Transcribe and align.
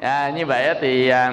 à, 0.00 0.30
như 0.30 0.46
vậy 0.46 0.74
thì 0.80 1.08
à, 1.08 1.32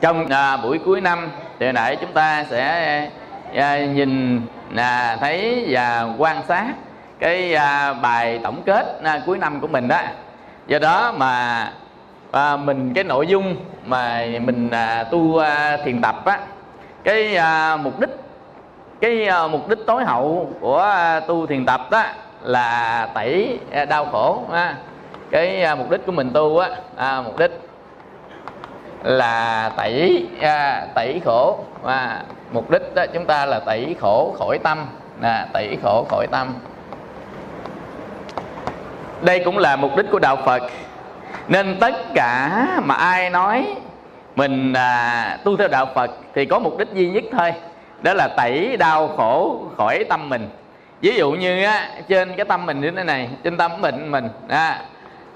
trong 0.00 0.26
à, 0.28 0.56
buổi 0.56 0.78
cuối 0.78 1.00
năm 1.00 1.30
thì 1.58 1.66
hồi 1.66 1.72
nãy 1.72 1.96
chúng 2.00 2.12
ta 2.12 2.44
sẽ 2.50 3.08
à, 3.54 3.78
nhìn 3.86 4.40
à, 4.76 5.16
thấy 5.20 5.66
và 5.68 6.08
quan 6.18 6.36
sát 6.48 6.66
cái 7.18 7.54
à, 7.54 7.92
bài 7.92 8.40
tổng 8.42 8.62
kết 8.66 9.00
à, 9.02 9.20
cuối 9.26 9.38
năm 9.38 9.60
của 9.60 9.66
mình 9.66 9.88
đó. 9.88 10.00
Do 10.66 10.78
đó 10.78 11.12
mà 11.16 11.68
à, 12.32 12.56
mình 12.56 12.94
cái 12.94 13.04
nội 13.04 13.26
dung 13.26 13.56
mà 13.84 14.24
mình 14.40 14.70
à, 14.70 15.04
tu 15.04 15.38
à, 15.38 15.76
thiền 15.84 16.02
tập 16.02 16.24
á 16.24 16.38
cái 17.04 17.36
à, 17.36 17.76
mục 17.76 18.00
đích 18.00 18.10
cái 19.00 19.26
à, 19.26 19.46
mục 19.46 19.68
đích 19.68 19.78
tối 19.86 20.04
hậu 20.04 20.50
của 20.60 20.78
à, 20.78 21.20
tu 21.20 21.46
thiền 21.46 21.66
tập 21.66 21.80
đó 21.90 22.04
là 22.42 23.08
tẩy 23.14 23.58
à, 23.72 23.84
đau 23.84 24.06
khổ 24.12 24.42
á 24.52 24.74
cái 25.32 25.62
à, 25.62 25.74
mục 25.74 25.90
đích 25.90 26.06
của 26.06 26.12
mình 26.12 26.30
tu 26.32 26.58
á 26.58 26.68
à, 26.96 27.22
mục 27.22 27.38
đích 27.38 27.50
là 29.02 29.70
tẩy 29.76 30.26
à, 30.40 30.86
tẩy 30.94 31.20
khổ. 31.24 31.58
Và 31.82 32.22
mục 32.52 32.70
đích 32.70 32.94
đó 32.94 33.04
chúng 33.14 33.26
ta 33.26 33.46
là 33.46 33.60
tẩy 33.60 33.96
khổ 34.00 34.34
khỏi 34.38 34.58
tâm 34.58 34.86
à, 35.20 35.46
tẩy 35.52 35.78
khổ 35.82 36.06
khỏi 36.10 36.26
tâm. 36.30 36.54
Đây 39.20 39.42
cũng 39.44 39.58
là 39.58 39.76
mục 39.76 39.96
đích 39.96 40.06
của 40.10 40.18
đạo 40.18 40.36
phật. 40.44 40.62
Nên 41.48 41.76
tất 41.80 41.94
cả 42.14 42.66
mà 42.84 42.94
ai 42.94 43.30
nói 43.30 43.74
mình 44.36 44.72
à, 44.72 45.38
tu 45.44 45.56
theo 45.56 45.68
đạo 45.68 45.86
phật 45.94 46.10
thì 46.34 46.44
có 46.44 46.58
mục 46.58 46.78
đích 46.78 46.88
duy 46.92 47.10
nhất 47.10 47.24
thôi 47.32 47.52
đó 48.02 48.14
là 48.14 48.28
tẩy 48.36 48.76
đau 48.76 49.08
khổ 49.08 49.60
khỏi 49.76 50.04
tâm 50.08 50.28
mình. 50.28 50.48
Ví 51.00 51.14
dụ 51.16 51.30
như 51.32 51.64
á, 51.64 51.88
trên 52.08 52.36
cái 52.36 52.44
tâm 52.44 52.66
mình 52.66 52.80
như 52.80 52.90
thế 52.90 53.04
này 53.04 53.28
trên 53.44 53.56
tâm 53.56 53.80
mình 53.80 54.10
mình 54.10 54.28
à, 54.48 54.80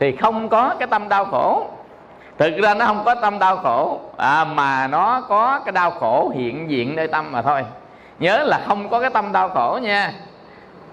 thì 0.01 0.17
không 0.17 0.49
có 0.49 0.75
cái 0.79 0.89
tâm 0.89 1.09
đau 1.09 1.25
khổ. 1.25 1.67
Thực 2.39 2.57
ra 2.63 2.75
nó 2.75 2.87
không 2.87 3.03
có 3.05 3.15
tâm 3.15 3.39
đau 3.39 3.57
khổ 3.57 4.01
à, 4.17 4.45
mà 4.45 4.87
nó 4.87 5.21
có 5.29 5.61
cái 5.65 5.73
đau 5.73 5.91
khổ 5.91 6.33
hiện 6.35 6.71
diện 6.71 6.97
nơi 6.97 7.09
tâm 7.09 7.33
mà 7.33 7.43
thôi. 7.43 7.65
Nhớ 8.19 8.45
là 8.47 8.61
không 8.67 8.89
có 8.89 9.01
cái 9.01 9.11
tâm 9.11 9.33
đau 9.33 9.49
khổ 9.49 9.79
nha. 9.83 10.13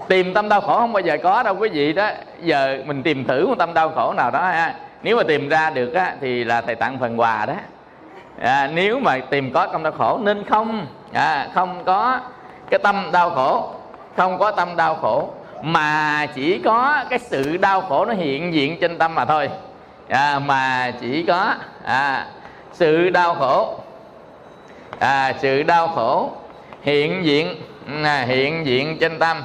Tìm 0.07 0.33
tâm 0.33 0.49
đau 0.49 0.61
khổ 0.61 0.77
không 0.77 0.93
bao 0.93 1.01
giờ 1.01 1.17
có 1.23 1.43
đâu 1.43 1.55
quý 1.59 1.69
vị 1.69 1.93
đó. 1.93 2.09
Giờ 2.41 2.77
mình 2.85 3.03
tìm 3.03 3.25
thử 3.25 3.47
một 3.47 3.55
tâm 3.59 3.73
đau 3.73 3.89
khổ 3.95 4.13
nào 4.17 4.31
đó 4.31 4.41
ha. 4.41 4.75
Nếu 5.03 5.17
mà 5.17 5.23
tìm 5.23 5.49
ra 5.49 5.69
được 5.69 5.93
á, 5.93 6.15
thì 6.21 6.43
là 6.43 6.61
thầy 6.61 6.75
tặng 6.75 6.97
phần 6.99 7.19
quà 7.19 7.45
đó. 7.45 7.53
À, 8.41 8.69
nếu 8.73 8.99
mà 8.99 9.17
tìm 9.29 9.53
có 9.53 9.67
tâm 9.67 9.83
đau 9.83 9.91
khổ 9.91 10.19
nên 10.21 10.43
không. 10.43 10.85
À, 11.13 11.47
không 11.53 11.83
có 11.85 12.19
cái 12.69 12.79
tâm 12.83 13.09
đau 13.11 13.29
khổ. 13.29 13.69
Không 14.17 14.37
có 14.37 14.51
tâm 14.51 14.75
đau 14.75 14.95
khổ 14.95 15.29
mà 15.63 16.25
chỉ 16.35 16.59
có 16.59 17.03
cái 17.09 17.19
sự 17.19 17.57
đau 17.57 17.81
khổ 17.81 18.05
nó 18.05 18.13
hiện 18.13 18.53
diện 18.53 18.77
trên 18.81 18.97
tâm 18.97 19.15
mà 19.15 19.25
thôi. 19.25 19.49
À, 20.09 20.39
mà 20.39 20.91
chỉ 21.01 21.23
có 21.23 21.55
à, 21.83 22.27
sự 22.71 23.09
đau 23.09 23.35
khổ 23.35 23.79
à, 24.99 25.33
sự 25.41 25.63
đau 25.63 25.87
khổ 25.87 26.31
hiện 26.81 27.25
diện 27.25 27.55
à, 28.03 28.23
hiện 28.27 28.65
diện 28.65 28.97
trên 28.99 29.19
tâm. 29.19 29.43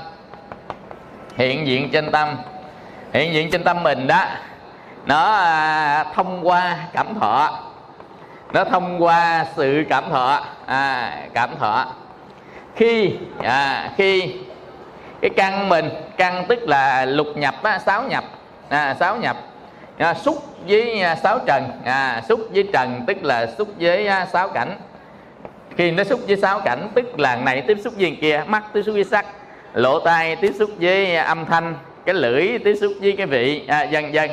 Hiện 1.36 1.66
diện 1.66 1.91
trên 1.91 2.10
tâm. 2.10 2.28
Hiện 3.12 3.34
diện 3.34 3.50
trên 3.50 3.64
tâm 3.64 3.82
mình 3.82 4.06
đó 4.06 4.25
nó 5.06 5.32
à, 5.32 6.05
thông 6.14 6.48
qua 6.48 6.77
cảm 6.92 7.06
thọ. 7.20 7.58
Nó 8.53 8.64
thông 8.64 9.03
qua 9.03 9.47
sự 9.56 9.84
cảm 9.88 10.05
thọ 10.10 10.41
à, 10.66 11.12
cảm 11.34 11.50
thọ. 11.58 11.86
Khi 12.77 13.12
à, 13.42 13.91
khi 13.97 14.34
cái 15.20 15.30
căn 15.36 15.69
mình 15.69 15.91
căn 16.16 16.44
tức 16.48 16.69
là 16.69 17.05
lục 17.05 17.27
nhập 17.36 17.55
á, 17.62 17.78
sáu 17.86 18.02
nhập. 18.02 18.24
À, 18.69 18.97
sáu 19.00 19.16
nhập. 19.16 19.36
À, 19.98 20.14
xúc 20.14 20.44
với 20.69 21.00
à, 21.00 21.16
sáu 21.16 21.38
trần. 21.47 21.64
À, 21.84 22.22
xúc 22.28 22.41
với 22.50 22.69
trần 22.72 23.05
tức 23.06 23.25
là 23.25 23.47
xúc 23.58 23.69
với 23.80 24.06
à, 24.06 24.27
sáu 24.33 24.48
cảnh. 24.48 24.77
Khi 25.77 25.91
nó 25.91 26.05
xúc 26.05 26.20
với 26.27 26.36
sáu 26.36 26.60
cảnh 26.60 26.88
tức 26.94 27.20
là 27.20 27.36
này 27.36 27.60
tiếp 27.60 27.78
xúc 27.84 27.94
với 27.98 28.19
kia 28.20 28.42
mắt 28.47 28.62
tiếp 28.72 28.82
xúc 28.87 28.94
với 28.94 29.04
sắc 29.04 29.26
lỗ 29.75 30.00
tai 30.00 30.37
tiếp 30.37 30.53
xúc 30.59 30.70
với 30.81 31.16
à, 31.16 31.25
âm 31.25 31.44
thanh 31.47 31.75
cái 32.04 32.15
lưỡi 32.15 32.59
tiếp 32.59 32.75
xúc 32.81 32.92
với 33.00 33.12
cái 33.16 33.26
vị 33.26 33.65
à, 33.69 33.82
dần 33.82 34.15
dần 34.15 34.31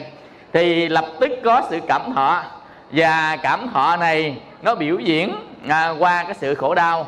thì 0.54 0.90
lập 0.90 1.06
tức 1.20 1.32
có 1.44 1.62
sự 1.70 1.80
cảm 1.88 2.14
thọ. 2.14 2.44
Và 2.92 3.38
cảm 3.44 3.70
thọ 3.74 3.96
này 3.96 4.38
nó 4.62 4.76
biểu 4.76 5.00
diễn 5.00 5.36
à, 5.68 5.90
qua 6.00 6.24
cái 6.24 6.34
sự 6.42 6.56
khổ 6.56 6.76
đau 6.76 7.08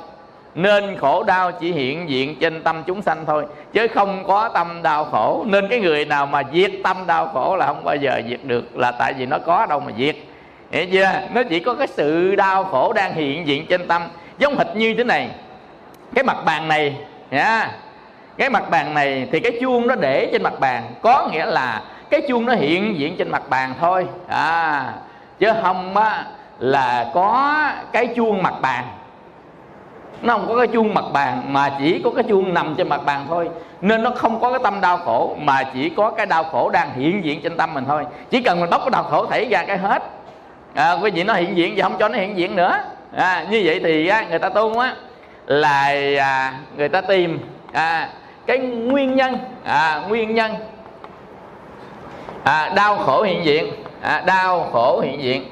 nên 0.57 0.97
khổ 0.97 1.23
đau 1.23 1.51
chỉ 1.51 1.71
hiện 1.71 2.09
diện 2.09 2.35
trên 2.39 2.63
tâm 2.63 2.83
chúng 2.87 3.01
sanh 3.01 3.25
thôi. 3.25 3.45
Chứ 3.73 3.87
không 3.87 4.23
có 4.27 4.49
tâm 4.49 4.83
đau 4.83 5.05
khổ. 5.05 5.43
Nên 5.47 5.67
cái 5.67 5.79
người 5.79 6.05
nào 6.05 6.25
mà 6.25 6.41
diệt 6.53 6.71
tâm 6.83 6.97
đau 7.07 7.27
khổ 7.27 7.55
là 7.55 7.67
không 7.67 7.83
bao 7.83 7.95
giờ 7.95 8.21
diệt 8.29 8.39
được. 8.43 8.77
Là 8.77 8.91
tại 8.91 9.13
vì 9.13 9.25
nó 9.25 9.37
có 9.45 9.65
đâu 9.65 9.79
mà 9.79 9.91
diệt. 9.97 10.15
Hiểu 10.71 10.85
chưa? 10.91 11.11
Nó 11.33 11.43
chỉ 11.49 11.59
có 11.59 11.73
cái 11.73 11.87
sự 11.87 12.35
đau 12.35 12.63
khổ 12.63 12.93
đang 12.93 13.13
hiện 13.13 13.47
diện 13.47 13.65
trên 13.69 13.87
tâm. 13.87 14.01
Giống 14.37 14.57
hệt 14.57 14.67
như 14.75 14.93
thế 14.97 15.03
này. 15.03 15.29
Cái 16.15 16.23
mặt 16.23 16.37
bàn 16.45 16.67
này 16.67 16.95
nha 17.31 17.71
cái 18.37 18.49
mặt 18.49 18.69
bàn 18.69 18.93
này 18.93 19.27
thì 19.31 19.39
cái 19.39 19.51
chuông 19.61 19.87
nó 19.87 19.95
để 19.95 20.29
trên 20.31 20.43
mặt 20.43 20.59
bàn. 20.59 20.83
Có 21.01 21.29
nghĩa 21.31 21.45
là 21.45 21.81
cái 22.09 22.21
chuông 22.27 22.45
nó 22.45 22.53
hiện 22.53 22.99
diện 22.99 23.15
trên 23.17 23.31
mặt 23.31 23.49
bàn 23.49 23.73
thôi. 23.79 24.07
À 24.27 24.93
chứ 25.39 25.51
không 25.61 25.97
á 25.97 26.23
là 26.59 27.11
có 27.13 27.55
cái 27.91 28.07
chuông 28.15 28.43
mặt 28.43 28.53
bàn 28.61 28.83
nó 30.21 30.33
không 30.37 30.47
có 30.47 30.57
cái 30.57 30.67
chuông 30.67 30.93
mặt 30.93 31.05
bàn 31.13 31.53
mà 31.53 31.71
chỉ 31.79 32.01
có 32.03 32.11
cái 32.15 32.23
chuông 32.23 32.53
nằm 32.53 32.75
trên 32.77 32.89
mặt 32.89 33.01
bàn 33.05 33.25
thôi. 33.29 33.49
Nên 33.81 34.03
nó 34.03 34.11
không 34.15 34.39
có 34.39 34.49
cái 34.49 34.59
tâm 34.63 34.81
đau 34.81 34.97
khổ 34.97 35.35
mà 35.39 35.63
chỉ 35.73 35.89
có 35.89 36.11
cái 36.11 36.25
đau 36.25 36.43
khổ 36.43 36.69
đang 36.69 36.93
hiện 36.93 37.25
diện 37.25 37.41
trên 37.41 37.57
tâm 37.57 37.73
mình 37.73 37.83
thôi. 37.87 38.05
Chỉ 38.29 38.41
cần 38.41 38.59
mình 38.59 38.69
bóc 38.69 38.81
cái 38.81 38.89
đau 38.89 39.03
khổ 39.03 39.25
thảy 39.25 39.45
ra 39.51 39.63
cái 39.63 39.77
hết. 39.77 40.03
À, 40.73 40.97
quý 41.01 41.11
vị 41.11 41.23
nó 41.23 41.33
hiện 41.33 41.57
diện 41.57 41.73
và 41.77 41.83
không 41.83 41.97
cho 41.99 42.09
nó 42.09 42.17
hiện 42.17 42.37
diện 42.37 42.55
nữa. 42.55 42.77
À, 43.15 43.45
như 43.49 43.61
vậy 43.65 43.81
thì 43.83 44.07
á, 44.07 44.25
người 44.29 44.39
ta 44.39 44.49
tu 44.49 44.79
á 44.79 44.95
là 45.45 45.93
à, 46.19 46.53
người 46.77 46.89
ta 46.89 47.01
tìm 47.01 47.39
à, 47.73 48.09
cái 48.45 48.57
nguyên 48.57 49.15
nhân 49.15 49.37
à, 49.63 50.01
nguyên 50.09 50.35
nhân 50.35 50.55
à, 52.43 52.71
đau 52.75 52.97
khổ 52.97 53.23
hiện 53.23 53.45
diện 53.45 53.73
à, 54.01 54.23
đau 54.25 54.69
khổ 54.71 54.99
hiện 54.99 55.21
diện. 55.23 55.45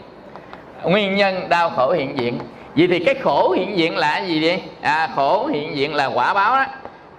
Nguyên 0.84 1.16
nhân 1.16 1.50
đau 1.50 1.70
khổ 1.70 1.92
hiện 1.92 2.18
diện 2.18 2.40
vậy 2.76 2.88
thì 2.88 3.00
cái 3.00 3.16
khổ 3.16 3.52
hiện 3.52 3.78
diện 3.78 3.98
là 3.98 4.20
gì 4.20 4.42
vậy 4.42 4.62
à, 4.82 5.10
khổ 5.16 5.48
hiện 5.48 5.76
diện 5.76 5.96
là 5.96 6.06
quả 6.06 6.34
báo 6.34 6.56
đó. 6.56 6.66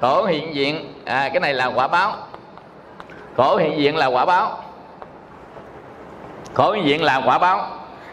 Khổ 0.01 0.25
hiện 0.25 0.55
diện 0.55 0.95
à, 1.05 1.29
cái 1.29 1.41
này 1.41 1.55
là 1.55 1.67
quả 1.67 1.89
báo. 1.89 2.13
Khổ 3.37 3.57
hiện 3.57 3.79
diện 3.79 3.97
là 3.97 4.07
quả 4.07 4.25
báo. 4.25 4.63
Khổ 6.55 6.73
hiện 6.73 6.87
diện 6.87 7.03
là 7.03 7.23
quả 7.27 7.39
báo. 7.39 7.67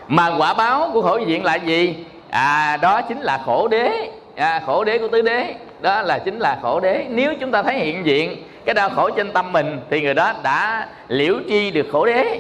Mà 0.08 0.32
quả 0.38 0.54
báo 0.54 0.90
của 0.94 1.02
khổ 1.02 1.18
hiện 1.18 1.30
diện 1.30 1.44
là 1.44 1.56
gì? 1.56 1.96
À 2.30 2.78
đó 2.82 3.02
chính 3.02 3.22
là 3.22 3.42
khổ 3.46 3.68
đế. 3.68 4.10
À, 4.36 4.62
khổ 4.66 4.84
đế 4.84 4.98
của 4.98 5.08
tứ 5.08 5.22
đế. 5.22 5.54
Đó 5.82 6.02
là 6.02 6.20
chính 6.20 6.40
là 6.40 6.60
khổ 6.62 6.80
đế. 6.80 7.06
Nếu 7.10 7.34
chúng 7.40 7.52
ta 7.52 7.64
thấy 7.64 7.76
hiện 7.76 8.06
diện 8.06 8.44
cái 8.66 8.76
đau 8.76 8.90
khổ 8.90 9.10
trên 9.10 9.32
tâm 9.32 9.52
mình 9.52 9.80
thì 9.90 10.02
người 10.02 10.14
đó 10.14 10.34
đã 10.44 10.88
liễu 11.08 11.36
chi 11.50 11.72
được 11.72 11.88
khổ 11.92 12.06
đế 12.06 12.40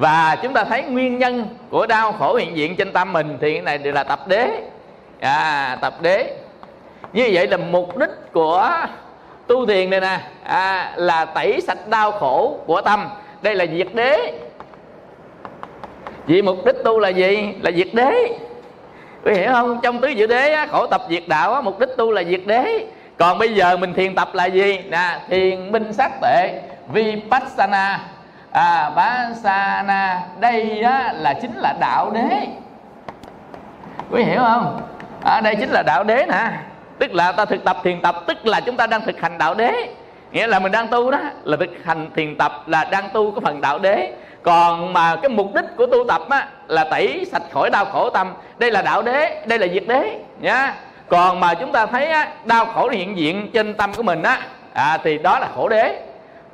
và 0.00 0.36
chúng 0.42 0.52
ta 0.52 0.64
thấy 0.64 0.82
nguyên 0.82 1.18
nhân 1.18 1.46
của 1.70 1.86
đau 1.86 2.12
khổ 2.12 2.34
hiện 2.34 2.56
diện 2.56 2.76
trên 2.76 2.92
tâm 2.92 3.12
mình 3.12 3.38
thì 3.40 3.52
cái 3.52 3.62
này 3.62 3.78
đều 3.78 3.92
là 3.92 4.04
tập 4.04 4.28
đế. 4.28 4.50
À, 5.20 5.78
tập 5.80 5.94
đế. 6.00 6.36
Như 7.12 7.30
vậy 7.32 7.46
là 7.46 7.56
mục 7.56 7.98
đích 7.98 8.10
của 8.32 8.70
tu 9.46 9.66
thiền 9.66 9.90
này 9.90 10.00
nè 10.00 10.20
à, 10.42 10.92
là 10.96 11.24
tẩy 11.24 11.60
sạch 11.60 11.88
đau 11.88 12.12
khổ 12.12 12.58
của 12.66 12.80
tâm. 12.80 13.08
Đây 13.42 13.54
là 13.54 13.66
diệt 13.66 13.86
đế. 13.94 14.32
Vì 16.26 16.42
mục 16.42 16.64
đích 16.66 16.76
tu 16.84 16.98
là 16.98 17.08
gì? 17.08 17.54
Là 17.62 17.70
diệt 17.70 17.88
đế. 17.92 18.38
Quý 19.24 19.34
hiểu 19.34 19.52
không? 19.52 19.80
Trong 19.82 20.00
tứ 20.00 20.08
diệu 20.16 20.26
đế 20.26 20.52
á, 20.52 20.66
khổ 20.66 20.86
tập 20.86 21.02
diệt 21.10 21.22
đạo 21.26 21.54
á, 21.54 21.60
mục 21.60 21.78
đích 21.78 21.90
tu 21.96 22.12
là 22.12 22.24
diệt 22.24 22.40
đế. 22.46 22.86
Còn 23.18 23.38
bây 23.38 23.54
giờ 23.54 23.76
mình 23.76 23.94
thiền 23.94 24.14
tập 24.14 24.28
là 24.32 24.46
gì? 24.46 24.78
Nè 24.90 25.18
thiền 25.28 25.72
minh 25.72 25.92
sát 25.92 26.10
tệ 26.22 26.60
vipassana 26.92 28.00
à 28.52 28.90
ba 28.96 29.28
sa 29.42 29.82
na 29.86 30.22
đây 30.40 30.82
á, 30.82 31.12
là 31.12 31.34
chính 31.34 31.56
là 31.56 31.74
đạo 31.80 32.10
đế. 32.10 32.46
Quý 34.10 34.22
hiểu 34.22 34.40
không? 34.40 34.80
À, 35.24 35.40
đây 35.40 35.56
chính 35.56 35.70
là 35.70 35.82
đạo 35.82 36.04
đế 36.04 36.26
nè. 36.28 36.50
Tức 36.98 37.14
là 37.14 37.32
ta 37.32 37.44
thực 37.44 37.64
tập 37.64 37.76
thiền 37.82 38.00
tập 38.00 38.16
tức 38.26 38.46
là 38.46 38.60
chúng 38.60 38.76
ta 38.76 38.86
đang 38.86 39.00
thực 39.00 39.20
hành 39.20 39.38
đạo 39.38 39.54
đế. 39.54 39.72
Nghĩa 40.32 40.46
là 40.46 40.58
mình 40.58 40.72
đang 40.72 40.88
tu 40.88 41.10
đó 41.10 41.18
là 41.44 41.56
thực 41.56 41.70
hành 41.84 42.10
thiền 42.16 42.36
tập 42.36 42.52
là 42.66 42.84
đang 42.84 43.08
tu 43.12 43.30
cái 43.30 43.40
phần 43.44 43.60
đạo 43.60 43.78
đế. 43.78 44.12
Còn 44.42 44.92
mà 44.92 45.16
cái 45.16 45.28
mục 45.28 45.54
đích 45.54 45.64
của 45.76 45.86
tu 45.86 46.04
tập 46.08 46.22
á, 46.30 46.48
là 46.68 46.84
tẩy 46.84 47.26
sạch 47.32 47.42
khỏi 47.52 47.70
đau 47.70 47.84
khổ 47.84 48.10
tâm. 48.10 48.34
Đây 48.58 48.70
là 48.70 48.82
đạo 48.82 49.02
đế 49.02 49.44
đây 49.46 49.58
là 49.58 49.66
diệt 49.66 49.84
đế 49.86 50.18
nhá. 50.40 50.74
Còn 51.08 51.40
mà 51.40 51.54
chúng 51.54 51.72
ta 51.72 51.86
thấy 51.86 52.06
á, 52.06 52.28
đau 52.44 52.66
khổ 52.66 52.88
hiện 52.88 53.16
diện 53.16 53.50
trên 53.52 53.74
tâm 53.74 53.92
của 53.94 54.02
mình 54.02 54.22
á 54.22 54.38
à, 54.74 54.98
thì 55.04 55.18
đó 55.18 55.38
là 55.38 55.48
khổ 55.54 55.68
đế 55.68 56.00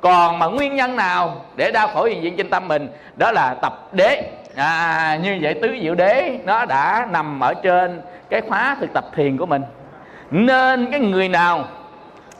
còn 0.01 0.39
mà 0.39 0.45
nguyên 0.45 0.75
nhân 0.75 0.95
nào 0.95 1.45
để 1.55 1.71
đau 1.71 1.87
khổ 1.87 2.03
hiện 2.03 2.23
diện 2.23 2.37
trên 2.37 2.49
tâm 2.49 2.67
mình 2.67 2.89
đó 3.15 3.31
là 3.31 3.55
tập 3.61 3.89
đế. 3.91 4.31
À, 4.55 5.19
như 5.23 5.39
vậy 5.41 5.53
tứ 5.61 5.77
diệu 5.81 5.95
đế 5.95 6.39
nó 6.45 6.65
đã 6.65 7.07
nằm 7.11 7.39
ở 7.39 7.53
trên 7.53 8.01
cái 8.29 8.41
khóa 8.41 8.77
thực 8.79 8.93
tập 8.93 9.05
thiền 9.15 9.37
của 9.37 9.45
mình. 9.45 9.61
Nên 10.31 10.91
cái 10.91 10.99
người 10.99 11.29
nào 11.29 11.65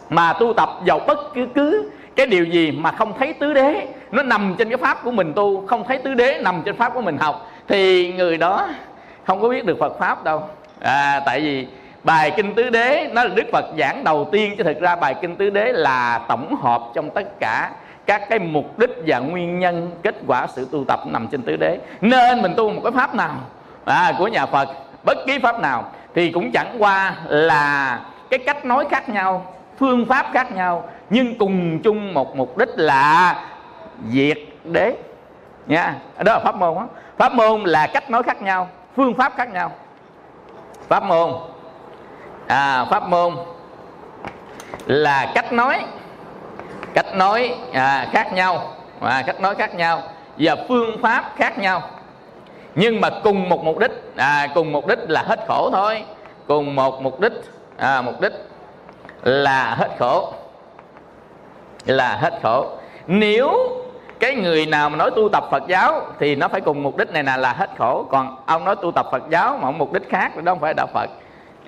mà 0.09 0.33
tu 0.33 0.53
tập 0.53 0.69
vào 0.85 0.99
bất 0.99 1.33
cứ 1.33 1.47
cứ 1.55 1.91
cái 2.15 2.25
điều 2.25 2.45
gì 2.45 2.71
mà 2.71 2.91
không 2.91 3.13
thấy 3.19 3.33
tứ 3.33 3.53
đế 3.53 3.87
nó 4.11 4.23
nằm 4.23 4.55
trên 4.57 4.69
cái 4.69 4.77
pháp 4.77 5.03
của 5.03 5.11
mình 5.11 5.33
tu 5.33 5.67
không 5.67 5.83
thấy 5.87 5.97
tứ 5.97 6.13
đế 6.13 6.41
nằm 6.43 6.61
trên 6.65 6.77
pháp 6.77 6.93
của 6.93 7.01
mình 7.01 7.17
học 7.17 7.51
thì 7.67 8.13
người 8.13 8.37
đó 8.37 8.67
không 9.25 9.41
có 9.41 9.49
biết 9.49 9.65
được 9.65 9.77
phật 9.79 9.99
pháp 9.99 10.23
đâu. 10.23 10.43
À, 10.81 11.21
tại 11.25 11.41
vì 11.41 11.67
bài 12.07 12.31
kinh 12.35 12.55
tứ 12.55 12.69
đế 12.69 13.09
nó 13.13 13.23
là 13.23 13.29
đức 13.35 13.45
phật 13.51 13.65
giảng 13.79 14.03
đầu 14.03 14.29
tiên 14.31 14.55
chứ 14.57 14.63
thực 14.63 14.79
ra 14.79 14.95
bài 14.95 15.15
kinh 15.21 15.35
tứ 15.35 15.49
đế 15.49 15.71
là 15.73 16.21
tổng 16.27 16.55
hợp 16.55 16.81
trong 16.93 17.09
tất 17.09 17.39
cả 17.39 17.71
các 18.05 18.29
cái 18.29 18.39
mục 18.39 18.79
đích 18.79 18.89
và 19.05 19.19
nguyên 19.19 19.59
nhân 19.59 19.91
kết 20.03 20.15
quả 20.27 20.47
sự 20.47 20.67
tu 20.71 20.85
tập 20.87 20.99
nằm 21.05 21.27
trên 21.27 21.41
tứ 21.41 21.55
đế. 21.55 21.77
Nên 22.01 22.41
mình 22.41 22.53
tu 22.57 22.69
một 22.69 22.81
cái 22.83 22.91
pháp 22.91 23.15
nào 23.15 23.35
à, 23.85 24.13
của 24.17 24.27
nhà 24.27 24.45
phật 24.45 24.69
bất 25.05 25.17
kỳ 25.27 25.39
pháp 25.39 25.59
nào 25.59 25.91
thì 26.15 26.31
cũng 26.31 26.51
chẳng 26.51 26.75
qua 26.79 27.15
là 27.27 27.99
cái 28.29 28.39
cách 28.39 28.65
nói 28.65 28.85
khác 28.89 29.09
nhau 29.09 29.53
phương 29.79 30.05
pháp 30.05 30.27
khác 30.33 30.51
nhau 30.51 30.89
nhưng 31.09 31.37
cùng 31.37 31.79
chung 31.83 32.13
một 32.13 32.35
mục 32.35 32.57
đích 32.57 32.69
là 32.75 33.35
diệt 34.09 34.37
đế. 34.63 34.93
Nha 35.67 35.95
đó 36.17 36.33
là 36.33 36.39
pháp 36.39 36.55
môn 36.55 36.75
đó. 36.75 36.87
pháp 37.17 37.33
môn 37.33 37.63
là 37.63 37.87
cách 37.87 38.09
nói 38.09 38.23
khác 38.23 38.41
nhau 38.41 38.67
phương 38.95 39.13
pháp 39.13 39.33
khác 39.37 39.53
nhau. 39.53 39.71
Pháp 40.87 41.03
môn 41.03 41.31
à, 42.47 42.85
pháp 42.85 43.09
môn 43.09 43.35
là 44.85 45.31
cách 45.35 45.53
nói 45.53 45.85
cách 46.93 47.15
nói 47.15 47.55
à, 47.73 48.07
khác 48.11 48.33
nhau 48.33 48.75
à, 49.01 49.23
cách 49.25 49.41
nói 49.41 49.55
khác 49.55 49.75
nhau 49.75 50.01
và 50.37 50.55
phương 50.67 51.01
pháp 51.01 51.31
khác 51.35 51.57
nhau. 51.59 51.81
Nhưng 52.75 53.01
mà 53.01 53.09
cùng 53.23 53.49
một 53.49 53.63
mục 53.63 53.79
đích 53.79 53.91
à, 54.15 54.47
cùng 54.55 54.71
mục 54.71 54.87
đích 54.87 54.99
là 55.07 55.23
hết 55.23 55.39
khổ 55.47 55.69
thôi. 55.71 56.03
Cùng 56.47 56.75
một 56.75 57.01
mục 57.01 57.19
đích 57.19 57.33
à, 57.77 58.01
mục 58.01 58.21
đích 58.21 58.33
là 59.23 59.75
hết 59.75 59.89
khổ 59.99 60.33
là 61.85 62.15
hết 62.15 62.39
khổ. 62.43 62.65
Nếu 63.07 63.51
cái 64.19 64.35
người 64.35 64.65
nào 64.65 64.89
mà 64.89 64.97
nói 64.97 65.11
tu 65.15 65.29
tập 65.29 65.47
Phật 65.51 65.63
giáo 65.67 66.01
thì 66.19 66.35
nó 66.35 66.47
phải 66.47 66.61
cùng 66.61 66.83
mục 66.83 66.97
đích 66.97 67.11
này 67.11 67.23
là 67.23 67.37
là 67.37 67.53
hết 67.53 67.69
khổ. 67.77 68.05
Còn 68.11 68.35
ông 68.45 68.65
nói 68.65 68.75
tu 68.75 68.91
tập 68.91 69.07
Phật 69.11 69.23
giáo 69.29 69.57
mà 69.61 69.67
ông 69.67 69.77
mục 69.77 69.93
đích 69.93 70.09
khác 70.09 70.31
thì 70.35 70.41
đó 70.41 70.51
không 70.51 70.59
phải 70.59 70.73
đạo 70.73 70.87
Phật 70.93 71.09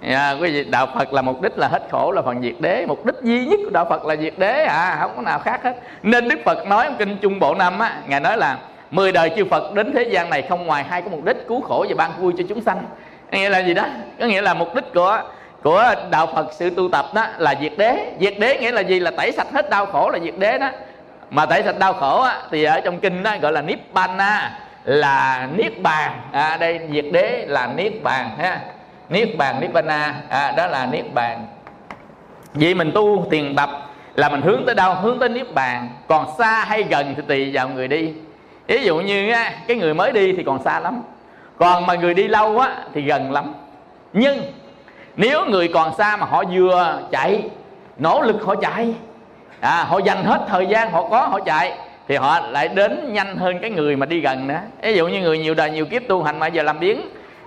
à, 0.01 0.31
quý 0.31 0.51
vị 0.51 0.63
đạo 0.63 0.87
Phật 0.95 1.13
là 1.13 1.21
mục 1.21 1.41
đích 1.41 1.57
là 1.57 1.67
hết 1.67 1.83
khổ 1.91 2.11
là 2.11 2.21
phần 2.21 2.41
diệt 2.41 2.55
đế. 2.59 2.85
Mục 2.85 3.05
đích 3.05 3.15
duy 3.21 3.45
nhất 3.45 3.59
của 3.63 3.69
đạo 3.69 3.85
Phật 3.89 4.05
là 4.05 4.15
diệt 4.15 4.33
đế 4.37 4.63
à 4.63 4.97
không 5.01 5.11
có 5.15 5.21
nào 5.21 5.39
khác 5.39 5.63
hết. 5.63 5.75
Nên 6.03 6.29
Đức 6.29 6.39
Phật 6.45 6.67
nói 6.67 6.85
trong 6.85 6.95
kinh 6.95 7.17
Trung 7.17 7.39
Bộ 7.39 7.55
Năm 7.55 7.79
á 7.79 7.93
ngài 8.07 8.19
nói 8.19 8.37
là 8.37 8.57
mười 8.91 9.11
đời 9.11 9.31
chư 9.35 9.45
Phật 9.45 9.73
đến 9.73 9.93
thế 9.93 10.03
gian 10.03 10.29
này 10.29 10.41
không 10.41 10.65
ngoài 10.65 10.83
hai 10.89 11.01
cái 11.01 11.09
mục 11.09 11.25
đích 11.25 11.47
cứu 11.47 11.61
khổ 11.61 11.85
và 11.89 11.95
ban 11.97 12.11
vui 12.21 12.33
cho 12.37 12.43
chúng 12.49 12.61
sanh. 12.61 12.83
Nghĩa 13.31 13.49
là 13.49 13.59
gì 13.59 13.73
đó? 13.73 13.85
Có 14.19 14.25
nghĩa 14.25 14.41
là 14.41 14.53
mục 14.53 14.75
đích 14.75 14.93
của 14.93 15.21
của 15.63 15.93
đạo 16.09 16.27
Phật 16.35 16.47
sự 16.53 16.69
tu 16.69 16.89
tập 16.89 17.05
đó 17.13 17.27
là 17.37 17.55
diệt 17.61 17.73
đế. 17.77 18.11
Diệt 18.19 18.33
đế 18.39 18.57
nghĩa 18.57 18.71
là 18.71 18.81
gì? 18.81 18.99
Là 18.99 19.11
tẩy 19.11 19.31
sạch 19.31 19.47
hết 19.53 19.69
đau 19.69 19.85
khổ 19.85 20.09
là 20.09 20.19
diệt 20.19 20.33
đế 20.37 20.57
đó. 20.57 20.69
Mà 21.29 21.45
tẩy 21.45 21.63
sạch 21.63 21.79
đau 21.79 21.93
khổ 21.93 22.21
á, 22.21 22.41
thì 22.51 22.63
ở 22.63 22.81
trong 22.81 22.99
kinh 22.99 23.23
đó 23.23 23.35
gọi 23.41 23.51
là 23.51 23.61
nibbana 23.61 24.59
là 24.83 25.47
niết 25.57 25.81
bàn. 25.81 26.11
À, 26.31 26.57
đây 26.57 26.79
diệt 26.91 27.05
đế 27.11 27.45
là 27.47 27.67
niết 27.75 28.03
bàn 28.03 28.29
ha 28.37 28.59
niết 29.09 29.37
bàn 29.37 29.59
nibbana. 29.59 30.15
À, 30.29 30.51
đó 30.57 30.67
là 30.67 30.85
niết 30.85 31.13
bàn. 31.13 31.47
Vì 32.53 32.73
mình 32.73 32.91
tu 32.95 33.27
tiền 33.29 33.55
tập 33.55 33.69
là 34.15 34.29
mình 34.29 34.41
hướng 34.41 34.65
tới 34.65 34.75
đâu? 34.75 34.93
Hướng 34.93 35.19
tới 35.19 35.29
niết 35.29 35.53
bàn. 35.53 35.89
Còn 36.07 36.25
xa 36.37 36.65
hay 36.67 36.83
gần 36.83 37.13
thì 37.15 37.23
tùy 37.27 37.51
vào 37.53 37.69
người 37.69 37.87
đi. 37.87 38.13
Ví 38.67 38.83
dụ 38.83 38.97
như 38.97 39.31
á, 39.31 39.53
cái 39.67 39.77
người 39.77 39.93
mới 39.93 40.11
đi 40.11 40.33
thì 40.33 40.43
còn 40.43 40.63
xa 40.63 40.79
lắm. 40.79 41.01
Còn 41.57 41.85
mà 41.85 41.95
người 41.95 42.13
đi 42.13 42.27
lâu 42.27 42.59
á 42.59 42.75
thì 42.93 43.01
gần 43.01 43.31
lắm. 43.31 43.53
Nhưng 44.13 44.41
nếu 45.15 45.45
người 45.45 45.67
còn 45.67 45.95
xa 45.97 46.17
mà 46.17 46.25
họ 46.25 46.43
vừa 46.51 46.99
chạy 47.11 47.43
nỗ 47.97 48.21
lực 48.21 48.43
họ 48.45 48.55
chạy 48.55 48.93
à, 49.59 49.83
họ 49.83 49.97
dành 49.97 50.23
hết 50.23 50.41
thời 50.47 50.65
gian 50.65 50.91
họ 50.91 51.03
có 51.09 51.27
họ 51.27 51.39
chạy 51.39 51.77
thì 52.07 52.15
họ 52.15 52.39
lại 52.39 52.67
đến 52.67 53.13
nhanh 53.13 53.37
hơn 53.37 53.59
cái 53.59 53.69
người 53.69 53.95
mà 53.95 54.05
đi 54.05 54.19
gần 54.19 54.47
nữa. 54.47 54.59
Ví 54.81 54.93
dụ 54.93 55.07
như 55.07 55.21
người 55.21 55.37
nhiều 55.37 55.53
đời 55.53 55.71
nhiều 55.71 55.85
kiếp 55.85 56.01
tu 56.07 56.23
hành 56.23 56.39
mà 56.39 56.47
giờ 56.47 56.63
làm 56.63 56.79
biến 56.79 57.01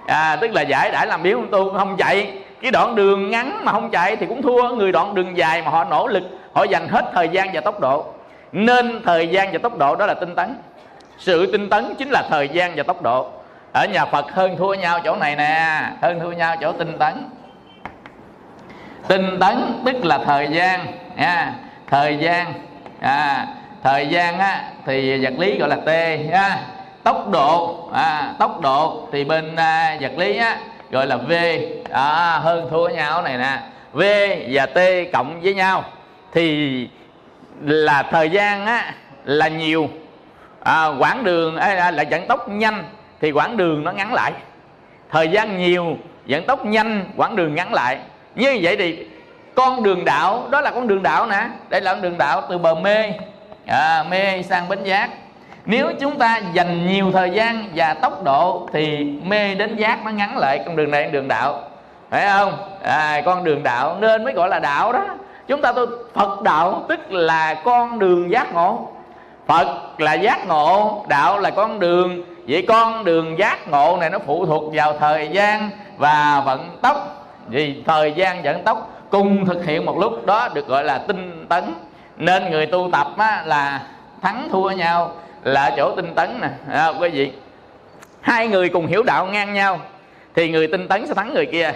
à, 0.06 0.36
tức 0.36 0.52
là 0.52 0.62
giải 0.62 0.90
đãi 0.90 1.06
làm 1.06 1.22
biếu 1.22 1.40
tu 1.50 1.72
không 1.78 1.96
chạy. 1.96 2.32
Cái 2.62 2.70
đoạn 2.70 2.94
đường 2.94 3.30
ngắn 3.30 3.64
mà 3.64 3.72
không 3.72 3.90
chạy 3.90 4.16
thì 4.16 4.26
cũng 4.26 4.42
thua. 4.42 4.74
Người 4.74 4.92
đoạn 4.92 5.14
đường 5.14 5.36
dài 5.36 5.62
mà 5.62 5.70
họ 5.70 5.84
nỗ 5.84 6.06
lực 6.06 6.22
họ 6.52 6.64
dành 6.64 6.88
hết 6.88 7.10
thời 7.14 7.28
gian 7.28 7.48
và 7.52 7.60
tốc 7.60 7.80
độ. 7.80 8.04
Nên 8.52 9.02
thời 9.04 9.28
gian 9.28 9.52
và 9.52 9.58
tốc 9.62 9.78
độ 9.78 9.96
đó 9.96 10.06
là 10.06 10.14
tinh 10.14 10.34
tấn. 10.34 10.54
Sự 11.18 11.52
tinh 11.52 11.68
tấn 11.70 11.94
chính 11.98 12.10
là 12.10 12.22
thời 12.30 12.48
gian 12.48 12.72
và 12.76 12.82
tốc 12.82 13.02
độ. 13.02 13.28
Ở 13.72 13.86
nhà 13.86 14.04
Phật 14.04 14.32
hơn 14.32 14.56
thua 14.56 14.74
nhau 14.74 15.00
chỗ 15.04 15.16
này 15.16 15.36
nè 15.36 15.82
hơn 16.02 16.20
thua 16.20 16.32
nhau 16.32 16.56
chỗ 16.60 16.72
tinh 16.72 16.98
tấn. 16.98 17.14
Tinh 19.08 19.38
tấn 19.40 19.82
tức 19.84 20.04
là 20.04 20.18
thời 20.18 20.48
gian 20.48 20.86
nha. 21.16 21.52
Thời 21.86 22.18
gian 22.18 22.52
à, 23.00 23.46
thời 23.82 24.08
gian 24.08 24.38
á, 24.38 24.64
thì 24.86 25.24
vật 25.24 25.34
lý 25.38 25.58
gọi 25.58 25.68
là 25.68 25.76
t 25.76 25.88
nha 26.30 26.58
tốc 27.02 27.30
độ 27.30 27.88
à, 27.92 28.34
tốc 28.38 28.60
độ 28.60 29.08
thì 29.12 29.24
bên 29.24 29.56
à, 29.56 29.96
vật 30.00 30.12
lý 30.16 30.36
á, 30.36 30.58
gọi 30.90 31.06
là 31.06 31.16
v 31.16 31.32
à, 31.90 32.38
hơn 32.38 32.68
thua 32.70 32.88
nhau 32.88 33.22
này 33.22 33.38
nè. 33.38 33.58
V 33.92 34.02
và 34.50 34.66
t 34.66 34.78
cộng 35.12 35.40
với 35.40 35.54
nhau 35.54 35.84
thì 36.32 36.88
là 37.60 38.02
thời 38.02 38.30
gian 38.30 38.66
á, 38.66 38.94
là 39.24 39.48
nhiều. 39.48 39.88
À, 40.64 40.86
quãng 40.98 41.24
đường 41.24 41.56
à, 41.56 41.90
là 41.90 42.04
vận 42.10 42.26
tốc 42.26 42.48
nhanh 42.48 42.84
thì 43.20 43.30
quãng 43.30 43.56
đường 43.56 43.84
nó 43.84 43.92
ngắn 43.92 44.12
lại. 44.12 44.32
Thời 45.10 45.28
gian 45.28 45.58
nhiều 45.58 45.96
vận 46.28 46.46
tốc 46.46 46.66
nhanh 46.66 47.04
quãng 47.16 47.36
đường 47.36 47.54
ngắn 47.54 47.74
lại. 47.74 47.98
Như 48.34 48.58
vậy 48.62 48.76
thì 48.76 49.06
con 49.54 49.82
đường 49.82 50.04
đạo 50.04 50.48
đó 50.50 50.60
là 50.60 50.70
con 50.70 50.88
đường 50.88 51.02
đạo 51.02 51.26
nè. 51.26 51.48
Đây 51.68 51.80
là 51.80 51.92
con 51.92 52.02
đường 52.02 52.18
đạo 52.18 52.42
từ 52.50 52.58
bờ 52.58 52.74
mê 52.74 53.12
à, 53.66 54.04
mê 54.10 54.42
sang 54.42 54.68
bến 54.68 54.84
giác 54.84 55.10
nếu 55.66 55.92
chúng 56.00 56.18
ta 56.18 56.40
dành 56.52 56.86
nhiều 56.86 57.12
thời 57.12 57.30
gian 57.30 57.68
và 57.74 57.94
tốc 57.94 58.24
độ 58.24 58.68
thì 58.72 59.04
mê 59.24 59.54
đến 59.54 59.76
giác 59.76 60.04
nó 60.04 60.10
ngắn 60.10 60.38
lại 60.38 60.62
con 60.66 60.76
đường 60.76 60.90
này 60.90 61.10
đường 61.10 61.28
đạo. 61.28 61.60
Phải 62.10 62.28
không? 62.28 62.52
À, 62.82 63.22
con 63.24 63.44
đường 63.44 63.62
đạo 63.62 63.96
nên 64.00 64.24
mới 64.24 64.32
gọi 64.32 64.48
là 64.48 64.58
đạo 64.58 64.92
đó. 64.92 65.04
Chúng 65.48 65.62
ta 65.62 65.72
tu 65.72 65.86
phật 66.14 66.42
đạo 66.42 66.84
tức 66.88 67.12
là 67.12 67.54
con 67.54 67.98
đường 67.98 68.30
giác 68.30 68.54
ngộ. 68.54 68.88
Phật 69.46 70.00
là 70.00 70.14
giác 70.14 70.46
ngộ 70.46 71.04
đạo 71.08 71.38
là 71.38 71.50
con 71.50 71.78
đường. 71.78 72.24
Vậy 72.48 72.64
con 72.68 73.04
đường 73.04 73.38
giác 73.38 73.68
ngộ 73.68 73.96
này 74.00 74.10
nó 74.10 74.18
phụ 74.26 74.46
thuộc 74.46 74.74
vào 74.74 74.98
thời 74.98 75.28
gian 75.28 75.70
và 75.96 76.42
vận 76.46 76.78
tốc. 76.82 77.26
Vì 77.48 77.82
thời 77.86 78.12
gian 78.12 78.42
vận 78.42 78.62
tốc 78.64 78.90
cùng 79.10 79.46
thực 79.46 79.64
hiện 79.64 79.86
một 79.86 79.98
lúc 79.98 80.26
đó 80.26 80.48
được 80.54 80.66
gọi 80.66 80.84
là 80.84 80.98
tinh 80.98 81.46
tấn. 81.48 81.74
Nên 82.16 82.50
người 82.50 82.66
tu 82.66 82.88
tập 82.92 83.06
á, 83.18 83.42
là 83.46 83.82
thắng 84.22 84.48
thua 84.52 84.70
nhau 84.70 85.10
là 85.44 85.74
chỗ 85.76 85.96
tinh 85.96 86.14
tấn 86.14 86.40
nè. 86.40 86.48
À, 86.72 86.88
quý 87.00 87.08
vị 87.08 87.32
hai 88.20 88.48
người 88.48 88.68
cùng 88.68 88.86
hiểu 88.86 89.02
đạo 89.02 89.26
ngang 89.26 89.54
nhau 89.54 89.80
thì 90.34 90.50
người 90.50 90.66
tinh 90.66 90.88
tấn 90.88 91.06
sẽ 91.06 91.14
thắng 91.14 91.34
người 91.34 91.46
kia. 91.46 91.72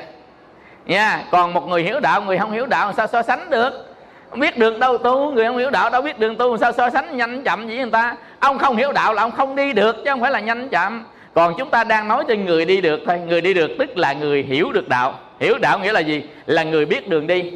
Nha 0.87 1.25
còn 1.31 1.55
một 1.55 1.69
người 1.69 1.83
hiểu 1.83 2.00
đạo 2.00 2.23
người 2.23 2.38
không 2.38 2.52
hiểu 2.52 2.67
đạo 2.67 2.93
sao 2.97 3.07
so 3.07 3.23
sánh 3.23 3.50
được? 3.50 3.95
Không 4.31 4.40
biết 4.40 4.59
đường 4.59 4.81
đâu 4.81 4.99
tu 4.99 5.31
người 5.31 5.47
không 5.47 5.57
hiểu 5.57 5.71
đạo 5.71 5.90
đâu 5.90 6.02
biết 6.02 6.19
đường 6.19 6.37
tu 6.37 6.57
sao 6.57 6.73
so 6.73 6.90
sánh 6.90 7.17
nhanh 7.17 7.43
chậm 7.43 7.69
gì 7.69 7.76
người 7.76 7.90
ta? 7.90 8.17
Ông 8.40 8.59
không 8.59 8.76
hiểu 8.76 8.93
đạo 8.93 9.14
là 9.14 9.23
ông 9.23 9.31
không 9.31 9.57
đi 9.57 9.73
được 9.73 9.97
chứ 10.05 10.11
không 10.11 10.21
phải 10.21 10.31
là 10.31 10.40
nhanh 10.40 10.69
chậm. 10.69 11.05
Còn 11.35 11.55
chúng 11.59 11.71
ta 11.71 11.85
đang 11.85 12.09
nói 12.09 12.25
cho 12.29 12.35
người 12.35 12.64
đi 12.64 12.81
được 12.81 13.00
thôi. 13.07 13.21
Người 13.26 13.40
đi 13.40 13.55
được 13.55 13.71
tức 13.79 13.99
là 13.99 14.12
người 14.12 14.43
hiểu 14.43 14.73
được 14.73 14.88
đạo. 14.88 15.19
Hiểu 15.40 15.59
đạo 15.59 15.79
nghĩa 15.79 15.93
là 15.93 16.00
gì? 16.00 16.23
Là 16.47 16.62
người 16.62 16.87
biết 16.87 17.09
đường 17.09 17.26
đi. 17.26 17.52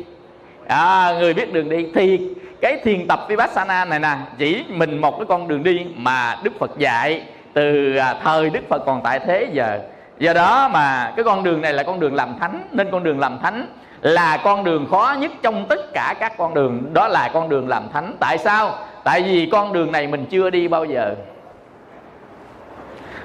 À, 0.68 1.14
người 1.18 1.34
biết 1.34 1.52
đường 1.52 1.68
đi 1.68 1.86
thì 1.94 2.20
cái 2.60 2.76
thiền 2.84 3.08
tập 3.08 3.20
vipassana 3.28 3.84
này 3.84 3.98
nè 3.98 4.16
chỉ 4.38 4.64
mình 4.68 4.98
một 4.98 5.18
cái 5.18 5.26
con 5.28 5.48
đường 5.48 5.62
đi 5.62 5.86
mà 5.96 6.36
đức 6.42 6.52
phật 6.58 6.78
dạy 6.78 7.22
từ 7.52 7.96
à, 7.96 8.14
thời 8.24 8.50
đức 8.50 8.68
phật 8.68 8.82
còn 8.86 9.00
tại 9.04 9.18
thế 9.18 9.48
giờ. 9.52 9.78
Do 10.18 10.32
đó 10.32 10.68
mà 10.68 11.12
cái 11.16 11.24
con 11.24 11.44
đường 11.44 11.60
này 11.60 11.72
là 11.72 11.82
con 11.82 12.00
đường 12.00 12.14
làm 12.14 12.38
thánh 12.40 12.68
nên 12.70 12.90
con 12.90 13.02
đường 13.02 13.18
làm 13.18 13.38
thánh 13.42 13.66
là 14.00 14.36
con 14.44 14.64
đường 14.64 14.86
khó 14.90 15.16
nhất 15.18 15.32
trong 15.42 15.66
tất 15.68 15.92
cả 15.92 16.14
các 16.20 16.36
con 16.36 16.54
đường. 16.54 16.94
Đó 16.94 17.08
là 17.08 17.30
con 17.34 17.48
đường 17.48 17.68
làm 17.68 17.88
thánh. 17.92 18.16
Tại 18.20 18.38
sao? 18.38 18.74
Tại 19.04 19.22
vì 19.22 19.48
con 19.52 19.72
đường 19.72 19.92
này 19.92 20.06
mình 20.06 20.26
chưa 20.30 20.50
đi 20.50 20.68
bao 20.68 20.84
giờ. 20.84 21.14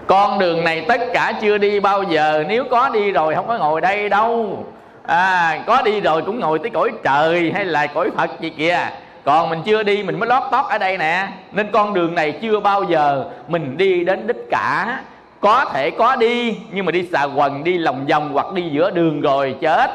Con 0.08 0.40
đường 0.40 0.64
này 0.64 0.86
tất 0.88 1.02
cả 1.14 1.34
chưa 1.42 1.58
đi 1.58 1.80
bao 1.80 2.04
giờ. 2.04 2.44
Nếu 2.48 2.64
có 2.72 2.90
đi 2.90 3.12
rồi 3.12 3.36
không 3.36 3.48
có 3.48 3.58
ngồi 3.58 3.82
đây 3.82 4.10
đâu. 4.10 4.66
À, 5.08 5.60
có 5.68 5.82
đi 5.82 6.02
rồi 6.02 6.22
cũng 6.22 6.40
ngồi 6.40 6.60
tới 6.60 6.70
cõi 6.70 6.92
trời 7.04 7.52
hay 7.56 7.66
là 7.66 7.88
cõi 7.88 8.10
phật 8.18 8.30
gì 8.40 8.50
kìa 8.50 8.80
còn 9.26 9.50
mình 9.50 9.62
chưa 9.66 9.84
đi 9.84 10.04
mình 10.04 10.20
mới 10.20 10.30
lót 10.30 10.44
tót 10.52 10.66
ở 10.70 10.78
đây 10.78 10.98
nè. 10.98 11.28
Nên 11.52 11.72
con 11.72 11.94
đường 11.94 12.16
này 12.16 12.32
chưa 12.42 12.60
bao 12.60 12.84
giờ 12.84 13.26
mình 13.48 13.78
đi 13.78 14.04
đến 14.04 14.28
đích 14.28 14.50
cả. 14.50 15.00
Có 15.40 15.66
thể 15.74 15.92
có 15.92 16.16
đi 16.16 16.58
nhưng 16.72 16.86
mà 16.86 16.92
đi 16.92 17.08
xà 17.12 17.24
quần 17.24 17.64
đi 17.64 17.78
lòng 17.78 18.06
vòng 18.06 18.30
hoặc 18.34 18.54
đi 18.54 18.64
giữa 18.72 18.92
đường 18.92 19.22
rồi 19.22 19.56
chết. 19.62 19.92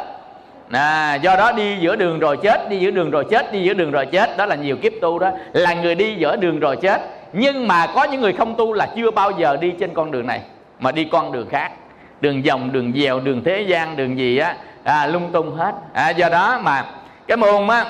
À, 0.71 1.15
do 1.15 1.37
đó 1.37 1.53
đi 1.53 1.77
giữa 1.81 1.97
đường 1.97 2.19
rồi 2.19 2.37
chết 2.37 2.71
đi 2.71 2.79
giữa 2.79 2.91
đường 2.91 3.11
rồi 3.11 3.25
chết 3.31 3.53
đi 3.53 3.63
giữa 3.63 3.75
đường 3.75 3.91
rồi 3.91 4.07
chết. 4.07 4.37
Đó 4.37 4.47
là 4.47 4.55
nhiều 4.55 4.77
kiếp 4.77 4.93
tu 5.01 5.19
đó. 5.19 5.31
Là 5.53 5.75
người 5.75 5.95
đi 5.95 6.15
giữa 6.15 6.37
đường 6.37 6.61
rồi 6.61 6.77
chết. 6.77 7.01
Nhưng 7.33 7.69
mà 7.69 7.87
có 7.95 8.05
những 8.05 8.21
người 8.21 8.33
không 8.33 8.55
tu 8.55 8.73
là 8.73 8.89
chưa 8.97 9.11
bao 9.11 9.31
giờ 9.31 9.57
đi 9.61 9.73
trên 9.81 9.95
con 9.95 10.11
đường 10.11 10.27
này 10.27 10.41
mà 10.81 10.93
đi 10.93 11.05
con 11.05 11.33
đường 11.33 11.49
khác. 11.51 11.73
Đường 12.21 12.43
vòng 12.43 12.73
đường 12.73 12.93
dèo 12.97 13.21
đường 13.21 13.45
thế 13.45 13.61
gian 13.61 13.97
đường 13.97 14.19
gì 14.19 14.39
á. 14.39 14.55
À, 14.85 15.07
lung 15.07 15.31
tung 15.33 15.57
hết. 15.57 15.73
À, 15.93 16.11
do 16.11 16.29
đó 16.29 16.61
mà 16.63 16.85
cái 17.27 17.37
môn 17.37 17.69
á 17.69 17.85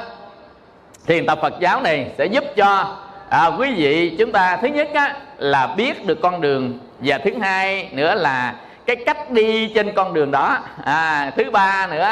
thiền 1.11 1.27
tập 1.27 1.39
phật 1.43 1.55
giáo 1.61 1.81
này 1.81 2.11
sẽ 2.19 2.27
giúp 2.27 2.45
cho 2.57 2.97
à, 3.29 3.47
quý 3.47 3.73
vị 3.77 4.17
chúng 4.19 4.33
ta 4.33 4.57
thứ 4.63 4.69
nhất 4.69 4.89
á, 4.95 5.17
là 5.39 5.67
biết 5.67 6.07
được 6.07 6.21
con 6.23 6.41
đường. 6.41 6.79
Và 6.99 7.19
thứ 7.19 7.31
hai 7.41 7.89
nữa 7.93 8.15
là 8.15 8.55
cái 8.87 8.97
cách 8.97 9.31
đi 9.31 9.69
trên 9.75 9.93
con 9.93 10.15
đường 10.15 10.31
đó. 10.31 10.59
À, 10.85 11.31
thứ 11.37 11.51
ba 11.51 11.87
nữa 11.91 12.09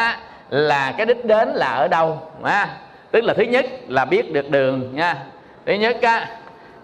là 0.50 0.94
cái 0.96 1.06
đích 1.06 1.24
đến 1.24 1.48
là 1.48 1.66
ở 1.66 1.88
đâu 1.88 2.22
à, 2.42 2.68
tức 3.10 3.24
là 3.24 3.34
thứ 3.34 3.42
nhất 3.42 3.66
là 3.88 4.04
biết 4.04 4.32
được 4.32 4.50
đường 4.50 4.96
nha. 4.96 5.16
Thứ 5.66 5.72
nhất 5.72 5.96
á, 6.02 6.26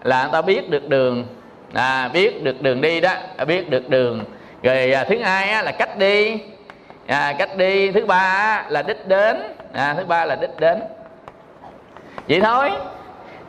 là 0.03 0.21
người 0.23 0.31
ta 0.31 0.41
biết 0.41 0.69
được 0.69 0.89
đường. 0.89 1.25
À, 1.73 2.07
biết 2.07 2.43
được 2.43 2.61
đường 2.61 2.81
đi 2.81 3.01
đó 3.01 3.13
biết 3.47 3.69
được 3.69 3.89
đường. 3.89 4.23
Rồi 4.63 4.91
à, 4.91 5.03
thứ 5.03 5.19
hai 5.19 5.49
á, 5.49 5.61
là 5.61 5.71
cách 5.71 5.97
đi. 5.97 6.37
À, 7.07 7.33
cách 7.39 7.57
đi. 7.57 7.91
Thứ 7.91 8.05
ba 8.05 8.19
á, 8.19 8.65
là 8.69 8.81
đích 8.81 9.07
đến. 9.07 9.37
À, 9.73 9.93
thứ 9.97 10.05
ba 10.05 10.25
là 10.25 10.35
đích 10.35 10.59
đến 10.59 10.79
vậy 12.29 12.41
thôi. 12.41 12.71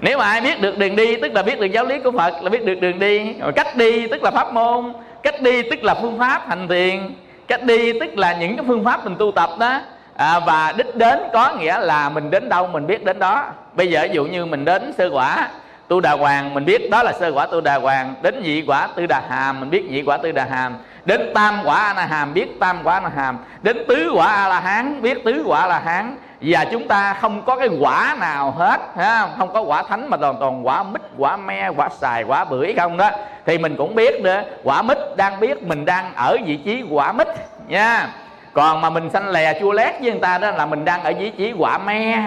Nếu 0.01 0.19
mà 0.19 0.25
ai 0.25 0.41
biết 0.41 0.61
được 0.61 0.79
đường 0.79 0.97
đi 0.97 1.17
tức 1.17 1.33
là 1.33 1.43
biết 1.43 1.61
được 1.61 1.67
giáo 1.67 1.85
lý 1.85 1.99
của 1.99 2.13
phật 2.13 2.43
là 2.43 2.51
biết 2.51 2.65
được 2.65 2.75
đường 2.75 2.99
đi. 2.99 3.33
Rồi 3.33 3.53
cách 3.53 3.77
đi 3.77 4.07
tức 4.07 4.23
là 4.23 4.31
pháp 4.31 4.53
môn. 4.53 4.93
Cách 5.23 5.43
đi 5.43 5.63
tức 5.63 5.85
là 5.85 5.95
phương 5.95 6.19
pháp 6.19 6.49
hành 6.49 6.69
thiền. 6.69 7.15
Cách 7.49 7.63
đi 7.63 8.01
tức 8.01 8.19
là 8.19 8.37
những 8.41 8.57
cái 8.57 8.65
phương 8.69 8.85
pháp 8.85 9.05
mình 9.05 9.17
tu 9.19 9.33
tập 9.33 9.51
đó. 9.59 9.81
À, 10.17 10.41
và 10.41 10.75
đích 10.77 10.97
đến 10.97 11.19
có 11.33 11.55
nghĩa 11.55 11.79
là 11.79 12.09
mình 12.09 12.31
đến 12.31 12.49
đâu 12.49 12.67
mình 12.67 12.87
biết 12.87 13.05
đến 13.05 13.19
đó. 13.19 13.45
Bây 13.73 13.91
giờ 13.91 14.03
ví 14.03 14.15
dụ 14.15 14.25
như 14.25 14.47
mình 14.47 14.65
đến 14.65 14.93
sơ 14.99 15.11
quả 15.13 15.49
tu 15.89 16.01
đà 16.01 16.13
hoàng 16.13 16.55
mình 16.55 16.65
biết 16.65 16.91
đó 16.91 17.03
là 17.03 17.13
sơ 17.13 17.33
quả 17.33 17.47
tu 17.47 17.61
đà 17.61 17.79
hoàng. 17.79 18.15
Đến 18.23 18.43
nhị 18.43 18.63
quả 18.67 18.89
tư 18.97 19.07
đà 19.07 19.23
hàm 19.29 19.61
mình 19.61 19.71
biết 19.71 19.91
nhị 19.91 20.03
quả 20.03 20.17
tư 20.17 20.33
đà 20.33 20.45
hàm 20.45 20.75
đến 21.07 21.31
tam 21.35 21.61
quả 21.65 21.77
a 21.77 21.95
la 21.95 22.07
hàm 22.07 22.35
biết 22.35 22.61
tam 22.61 22.79
quả 22.85 22.95
a 22.95 23.01
la 23.01 23.09
hàm 23.09 23.39
đến 23.63 23.85
tứ 23.89 24.11
quả 24.15 24.27
a 24.27 24.49
la 24.49 24.61
hán 24.61 25.03
biết 25.03 25.25
tứ 25.25 25.45
quả 25.47 25.61
a 25.61 25.67
la 25.67 25.79
hán 25.79 26.17
và 26.41 26.65
chúng 26.65 26.89
ta 26.89 27.15
không 27.21 27.43
có 27.43 27.57
cái 27.57 27.69
quả 27.81 28.17
nào 28.21 28.51
hết, 28.51 28.81
ha? 28.97 29.29
không 29.39 29.53
có 29.53 29.61
quả 29.61 29.83
thánh 29.83 30.11
mà 30.11 30.17
toàn 30.17 30.37
toàn 30.41 30.67
quả 30.67 30.83
mít, 30.83 31.03
quả 31.19 31.37
me, 31.37 31.69
quả 31.69 31.89
xài, 31.89 32.23
quả 32.23 32.45
bưởi 32.45 32.75
không 32.79 32.97
đó. 32.97 33.11
Thì 33.47 33.59
mình 33.59 33.77
cũng 33.77 33.95
biết 33.95 34.21
nữa, 34.23 34.43
quả 34.65 34.83
mít 34.83 34.99
đang 35.17 35.41
biết 35.41 35.63
mình 35.63 35.85
đang 35.85 36.15
ở 36.15 36.37
vị 36.47 36.57
trí 36.65 36.85
quả 36.91 37.13
mít, 37.13 37.29
nha. 37.69 38.09
Còn 38.53 38.81
mà 38.81 38.91
mình 38.91 39.11
xanh 39.11 39.29
lè 39.29 39.61
chua 39.61 39.73
lét 39.73 39.95
với 40.01 40.11
người 40.11 40.21
ta 40.21 40.39
đó 40.39 40.51
là 40.51 40.67
mình 40.67 40.85
đang 40.85 41.03
ở 41.03 41.13
vị 41.19 41.31
trí 41.31 41.53
quả 41.59 41.79
me, 41.79 42.23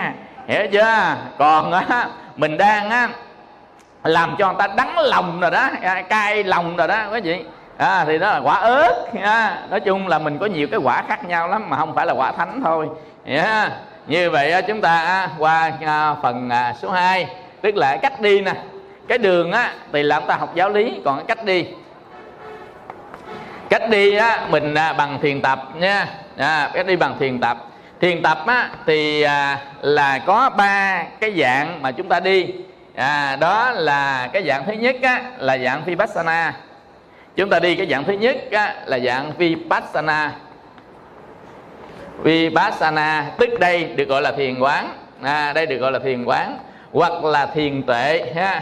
hiểu 0.48 0.68
chưa? 0.72 1.16
Còn 1.38 1.72
á, 1.72 2.08
mình 2.36 2.58
đang 2.58 2.90
á, 2.90 3.10
làm 4.04 4.36
cho 4.40 4.48
người 4.48 4.60
ta 4.60 4.68
đắng 4.68 4.98
lòng 4.98 5.40
rồi 5.40 5.52
đó, 5.52 5.70
cay 6.10 6.44
lòng 6.44 6.76
rồi 6.76 6.88
đó, 6.88 7.04
quý 7.14 7.22
vị 7.22 7.46
à, 7.80 8.06
thì 8.06 8.18
đó 8.18 8.32
là 8.32 8.38
quả 8.38 8.56
ớt 8.56 9.06
à, 9.22 9.58
nói 9.70 9.80
chung 9.80 10.08
là 10.08 10.20
mình 10.20 10.38
có 10.38 10.46
nhiều 10.46 10.68
cái 10.72 10.80
quả 10.84 11.04
khác 11.08 11.26
nhau 11.26 11.48
lắm 11.48 11.70
mà 11.70 11.78
không 11.78 11.96
phải 11.96 12.06
là 12.06 12.14
quả 12.14 12.32
thánh 12.32 12.62
thôi. 12.64 12.88
Yeah. 13.26 13.72
như 14.08 14.30
vậy 14.30 14.62
chúng 14.68 14.82
ta 14.82 15.28
qua 15.38 15.72
à, 15.86 16.16
phần 16.22 16.50
à, 16.50 16.74
số 16.82 16.92
2 16.92 17.28
tức 17.62 17.76
là 17.76 17.98
cách 18.02 18.22
đi 18.22 18.42
nè. 18.42 18.54
Cái 19.08 19.18
đường 19.18 19.52
á 19.52 19.74
thì 19.94 20.04
làm 20.04 20.24
ta 20.28 20.36
học 20.36 20.56
giáo 20.56 20.70
lý 20.70 21.02
còn 21.06 21.16
cái 21.16 21.26
cách 21.28 21.46
đi. 21.46 21.66
Cách 23.70 23.90
đi 23.90 24.16
á 24.16 24.46
mình 24.50 24.74
à, 24.76 24.94
bằng 24.94 25.20
thiền 25.22 25.42
tập 25.42 25.60
nha. 25.76 26.08
À, 26.38 26.72
cách 26.74 26.86
đi 26.86 26.96
bằng 26.96 27.16
thiền 27.20 27.40
tập. 27.40 27.58
Thiền 28.02 28.22
tập 28.22 28.38
á 28.48 28.70
thì 28.86 29.22
à, 29.22 29.58
là 29.82 30.20
có 30.20 30.50
ba 30.50 31.04
cái 31.20 31.34
dạng 31.40 31.82
mà 31.82 31.92
chúng 31.92 32.10
ta 32.10 32.20
đi. 32.20 32.54
À, 32.96 33.36
đó 33.36 33.72
là 33.72 34.30
cái 34.34 34.44
dạng 34.48 34.66
thứ 34.66 34.74
nhất 34.74 34.96
á, 35.02 35.22
là 35.38 35.58
dạng 35.58 35.82
vipassana 35.86 36.54
chúng 37.36 37.50
ta 37.50 37.60
đi 37.60 37.76
cái 37.76 37.88
dạng 37.92 38.04
thứ 38.04 38.14
nhất 38.14 38.38
á, 38.52 38.76
là 38.86 39.00
dạng 39.00 39.32
vipassana. 39.38 40.32
Vipassana 42.24 43.32
tức 43.38 43.50
đây 43.60 43.84
được 43.84 44.10
gọi 44.10 44.22
là 44.22 44.32
thiền 44.32 44.60
quán. 44.60 44.94
À, 45.22 45.54
đây 45.54 45.66
được 45.66 45.78
gọi 45.78 45.92
là 45.92 46.00
thiền 46.00 46.26
quán. 46.26 46.58
Hoặc 46.92 47.24
là 47.24 47.46
thiền 47.46 47.84
tuệ 47.84 48.32
ha. 48.36 48.62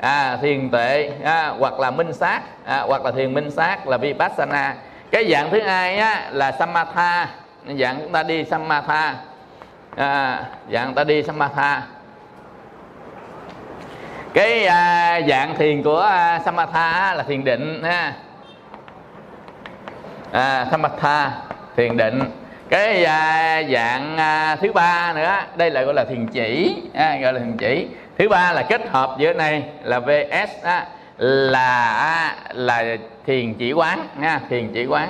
À, 0.00 0.36
thiền 0.42 0.70
tuệ 0.70 1.10
à, 1.24 1.48
hoặc 1.58 1.80
là 1.80 1.90
minh 1.90 2.12
sát. 2.12 2.40
À, 2.64 2.80
hoặc 2.80 3.04
là 3.04 3.10
thiền 3.10 3.34
minh 3.34 3.50
sát 3.50 3.88
là 3.88 3.96
vipassana. 3.96 4.74
Cái 5.10 5.30
dạng 5.32 5.50
thứ 5.50 5.60
hai 5.60 5.96
á, 5.96 6.28
là 6.32 6.52
samatha. 6.52 7.28
Dạng 7.78 7.98
chúng 8.02 8.12
ta 8.12 8.22
đi 8.22 8.44
samatha. 8.44 9.14
À, 9.96 10.44
dạng 10.72 10.94
ta 10.94 11.04
đi 11.04 11.22
samatha 11.22 11.82
cái 14.34 14.66
à, 14.66 15.20
dạng 15.28 15.54
thiền 15.54 15.82
của 15.82 16.00
à, 16.00 16.40
samatha 16.44 17.14
là 17.14 17.22
thiền 17.22 17.44
định 17.44 17.82
ha. 17.84 18.12
À, 20.32 20.66
samatha 20.70 21.30
thiền 21.76 21.96
định. 21.96 22.20
Cái 22.68 23.04
à, 23.04 23.62
dạng 23.72 24.16
à, 24.16 24.56
thứ 24.56 24.72
ba 24.72 25.12
nữa 25.12 25.36
đây 25.56 25.70
là 25.70 25.82
gọi 25.82 25.94
là 25.94 26.04
thiền 26.04 26.26
chỉ. 26.26 26.76
À, 26.94 27.16
gọi 27.22 27.32
là 27.32 27.38
thiền 27.38 27.56
chỉ. 27.56 27.88
Thứ 28.18 28.28
ba 28.28 28.52
là 28.52 28.62
kết 28.62 28.88
hợp 28.90 29.16
giữa 29.18 29.32
này 29.32 29.62
là 29.82 30.00
vs 30.00 30.62
à, 30.62 30.86
là 31.18 32.36
là 32.52 32.84
thiền 33.26 33.54
chỉ 33.54 33.72
quán 33.72 34.08
nha 34.18 34.40
thiền 34.50 34.72
chỉ 34.74 34.86
quán. 34.86 35.08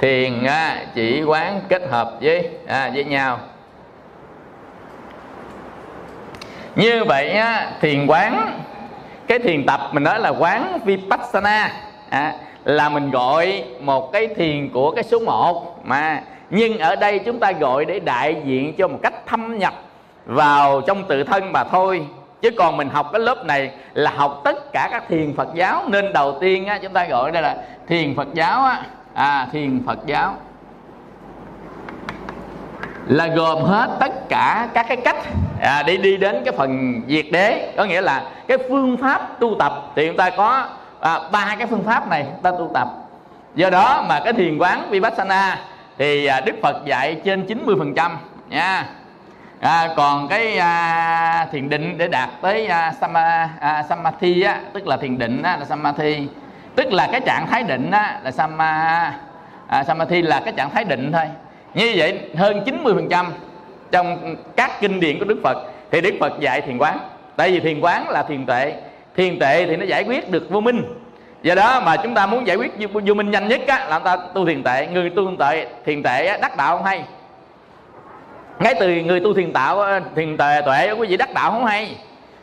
Thiền 0.00 0.44
à, 0.44 0.84
chỉ 0.94 1.22
quán 1.22 1.60
kết 1.68 1.82
hợp 1.90 2.12
với 2.20 2.50
à, 2.66 2.90
với 2.94 3.04
nhau. 3.04 3.38
Như 6.76 7.04
vậy 7.04 7.30
á, 7.30 7.70
thiền 7.80 8.06
quán 8.06 8.60
cái 9.26 9.38
thiền 9.38 9.66
tập 9.66 9.80
mình 9.92 10.02
nói 10.02 10.20
là 10.20 10.28
quán 10.28 10.78
vipassana. 10.84 11.72
À, 12.10 12.34
là 12.64 12.88
mình 12.88 13.10
gọi 13.10 13.64
một 13.80 14.12
cái 14.12 14.26
thiền 14.26 14.70
của 14.72 14.90
cái 14.90 15.04
số 15.04 15.18
1 15.18 15.80
mà. 15.84 16.22
Nhưng 16.50 16.78
ở 16.78 16.96
đây 16.96 17.18
chúng 17.18 17.40
ta 17.40 17.52
gọi 17.52 17.84
để 17.84 18.00
đại 18.00 18.36
diện 18.44 18.74
cho 18.78 18.88
một 18.88 18.98
cách 19.02 19.26
thâm 19.26 19.58
nhập 19.58 19.74
vào 20.26 20.80
trong 20.80 21.04
tự 21.04 21.24
thân 21.24 21.52
mà 21.52 21.64
thôi. 21.64 22.06
Chứ 22.42 22.50
còn 22.50 22.76
mình 22.76 22.88
học 22.88 23.08
cái 23.12 23.20
lớp 23.20 23.46
này 23.46 23.70
là 23.94 24.10
học 24.16 24.40
tất 24.44 24.72
cả 24.72 24.88
các 24.92 25.04
thiền 25.08 25.36
Phật 25.36 25.48
giáo. 25.54 25.82
Nên 25.88 26.12
đầu 26.12 26.38
tiên 26.40 26.66
á, 26.66 26.78
chúng 26.82 26.92
ta 26.92 27.04
gọi 27.04 27.30
đây 27.30 27.42
là 27.42 27.56
thiền 27.88 28.14
Phật 28.16 28.34
giáo 28.34 28.62
á, 28.62 28.82
à, 29.14 29.48
thiền 29.52 29.82
Phật 29.86 29.98
giáo 30.06 30.36
là 33.06 33.26
gồm 33.26 33.62
hết 33.62 33.96
tất 34.00 34.28
cả 34.28 34.68
các 34.74 34.86
cái 34.88 34.96
cách 34.96 35.16
à, 35.60 35.82
để 35.86 35.96
đi 35.96 36.16
đến 36.16 36.42
cái 36.44 36.54
phần 36.56 37.02
diệt 37.08 37.26
đế. 37.32 37.72
Có 37.76 37.84
nghĩa 37.84 38.00
là 38.00 38.22
cái 38.48 38.58
phương 38.68 38.96
pháp 38.96 39.40
tu 39.40 39.56
tập 39.58 39.92
thì 39.96 40.06
chúng 40.06 40.16
ta 40.16 40.30
có 40.30 40.66
à, 41.00 41.20
ba 41.32 41.38
à, 41.38 41.56
cái 41.58 41.66
phương 41.66 41.84
pháp 41.84 42.08
này 42.08 42.26
ta 42.42 42.50
tu 42.50 42.70
tập. 42.74 42.88
Do 43.54 43.70
đó 43.70 44.04
mà 44.08 44.20
cái 44.24 44.32
thiền 44.32 44.58
quán 44.58 44.90
vipassana 44.90 45.58
thì 45.98 46.26
à, 46.26 46.40
đức 46.40 46.54
phật 46.62 46.76
dạy 46.84 47.20
trên 47.24 47.46
90 47.46 47.76
phần 47.78 47.94
trăm 47.94 48.18
nha. 48.48 48.86
À, 49.60 49.88
còn 49.96 50.28
cái 50.28 50.58
à, 50.58 51.46
thiền 51.52 51.68
định 51.68 51.98
để 51.98 52.08
đạt 52.08 52.28
tới 52.40 52.66
à, 52.66 52.92
sama, 53.00 53.48
à, 53.60 53.82
samadhi 53.88 54.42
á, 54.42 54.60
tức 54.72 54.86
là 54.86 54.96
thiền 54.96 55.18
định 55.18 55.42
á, 55.42 55.56
là 55.56 55.64
samadhi. 55.64 56.28
Tức 56.74 56.92
là 56.92 57.08
cái 57.12 57.20
trạng 57.20 57.46
thái 57.46 57.62
định 57.62 57.90
á, 57.90 58.20
là 58.22 58.30
sama 58.30 59.12
à, 59.66 59.84
samadhi 59.84 60.22
là 60.22 60.40
cái 60.44 60.52
trạng 60.56 60.70
thái 60.70 60.84
định 60.84 61.12
thôi 61.12 61.24
như 61.76 61.92
vậy 61.96 62.20
hơn 62.36 62.62
90 62.64 62.94
phần 62.94 63.08
trăm 63.08 63.26
trong 63.90 64.36
các 64.56 64.80
kinh 64.80 65.00
điển 65.00 65.18
của 65.18 65.24
Đức 65.24 65.38
Phật 65.42 65.56
thì 65.90 66.00
Đức 66.00 66.14
Phật 66.20 66.40
dạy 66.40 66.60
thiền 66.60 66.78
quán. 66.78 66.98
Tại 67.36 67.50
vì 67.50 67.60
thiền 67.60 67.80
quán 67.80 68.08
là 68.08 68.22
thiền 68.22 68.46
tệ 68.46 68.74
thiền 69.16 69.38
tệ 69.38 69.66
thì 69.66 69.76
nó 69.76 69.84
giải 69.84 70.04
quyết 70.04 70.30
được 70.30 70.50
vô 70.50 70.60
minh. 70.60 70.82
Do 71.42 71.54
đó 71.54 71.80
mà 71.80 71.96
chúng 71.96 72.14
ta 72.14 72.26
muốn 72.26 72.46
giải 72.46 72.56
quyết 72.56 72.72
vô 73.04 73.14
minh 73.14 73.30
nhanh 73.30 73.48
nhất 73.48 73.60
á, 73.66 73.86
là 73.88 73.98
chúng 73.98 74.04
ta 74.04 74.16
tu 74.34 74.46
thiền 74.46 74.62
tệ 74.62 74.86
người 74.86 75.10
tu 75.10 75.26
thiền 75.26 75.36
tệ 75.36 75.66
thiền 75.86 76.02
tệ 76.02 76.26
á, 76.26 76.38
đắc 76.42 76.56
đạo 76.56 76.76
không 76.76 76.86
hay. 76.86 77.04
Ngay 78.58 78.74
từ 78.80 78.88
người 78.88 79.20
tu 79.20 79.34
thiền 79.34 79.52
tạo 79.52 79.80
ờ, 79.80 80.00
thiền 80.16 80.36
tệ 80.36 80.62
tuệ 80.64 80.92
quý 80.92 81.06
vị 81.08 81.16
đắc 81.16 81.34
đạo 81.34 81.50
không 81.50 81.64
hay. 81.64 81.96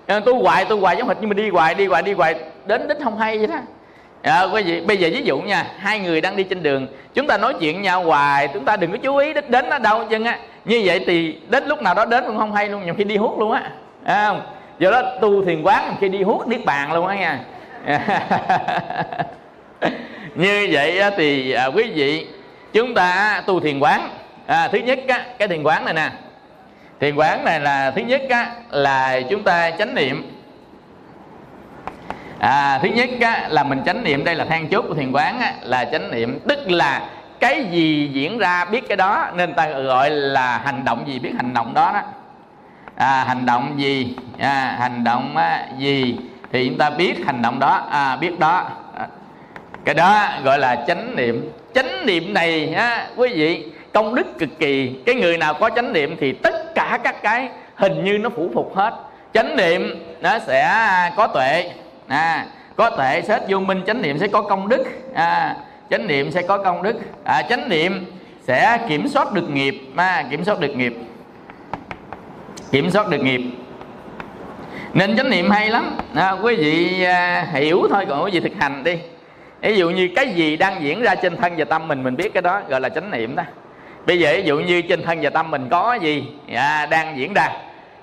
Ờ, 0.07 0.19
tu 0.19 0.43
hoài 0.43 0.65
tu 0.65 0.79
hoài 0.79 0.97
giống 0.97 1.07
hệt 1.07 1.21
như 1.21 1.27
mình 1.27 1.37
đi 1.37 1.49
hoài 1.49 1.75
đi 1.75 1.87
hoài 1.87 2.01
đi 2.01 2.13
hoài 2.13 2.35
đến 2.65 2.87
đích 2.87 2.97
không 3.03 3.17
hay 3.17 3.37
vậy 3.37 3.47
đó 3.47 3.59
à, 4.23 4.43
quý 4.43 4.63
vị 4.63 4.81
bây 4.81 4.97
giờ 4.97 5.09
ví 5.13 5.21
dụ 5.23 5.39
nha 5.39 5.65
hai 5.77 5.99
người 5.99 6.21
đang 6.21 6.35
đi 6.35 6.43
trên 6.43 6.63
đường 6.63 6.87
chúng 7.13 7.27
ta 7.27 7.37
nói 7.37 7.53
chuyện 7.59 7.81
nhau 7.81 8.03
hoài 8.03 8.47
chúng 8.53 8.65
ta 8.65 8.77
đừng 8.77 8.91
có 8.91 8.97
chú 8.97 9.17
ý 9.17 9.33
đến 9.33 9.45
đến 9.47 9.69
nó 9.69 9.79
đâu 9.79 10.05
chân 10.09 10.23
á. 10.23 10.37
Như 10.65 10.81
vậy 10.85 11.03
thì 11.07 11.37
đến 11.49 11.67
lúc 11.67 11.81
nào 11.81 11.93
đó 11.93 12.05
đến 12.05 12.23
cũng 12.27 12.37
không 12.37 12.53
hay 12.53 12.69
luôn 12.69 12.85
nhiều 12.85 12.93
khi 12.97 13.03
đi 13.03 13.17
hút 13.17 13.39
luôn 13.39 13.51
á. 13.51 13.71
À, 14.03 14.27
không? 14.27 14.41
Do 14.79 14.91
đó 14.91 15.01
tu 15.21 15.45
thiền 15.45 15.61
quán 15.61 15.95
khi 15.99 16.09
đi 16.09 16.23
hút 16.23 16.47
niết 16.47 16.65
bàn 16.65 16.93
luôn 16.93 17.07
á 17.07 17.15
nha. 17.15 17.39
Như 20.35 20.67
vậy 20.71 21.01
thì 21.17 21.51
à, 21.51 21.65
quý 21.65 21.91
vị 21.95 22.27
chúng 22.73 22.93
ta 22.93 23.41
tu 23.47 23.59
thiền 23.59 23.79
quán. 23.79 24.09
À, 24.47 24.67
thứ 24.67 24.77
nhất 24.77 24.99
á, 25.07 25.25
cái 25.39 25.47
thiền 25.47 25.63
quán 25.63 25.85
này 25.85 25.93
nè. 25.93 26.09
Thiền 26.99 27.15
quán 27.15 27.45
này 27.45 27.59
là 27.59 27.91
thứ 27.91 28.01
nhất 28.01 28.21
á, 28.29 28.51
là 28.69 29.21
chúng 29.29 29.43
ta 29.43 29.71
chánh 29.71 29.95
niệm 29.95 30.31
à, 32.43 32.79
thứ 32.81 32.87
nhất 32.87 33.09
á, 33.21 33.47
là 33.49 33.63
mình 33.63 33.81
chánh 33.85 34.03
niệm 34.03 34.23
đây 34.23 34.35
là 34.35 34.45
than 34.45 34.67
chốt 34.67 34.85
của 34.87 34.93
thiền 34.93 35.11
quán 35.11 35.39
á, 35.39 35.53
là 35.61 35.85
chánh 35.85 36.11
niệm. 36.11 36.39
Tức 36.47 36.71
là 36.71 37.01
cái 37.39 37.63
gì 37.71 38.09
diễn 38.13 38.37
ra 38.37 38.65
biết 38.65 38.87
cái 38.87 38.97
đó 38.97 39.27
nên 39.35 39.53
ta 39.53 39.69
gọi 39.69 40.09
là 40.09 40.57
hành 40.57 40.85
động 40.85 41.03
gì 41.07 41.19
biết 41.19 41.31
hành 41.35 41.53
động 41.53 41.73
đó 41.73 41.91
đó. 41.93 42.01
À, 42.95 43.23
hành 43.27 43.45
động 43.45 43.73
gì? 43.77 44.15
À, 44.39 44.75
hành 44.79 45.03
động 45.03 45.37
á, 45.37 45.65
gì? 45.77 46.17
Thì 46.51 46.69
chúng 46.69 46.77
ta 46.77 46.89
biết 46.89 47.25
hành 47.25 47.41
động 47.41 47.59
đó 47.59 47.87
à, 47.91 48.15
biết 48.15 48.39
đó. 48.39 48.69
Cái 49.85 49.95
đó 49.95 50.27
gọi 50.43 50.59
là 50.59 50.83
chánh 50.87 51.15
niệm. 51.15 51.51
Chánh 51.75 52.05
niệm 52.05 52.33
này 52.33 52.73
á, 52.73 53.07
quý 53.15 53.29
vị 53.33 53.65
công 53.93 54.15
đức 54.15 54.39
cực 54.39 54.49
kỳ. 54.59 54.95
Cái 55.05 55.15
người 55.15 55.37
nào 55.37 55.53
có 55.53 55.69
chánh 55.69 55.93
niệm 55.93 56.15
thì 56.19 56.33
tất 56.33 56.75
cả 56.75 56.99
các 57.03 57.23
cái 57.23 57.49
hình 57.75 58.03
như 58.03 58.17
nó 58.17 58.29
phủ 58.29 58.51
phục 58.53 58.75
hết. 58.75 58.93
Chánh 59.33 59.55
niệm 59.55 60.03
nó 60.21 60.39
sẽ 60.39 60.69
có 61.15 61.27
tuệ 61.27 61.71
à, 62.07 62.45
có 62.75 62.89
thể 62.89 63.21
xét 63.21 63.41
vô 63.49 63.59
minh 63.59 63.81
chánh 63.87 64.01
niệm 64.01 64.19
sẽ 64.19 64.27
có 64.27 64.41
công 64.41 64.69
đức. 64.69 64.83
À, 65.13 65.55
chánh 65.89 66.07
niệm 66.07 66.31
sẽ 66.31 66.41
có 66.41 66.57
công 66.57 66.83
đức. 66.83 66.95
À, 67.23 67.41
chánh 67.49 67.69
niệm 67.69 68.05
sẽ 68.47 68.77
kiểm 68.89 69.07
soát 69.07 69.33
được 69.33 69.49
nghiệp. 69.49 69.81
À, 69.95 70.25
kiểm 70.29 70.43
soát 70.43 70.59
được 70.59 70.75
nghiệp. 70.77 70.93
Kiểm 72.71 72.91
soát 72.91 73.09
được 73.09 73.23
nghiệp. 73.23 73.41
Nên 74.93 75.17
chánh 75.17 75.29
niệm 75.29 75.49
hay 75.49 75.69
lắm. 75.69 75.97
À, 76.15 76.31
quý 76.31 76.55
vị 76.55 77.03
à, 77.03 77.47
hiểu 77.53 77.87
thôi 77.89 78.05
còn 78.09 78.23
quý 78.23 78.31
vị 78.31 78.39
thực 78.39 78.51
hành 78.59 78.83
đi. 78.83 78.97
Ví 79.61 79.77
dụ 79.77 79.89
như 79.89 80.09
cái 80.15 80.27
gì 80.27 80.57
đang 80.57 80.83
diễn 80.83 81.01
ra 81.01 81.15
trên 81.15 81.37
thân 81.37 81.53
và 81.57 81.65
tâm 81.65 81.87
mình 81.87 82.03
mình 82.03 82.15
biết 82.15 82.33
cái 82.33 82.41
đó 82.41 82.61
gọi 82.67 82.81
là 82.81 82.89
chánh 82.89 83.11
niệm 83.11 83.35
đó. 83.35 83.43
Bây 84.05 84.19
giờ 84.19 84.33
ví 84.35 84.43
dụ 84.43 84.59
như 84.59 84.81
trên 84.81 85.03
thân 85.03 85.19
và 85.21 85.29
tâm 85.29 85.51
mình 85.51 85.67
có 85.71 85.93
gì 85.93 86.23
à, 86.53 86.85
đang 86.85 87.17
diễn 87.17 87.33
ra. 87.33 87.49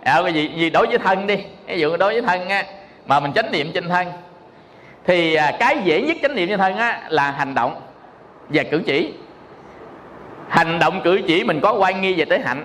À, 0.05 0.21
cái 0.23 0.33
gì, 0.33 0.51
gì 0.57 0.71
đối 0.71 0.87
với 0.87 0.99
thân 0.99 1.27
đi. 1.27 1.37
Ví 1.67 1.81
dụ 1.81 1.97
đối 1.97 2.13
với 2.13 2.23
thân 2.23 2.49
á, 2.49 2.65
mà 3.11 3.21
mình 3.21 3.33
chánh 3.33 3.53
niệm 3.53 3.71
trên 3.75 3.89
thân. 3.89 4.07
Thì 5.07 5.35
à, 5.35 5.53
cái 5.59 5.79
dễ 5.85 6.03
nhất 6.03 6.17
chánh 6.23 6.35
niệm 6.35 6.49
trên 6.49 6.59
thân 6.59 6.77
á, 6.77 7.03
là 7.09 7.31
hành 7.31 7.55
động 7.55 7.81
và 8.49 8.63
cử 8.63 8.83
chỉ. 8.87 9.13
Hành 10.49 10.79
động 10.79 11.01
cử 11.05 11.21
chỉ 11.27 11.45
mình 11.45 11.61
có 11.61 11.73
quan 11.73 12.03
nghi 12.03 12.15
về 12.15 12.25
tới 12.25 12.39
hạnh. 12.39 12.65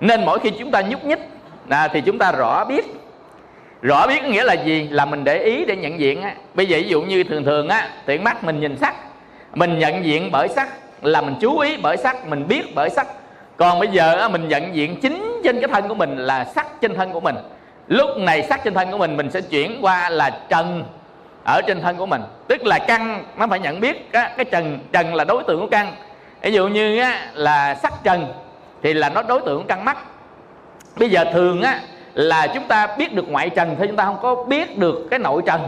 Nên 0.00 0.24
mỗi 0.26 0.38
khi 0.38 0.50
chúng 0.58 0.70
ta 0.70 0.80
nhúc 0.80 1.04
nhích 1.04 1.18
à, 1.68 1.88
thì 1.88 2.00
chúng 2.00 2.18
ta 2.18 2.32
rõ 2.32 2.64
biết. 2.64 2.86
Rõ 3.82 4.06
biết 4.06 4.24
nghĩa 4.24 4.44
là 4.44 4.52
gì? 4.52 4.88
Là 4.90 5.04
mình 5.04 5.24
để 5.24 5.38
ý 5.38 5.64
để 5.64 5.76
nhận 5.76 6.00
diện 6.00 6.22
á. 6.22 6.34
Bây 6.54 6.66
giờ 6.66 6.76
ví 6.76 6.88
dụ 6.88 7.02
như 7.02 7.24
thường 7.24 7.44
thường 7.44 7.68
á 7.68 7.88
tiện 8.06 8.24
mắt 8.24 8.44
mình 8.44 8.60
nhìn 8.60 8.76
sắc. 8.76 8.94
Mình 9.54 9.78
nhận 9.78 10.04
diện 10.04 10.28
bởi 10.32 10.48
sắc 10.48 10.68
là 11.02 11.20
mình 11.20 11.34
chú 11.40 11.58
ý 11.58 11.76
bởi 11.82 11.96
sắc 11.96 12.26
mình 12.26 12.48
biết 12.48 12.74
bởi 12.74 12.90
sắc. 12.90 13.06
Còn 13.56 13.78
bây 13.78 13.88
giờ 13.88 14.16
á, 14.16 14.28
mình 14.28 14.48
nhận 14.48 14.74
diện 14.74 15.00
chính 15.00 15.40
trên 15.44 15.60
cái 15.60 15.68
thân 15.68 15.88
của 15.88 15.94
mình 15.94 16.16
là 16.16 16.44
sắc 16.44 16.66
trên 16.80 16.94
thân 16.94 17.12
của 17.12 17.20
mình 17.20 17.36
lúc 17.88 18.16
này 18.18 18.42
sắc 18.42 18.64
trên 18.64 18.74
thân 18.74 18.90
của 18.90 18.98
mình 18.98 19.16
mình 19.16 19.30
sẽ 19.30 19.40
chuyển 19.40 19.78
qua 19.82 20.10
là 20.10 20.30
trần 20.48 20.84
ở 21.44 21.60
trên 21.66 21.80
thân 21.80 21.96
của 21.96 22.06
mình. 22.06 22.22
Tức 22.48 22.64
là 22.64 22.78
căn 22.78 23.24
nó 23.36 23.46
phải 23.46 23.58
nhận 23.58 23.80
biết 23.80 24.12
á, 24.12 24.30
cái 24.36 24.44
trần 24.44 24.78
trần 24.92 25.14
là 25.14 25.24
đối 25.24 25.42
tượng 25.42 25.60
của 25.60 25.66
căn. 25.66 25.92
Ví 26.42 26.52
dụ 26.52 26.68
như 26.68 27.00
á, 27.00 27.30
là 27.34 27.74
sắc 27.74 27.92
trần 28.04 28.26
thì 28.82 28.92
là 28.92 29.08
nó 29.08 29.22
đối 29.22 29.40
tượng 29.40 29.58
của 29.58 29.68
căn 29.68 29.84
mắt. 29.84 29.96
Bây 30.96 31.10
giờ 31.10 31.24
thường 31.32 31.62
á 31.62 31.80
là 32.14 32.46
chúng 32.46 32.64
ta 32.64 32.86
biết 32.98 33.12
được 33.14 33.28
ngoại 33.28 33.50
trần 33.50 33.74
thôi 33.78 33.86
chúng 33.86 33.96
ta 33.96 34.04
không 34.04 34.18
có 34.22 34.44
biết 34.44 34.78
được 34.78 35.08
cái 35.10 35.18
nội 35.18 35.42
trần. 35.46 35.60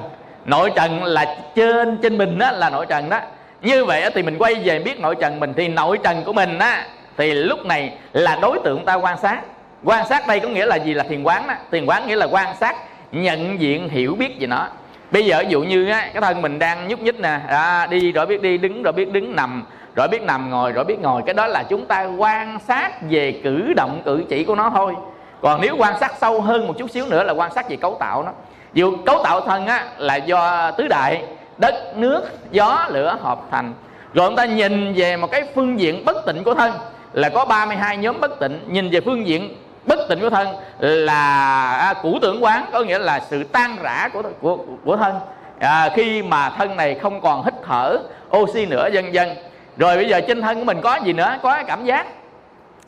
Nội 0.45 0.73
trần 0.77 1.05
là 1.05 1.37
trên 1.55 1.99
trên 2.03 2.19
mình 2.19 2.39
đó 2.39 2.51
là 2.51 2.71
nội 2.71 2.87
trần 2.87 3.09
đó. 3.09 3.21
Như 3.63 3.85
vậy 3.85 4.11
thì 4.15 4.23
mình 4.23 4.37
quay 4.39 4.55
về 4.55 4.79
biết 4.79 5.01
nội 5.01 5.15
trần 5.21 5.41
mình. 5.41 5.55
Thì 5.57 5.69
nội 5.69 5.99
trần 6.05 6.23
của 6.25 6.33
mình 6.33 6.59
á 6.59 6.87
thì 7.17 7.35
lúc 7.35 7.67
này 7.67 7.93
là 8.13 8.39
đối 8.43 8.59
tượng 8.65 8.85
ta 8.85 8.95
quan 8.95 9.19
sát 9.19 9.41
quan 9.85 10.07
sát 10.09 10.27
đây 10.27 10.41
có 10.41 10.49
nghĩa 10.49 10.67
là 10.67 10.77
gì? 10.77 10.95
Là 10.95 11.05
thiền 11.05 11.23
quán 11.23 11.47
đó. 11.47 11.55
Thiền 11.71 11.87
quán 11.87 12.07
nghĩa 12.07 12.17
là 12.17 12.27
quan 12.27 12.57
sát 12.61 12.77
nhận 13.13 13.61
diện 13.61 13.89
hiểu 13.89 14.15
biết 14.15 14.41
về 14.41 14.47
nó. 14.47 14.69
Bây 15.11 15.27
giờ 15.27 15.39
ví 15.43 15.49
dụ 15.49 15.63
như 15.63 15.91
á, 15.91 16.11
cái 16.13 16.23
thân 16.23 16.43
mình 16.43 16.59
đang 16.59 16.89
nhúc 16.89 17.01
nhích 17.01 17.21
nè 17.21 17.41
à, 17.49 17.87
đi 17.87 18.13
rồi 18.13 18.27
biết 18.27 18.43
đi 18.43 18.59
đứng 18.59 18.83
rồi 18.83 18.93
biết 18.93 19.13
đứng 19.13 19.37
nằm 19.37 19.65
rồi 19.97 20.09
biết 20.09 20.23
nằm 20.23 20.51
ngồi 20.51 20.73
rồi 20.73 20.85
biết 20.85 21.01
ngồi. 21.01 21.23
Cái 21.27 21.35
đó 21.35 21.47
là 21.47 21.63
chúng 21.69 21.87
ta 21.87 22.05
quan 22.05 22.59
sát 22.69 22.93
về 23.11 23.41
cử 23.45 23.73
động 23.77 24.03
cử 24.05 24.25
chỉ 24.29 24.45
của 24.45 24.55
nó 24.55 24.71
thôi. 24.75 24.95
Còn 25.43 25.61
nếu 25.61 25.77
quan 25.79 25.99
sát 26.01 26.13
sâu 26.21 26.41
hơn 26.41 26.67
một 26.67 26.75
chút 26.79 26.91
xíu 26.91 27.07
nữa 27.07 27.23
là 27.23 27.33
quan 27.33 27.53
sát 27.53 27.69
về 27.69 27.77
cấu 27.77 27.97
tạo 28.01 28.23
nó. 28.23 28.33
Dù 28.73 28.97
cấu 29.07 29.23
tạo 29.25 29.41
thân 29.41 29.67
á 29.67 29.87
là 29.99 30.17
do 30.17 30.71
tứ 30.71 30.89
đại 30.89 31.23
đất 31.59 31.97
nước 31.97 32.23
gió 32.51 32.87
lửa 32.91 33.17
hợp 33.21 33.41
thành. 33.51 33.73
Rồi 34.15 34.29
chúng 34.29 34.37
ta 34.37 34.45
nhìn 34.45 34.93
về 34.95 35.17
một 35.17 35.31
cái 35.31 35.45
phương 35.55 35.81
diện 35.81 36.05
bất 36.05 36.27
tịnh 36.27 36.45
của 36.45 36.55
thân 36.55 36.73
là 37.13 37.29
có 37.29 37.45
32 37.45 37.97
nhóm 37.97 38.21
bất 38.21 38.41
tịnh. 38.41 38.61
Nhìn 38.67 38.91
về 38.91 39.01
phương 39.01 39.27
diện 39.27 39.55
bất 39.89 40.09
tịnh 40.09 40.21
của 40.21 40.31
thân 40.31 40.49
là 40.79 41.73
à, 41.73 41.95
củ 42.03 42.19
tưởng 42.23 42.45
quán 42.45 42.67
có 42.73 42.81
nghĩa 42.81 42.99
là 42.99 43.21
sự 43.31 43.45
tan 43.45 43.77
rã 43.83 44.09
của 44.13 44.23
của, 44.41 44.59
của 44.85 44.97
thân. 44.97 45.15
À, 45.59 45.89
khi 45.95 46.23
mà 46.23 46.51
thân 46.51 46.77
này 46.77 46.95
không 46.95 47.21
còn 47.21 47.45
hít 47.45 47.55
thở 47.67 47.99
oxy 48.37 48.67
nữa 48.67 48.89
vân 48.93 49.13
vân 49.13 49.29
rồi 49.77 49.97
bây 49.97 50.09
giờ 50.09 50.21
trên 50.21 50.43
thân 50.43 50.59
của 50.59 50.65
mình 50.65 50.81
có 50.83 50.99
gì 51.05 51.13
nữa? 51.13 51.37
Có 51.43 51.63
cảm 51.67 51.85
giác 51.85 52.07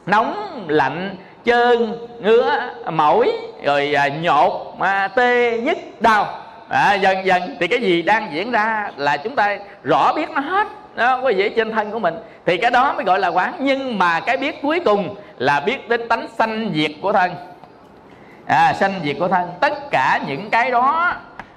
nóng 0.07 0.64
lạnh 0.68 1.16
trơn 1.44 1.98
ngứa 2.20 2.70
mỏi 2.92 3.33
rồi 3.64 3.94
à, 3.94 4.09
nhột 4.09 4.53
à, 4.81 5.09
tê 5.09 5.61
nhức 5.61 5.79
đau. 6.01 6.27
À, 6.68 6.94
dần 6.94 7.27
dần 7.27 7.42
thì 7.61 7.68
cái 7.68 7.81
gì 7.81 8.03
đang 8.03 8.29
diễn 8.33 8.51
ra 8.51 8.90
là 8.96 9.16
chúng 9.16 9.37
ta 9.37 9.59
rõ 9.83 10.12
biết 10.12 10.31
nó 10.31 10.40
hết 10.40 10.66
nó 10.96 11.07
không 11.07 11.22
có 11.22 11.29
dễ 11.29 11.48
trên 11.48 11.72
thân 11.72 11.90
của 11.90 11.98
mình. 11.98 12.14
Thì 12.46 12.57
cái 12.57 12.70
đó 12.70 12.92
mới 12.92 13.05
gọi 13.05 13.18
là 13.18 13.29
quán. 13.29 13.55
Nhưng 13.59 13.98
mà 13.98 14.20
cái 14.20 14.37
biết 14.37 14.62
cuối 14.62 14.81
cùng 14.85 15.14
là 15.38 15.61
biết 15.61 15.88
đến 15.88 16.09
tánh 16.09 16.29
sanh 16.38 16.70
diệt 16.74 16.90
của 17.03 17.12
thân. 17.12 17.31
À, 18.46 18.72
sanh 18.81 19.00
diệt 19.05 19.16
của 19.18 19.29
thân. 19.29 19.48
Tất 19.61 19.90
cả 19.90 20.20
những 20.26 20.50
cái 20.50 20.70
đó 20.70 21.14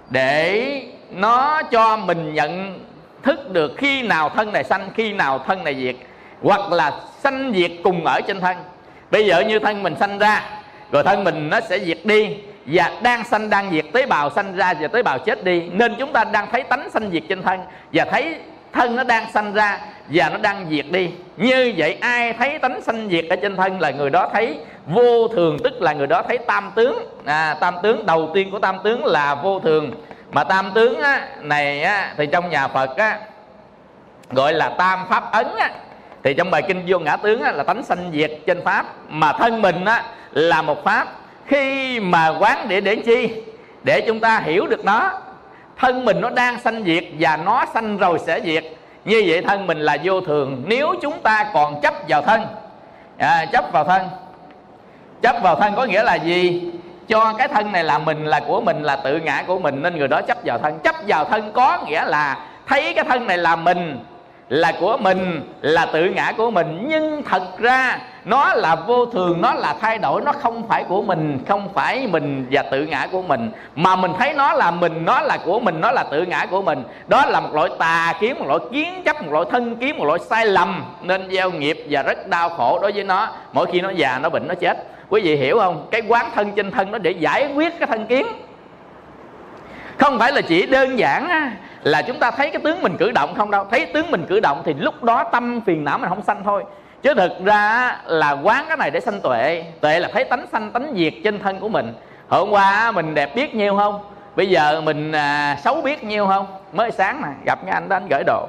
để 0.10 0.82
nó 1.10 1.62
cho 1.72 1.98
mình 1.98 2.34
nhận 2.34 2.80
thức 3.24 3.52
được 3.52 3.74
khi 3.78 4.02
nào 4.02 4.30
thân 4.30 4.54
này 4.54 4.64
sanh 4.64 4.90
khi 4.96 5.14
nào 5.14 5.40
thân 5.40 5.64
này 5.64 5.76
diệt. 5.76 5.96
Hoặc 6.42 6.72
là 6.72 6.92
sanh 7.20 7.54
diệt 7.56 7.72
cùng 7.84 8.06
ở 8.06 8.22
trên 8.22 8.40
thân. 8.40 8.58
Bây 9.12 9.26
giờ 9.26 9.40
như 9.40 9.60
thân 9.60 9.84
mình 9.84 9.96
sanh 10.00 10.18
ra 10.20 10.42
rồi 10.92 11.04
thân 11.04 11.24
mình 11.24 11.50
nó 11.50 11.60
sẽ 11.70 11.80
diệt 11.80 12.00
đi. 12.04 12.38
Và 12.66 12.92
đang 13.02 13.24
sanh 13.24 13.50
đang 13.50 13.72
diệt 13.72 13.86
tế 13.94 14.06
bào 14.06 14.30
sanh 14.30 14.56
ra 14.56 14.74
và 14.80 14.88
tế 14.88 15.04
bào 15.04 15.20
chết 15.20 15.44
đi. 15.44 15.70
Nên 15.72 15.96
chúng 16.00 16.14
ta 16.14 16.24
đang 16.24 16.48
thấy 16.52 16.64
tánh 16.64 16.90
sanh 16.90 17.10
diệt 17.12 17.24
trên 17.30 17.44
thân 17.44 17.60
và 17.94 18.06
thấy 18.06 18.36
thân 18.74 18.96
nó 18.96 19.04
đang 19.04 19.32
sanh 19.32 19.54
ra 19.54 19.80
và 20.10 20.30
nó 20.30 20.38
đang 20.38 20.66
diệt 20.70 20.86
đi. 20.92 21.10
Như 21.38 21.74
vậy 21.78 21.98
ai 22.02 22.34
thấy 22.34 22.60
tánh 22.60 22.82
sanh 22.82 23.10
diệt 23.10 23.26
ở 23.30 23.36
trên 23.36 23.56
thân 23.56 23.80
là 23.80 23.92
người 23.92 24.10
đó 24.10 24.30
thấy 24.34 24.58
vô 24.86 25.28
thường 25.28 25.58
tức 25.64 25.82
là 25.82 25.94
người 25.94 26.08
đó 26.08 26.24
thấy 26.28 26.38
tam 26.38 26.72
tướng. 26.76 27.06
À, 27.26 27.58
tam 27.60 27.76
tướng 27.84 28.06
đầu 28.06 28.32
tiên 28.34 28.52
của 28.52 28.60
tam 28.60 28.78
tướng 28.84 29.06
là 29.06 29.36
vô 29.36 29.60
thường. 29.60 29.92
Mà 30.32 30.44
tam 30.44 30.72
tướng 30.76 31.02
á, 31.02 31.28
này 31.42 31.84
á, 31.84 32.14
thì 32.18 32.26
trong 32.32 32.50
nhà 32.50 32.68
phật 32.68 32.98
á, 32.98 33.20
gọi 34.30 34.54
là 34.54 34.70
tam 34.70 35.00
pháp 35.10 35.32
ấn 35.32 35.48
á, 35.60 35.72
thì 36.24 36.34
trong 36.34 36.52
bài 36.52 36.62
kinh 36.68 36.84
vô 36.88 37.00
ngã 37.00 37.16
tướng 37.16 37.42
á, 37.42 37.52
là 37.52 37.64
tánh 37.64 37.84
sanh 37.84 38.12
diệt 38.14 38.32
trên 38.48 38.64
pháp. 38.64 38.86
Mà 39.10 39.34
thân 39.34 39.62
mình 39.62 39.86
á, 39.86 40.04
là 40.32 40.62
một 40.62 40.84
pháp. 40.84 41.08
Khi 41.46 42.00
mà 42.00 42.34
quán 42.40 42.66
để 42.68 42.82
để 42.82 42.96
chi? 42.96 43.30
Để 43.84 44.02
chúng 44.08 44.20
ta 44.20 44.40
hiểu 44.40 44.68
được 44.68 44.86
nó 44.86 45.12
thân 45.78 46.06
mình 46.06 46.22
nó 46.22 46.30
đang 46.30 46.60
sanh 46.60 46.84
diệt 46.84 47.04
và 47.20 47.38
nó 47.38 47.66
sanh 47.74 47.98
rồi 47.98 48.20
sẽ 48.20 48.42
diệt. 48.42 48.64
Như 49.06 49.24
vậy 49.28 49.42
thân 49.42 49.68
mình 49.68 49.80
là 49.80 49.98
vô 50.04 50.22
thường. 50.22 50.64
Nếu 50.66 50.96
chúng 51.02 51.20
ta 51.20 51.52
còn 51.54 51.82
chấp 51.82 51.94
vào 52.08 52.22
thân. 52.22 52.42
À, 53.18 53.46
chấp 53.52 53.66
vào 53.72 53.84
thân. 53.84 54.02
Chấp 55.22 55.36
vào 55.44 55.56
thân 55.56 55.74
có 55.76 55.86
nghĩa 55.86 56.04
là 56.04 56.16
gì? 56.16 56.72
Cho 57.08 57.34
cái 57.38 57.48
thân 57.48 57.72
này 57.72 57.84
là 57.84 57.98
mình 57.98 58.26
là 58.26 58.40
của 58.48 58.62
mình 58.62 58.84
là 58.84 58.96
tự 58.96 59.20
ngã 59.20 59.44
của 59.48 59.60
mình. 59.60 59.82
Nên 59.82 59.98
người 59.98 60.08
đó 60.08 60.22
chấp 60.22 60.38
vào 60.46 60.58
thân. 60.58 60.80
Chấp 60.80 60.96
vào 61.08 61.26
thân 61.26 61.52
có 61.54 61.80
nghĩa 61.88 62.06
là 62.06 62.38
thấy 62.68 62.94
cái 62.94 63.04
thân 63.04 63.28
này 63.28 63.38
là 63.38 63.56
mình 63.56 64.00
là 64.50 64.74
của 64.80 64.98
mình 64.98 65.42
là 65.62 65.86
tự 65.86 66.06
ngã 66.06 66.34
của 66.38 66.52
mình. 66.52 66.86
Nhưng 66.88 67.24
thật 67.24 67.44
ra 67.58 68.00
nó 68.26 68.54
là 68.54 68.76
vô 68.76 69.06
thường, 69.06 69.42
nó 69.42 69.54
là 69.54 69.76
thay 69.82 69.98
đổi, 69.98 70.22
nó 70.22 70.32
không 70.32 70.68
phải 70.68 70.84
của 70.84 71.02
mình, 71.02 71.40
không 71.48 71.70
phải 71.74 72.08
mình 72.08 72.48
và 72.52 72.62
tự 72.62 72.86
ngã 72.86 73.08
của 73.12 73.22
mình. 73.22 73.52
Mà 73.76 73.96
mình 73.96 74.12
thấy 74.20 74.34
nó 74.34 74.54
là 74.54 74.72
mình, 74.72 75.06
nó 75.06 75.22
là 75.22 75.38
của 75.46 75.60
mình, 75.60 75.82
nó 75.82 75.92
là 75.92 76.04
tự 76.04 76.26
ngã 76.26 76.46
của 76.46 76.62
mình. 76.62 76.84
Đó 77.08 77.26
là 77.26 77.40
một 77.40 77.50
loại 77.54 77.70
tà 77.80 78.14
kiến, 78.20 78.40
một 78.40 78.48
loại 78.48 78.60
kiến 78.72 79.02
chấp, 79.06 79.22
một 79.22 79.32
loại 79.32 79.46
thân 79.52 79.76
kiến, 79.76 79.98
một 79.98 80.06
loại 80.06 80.20
sai 80.20 80.46
lầm. 80.46 80.84
Nên 81.02 81.32
gieo 81.32 81.52
nghiệp 81.52 81.86
và 81.90 82.04
rất 82.04 82.28
đau 82.28 82.50
khổ 82.50 82.80
đối 82.82 82.92
với 82.92 83.04
nó. 83.04 83.28
Mỗi 83.54 83.66
khi 83.72 83.82
nó 83.82 83.90
già, 83.90 84.20
nó 84.20 84.30
bệnh, 84.30 84.48
nó 84.48 84.56
chết. 84.56 84.78
Quý 85.10 85.22
vị 85.22 85.36
hiểu 85.36 85.60
không? 85.60 85.88
Cái 85.92 86.02
quán 86.08 86.26
thân 86.36 86.52
trên 86.52 86.72
thân 86.72 86.92
nó 86.92 86.98
để 86.98 87.12
giải 87.12 87.52
quyết 87.56 87.80
cái 87.80 87.88
thân 87.88 88.06
kiến. 88.06 88.28
Không 89.98 90.20
phải 90.20 90.32
là 90.32 90.42
chỉ 90.42 90.66
đơn 90.66 91.00
giản 91.00 91.52
là 91.84 92.02
chúng 92.02 92.20
ta 92.20 92.32
thấy 92.32 92.50
cái 92.50 92.62
tướng 92.64 92.82
mình 92.82 92.98
cử 92.98 93.12
động 93.12 93.36
không 93.36 93.52
đâu. 93.52 93.66
Thấy 93.72 93.86
tướng 93.86 94.12
mình 94.12 94.26
cử 94.30 94.40
động 94.40 94.62
thì 94.66 94.74
lúc 94.74 95.04
đó 95.04 95.24
tâm 95.24 95.62
phiền 95.66 95.84
não 95.84 95.98
mình 95.98 96.10
không 96.10 96.24
sanh 96.24 96.44
thôi 96.44 96.64
chứ 97.04 97.14
thực 97.14 97.46
ra 97.46 97.96
là 98.06 98.32
quán 98.32 98.66
cái 98.68 98.78
này 98.78 98.92
để 98.92 99.00
sanh 99.00 99.22
tuệ. 99.22 99.66
Tuệ 99.82 100.00
là 100.00 100.10
thấy 100.14 100.24
tánh 100.24 100.46
sanh 100.52 100.72
tánh 100.72 100.94
diệt 100.96 101.14
trên 101.24 101.40
thân 101.40 101.60
của 101.60 101.70
mình. 101.70 101.94
Hôm 102.30 102.50
qua 102.50 102.92
mình 102.92 103.14
đẹp 103.14 103.36
biết 103.36 103.56
nhiêu 103.56 103.78
không? 103.78 104.00
Bây 104.36 104.50
giờ 104.50 104.82
mình 104.82 105.12
à, 105.12 105.58
xấu 105.64 105.82
biết 105.82 106.04
nhiêu 106.04 106.28
không? 106.28 106.48
Mới 106.74 106.92
sáng 106.92 107.22
nè 107.22 107.28
gặp 107.46 107.60
cái 107.66 107.74
anh 107.74 107.90
đó 107.90 107.96
anh 107.96 108.08
gửi 108.10 108.24
đồ. 108.24 108.48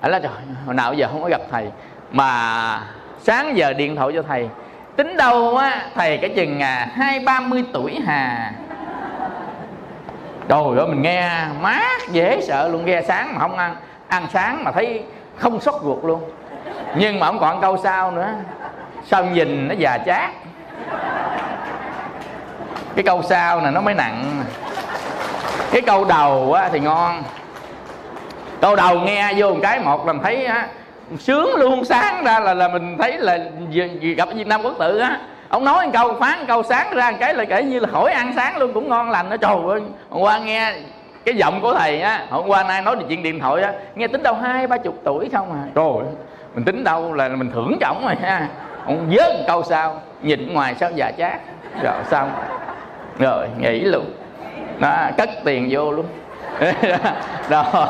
Anh 0.00 0.10
nói 0.10 0.20
trời 0.22 0.32
hồi 0.66 0.74
nào 0.74 0.94
giờ 0.94 1.08
không 1.12 1.22
có 1.22 1.28
gặp 1.28 1.40
thầy? 1.50 1.70
Mà 2.10 2.80
sáng 3.22 3.56
giờ 3.56 3.72
điện 3.72 3.96
thoại 3.96 4.12
cho 4.14 4.22
thầy. 4.22 4.48
Tính 4.96 5.16
đâu 5.16 5.56
á 5.56 5.82
thầy 5.94 6.18
cái 6.18 6.30
chừng 6.36 6.62
à, 6.62 6.88
hai 6.92 7.20
ba 7.20 7.40
mươi 7.40 7.64
tuổi 7.72 7.98
hà? 8.06 8.52
Trời 10.48 10.78
ơi 10.78 10.86
mình 10.88 11.02
nghe 11.02 11.46
mát 11.60 12.00
dễ 12.10 12.40
sợ 12.40 12.68
luôn 12.68 12.84
nghe 12.84 13.02
sáng 13.02 13.34
mà 13.34 13.40
không 13.40 13.56
ăn. 13.56 13.76
Ăn 14.08 14.26
sáng 14.32 14.64
mà 14.64 14.72
thấy 14.72 15.02
không 15.36 15.60
sốt 15.60 15.74
ruột 15.82 16.04
luôn 16.04 16.30
nhưng 16.94 17.20
mà 17.20 17.26
không 17.26 17.38
còn 17.38 17.60
câu 17.60 17.76
sau 17.76 18.10
nữa. 18.10 18.28
Sao 19.06 19.24
nhìn 19.24 19.68
nó 19.68 19.74
già 19.78 19.98
chát? 20.06 20.30
Cái 22.94 23.04
câu 23.04 23.22
sau 23.22 23.60
này 23.60 23.72
nó 23.72 23.80
mới 23.80 23.94
nặng. 23.94 24.42
Cái 25.72 25.80
câu 25.80 26.04
đầu 26.04 26.52
á, 26.52 26.68
thì 26.72 26.80
ngon. 26.80 27.22
Câu 28.60 28.76
đầu 28.76 28.98
nghe 29.00 29.32
vô 29.36 29.50
một 29.50 29.60
cái 29.62 29.80
một 29.80 30.06
làm 30.06 30.20
thấy 30.22 30.46
á, 30.46 30.68
sướng 31.18 31.54
luôn 31.54 31.84
sáng 31.84 32.24
ra 32.24 32.40
là 32.40 32.54
là 32.54 32.68
mình 32.68 32.96
thấy 32.98 33.18
là 33.18 33.38
gặp 34.16 34.28
Việt 34.34 34.46
Nam 34.46 34.62
quốc 34.62 34.74
tự 34.78 34.98
á. 34.98 35.18
Ông 35.48 35.64
nói 35.64 35.86
một 35.86 35.92
câu 35.94 36.14
phán 36.20 36.38
một 36.38 36.44
câu 36.48 36.62
sáng 36.62 36.94
ra 36.94 37.10
một 37.10 37.16
cái 37.20 37.34
là 37.34 37.44
kể 37.44 37.62
như 37.62 37.80
là 37.80 37.88
hỏi 37.92 38.12
ăn 38.12 38.32
sáng 38.36 38.56
luôn 38.56 38.72
cũng 38.72 38.88
ngon 38.88 39.10
lành 39.10 39.28
nó 39.28 39.36
trời 39.36 39.56
ơi 39.68 39.80
hôm 40.10 40.22
qua 40.22 40.38
nghe 40.38 40.74
cái 41.24 41.34
giọng 41.34 41.60
của 41.60 41.74
thầy 41.74 42.00
á 42.00 42.26
hôm 42.30 42.46
qua 42.46 42.62
nay 42.62 42.82
nói 42.82 42.96
chuyện 43.08 43.22
điện 43.22 43.40
thoại 43.40 43.62
á 43.62 43.72
nghe 43.94 44.06
tính 44.06 44.22
đâu 44.22 44.34
hai 44.34 44.66
ba 44.66 44.76
chục 44.76 44.94
tuổi 45.04 45.28
không 45.32 45.52
à. 45.52 45.62
Trời 45.74 45.84
ơi 45.84 46.14
mình 46.54 46.64
tính 46.64 46.84
đâu 46.84 47.12
là 47.12 47.28
mình 47.28 47.50
thưởng 47.54 47.76
trọng 47.80 48.04
rồi 48.04 48.14
ha. 48.22 48.48
Ông 48.86 49.10
vớt 49.10 49.34
một 49.34 49.44
câu 49.46 49.62
sao 49.62 50.00
nhìn 50.22 50.54
ngoài 50.54 50.74
sao 50.80 50.90
già 50.90 51.12
chát. 51.18 51.40
Rồi 51.82 51.94
xong. 52.10 52.30
Rồi, 53.18 53.48
nghỉ 53.58 53.80
luôn. 53.80 54.04
Đó, 54.78 55.08
cất 55.18 55.30
tiền 55.44 55.68
vô 55.70 55.92
luôn. 55.92 56.06
Đó. 57.50 57.64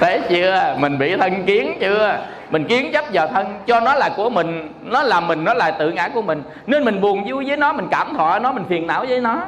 Thấy 0.00 0.20
chưa? 0.28 0.76
Mình 0.78 0.98
bị 0.98 1.16
thân 1.16 1.44
kiến 1.44 1.76
chưa? 1.80 2.18
Mình 2.50 2.64
kiến 2.64 2.92
chấp 2.92 3.04
vào 3.12 3.26
thân 3.28 3.58
cho 3.66 3.80
nó 3.80 3.94
là 3.94 4.10
của 4.16 4.30
mình. 4.30 4.72
Nó 4.82 5.02
là 5.02 5.20
mình, 5.20 5.44
nó 5.44 5.54
là 5.54 5.70
tự 5.70 5.90
ngã 5.90 6.08
của 6.08 6.22
mình. 6.22 6.42
Nên 6.66 6.84
mình 6.84 7.00
buồn 7.00 7.24
vui 7.28 7.44
với 7.46 7.56
nó, 7.56 7.72
mình 7.72 7.88
cảm 7.90 8.14
thọ 8.16 8.38
nó, 8.38 8.52
mình 8.52 8.64
phiền 8.68 8.86
não 8.86 9.04
với 9.08 9.20
nó. 9.20 9.42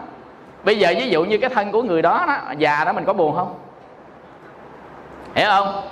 Bây 0.64 0.78
giờ 0.78 0.94
ví 0.96 1.08
dụ 1.08 1.24
như 1.24 1.38
cái 1.38 1.50
thân 1.50 1.72
của 1.72 1.82
người 1.82 2.02
đó 2.02 2.24
đó, 2.26 2.36
già 2.58 2.84
đó 2.84 2.92
mình 2.92 3.04
có 3.04 3.12
buồn 3.12 3.36
không? 3.36 3.54
Hiểu 5.36 5.48
không? 5.50 5.82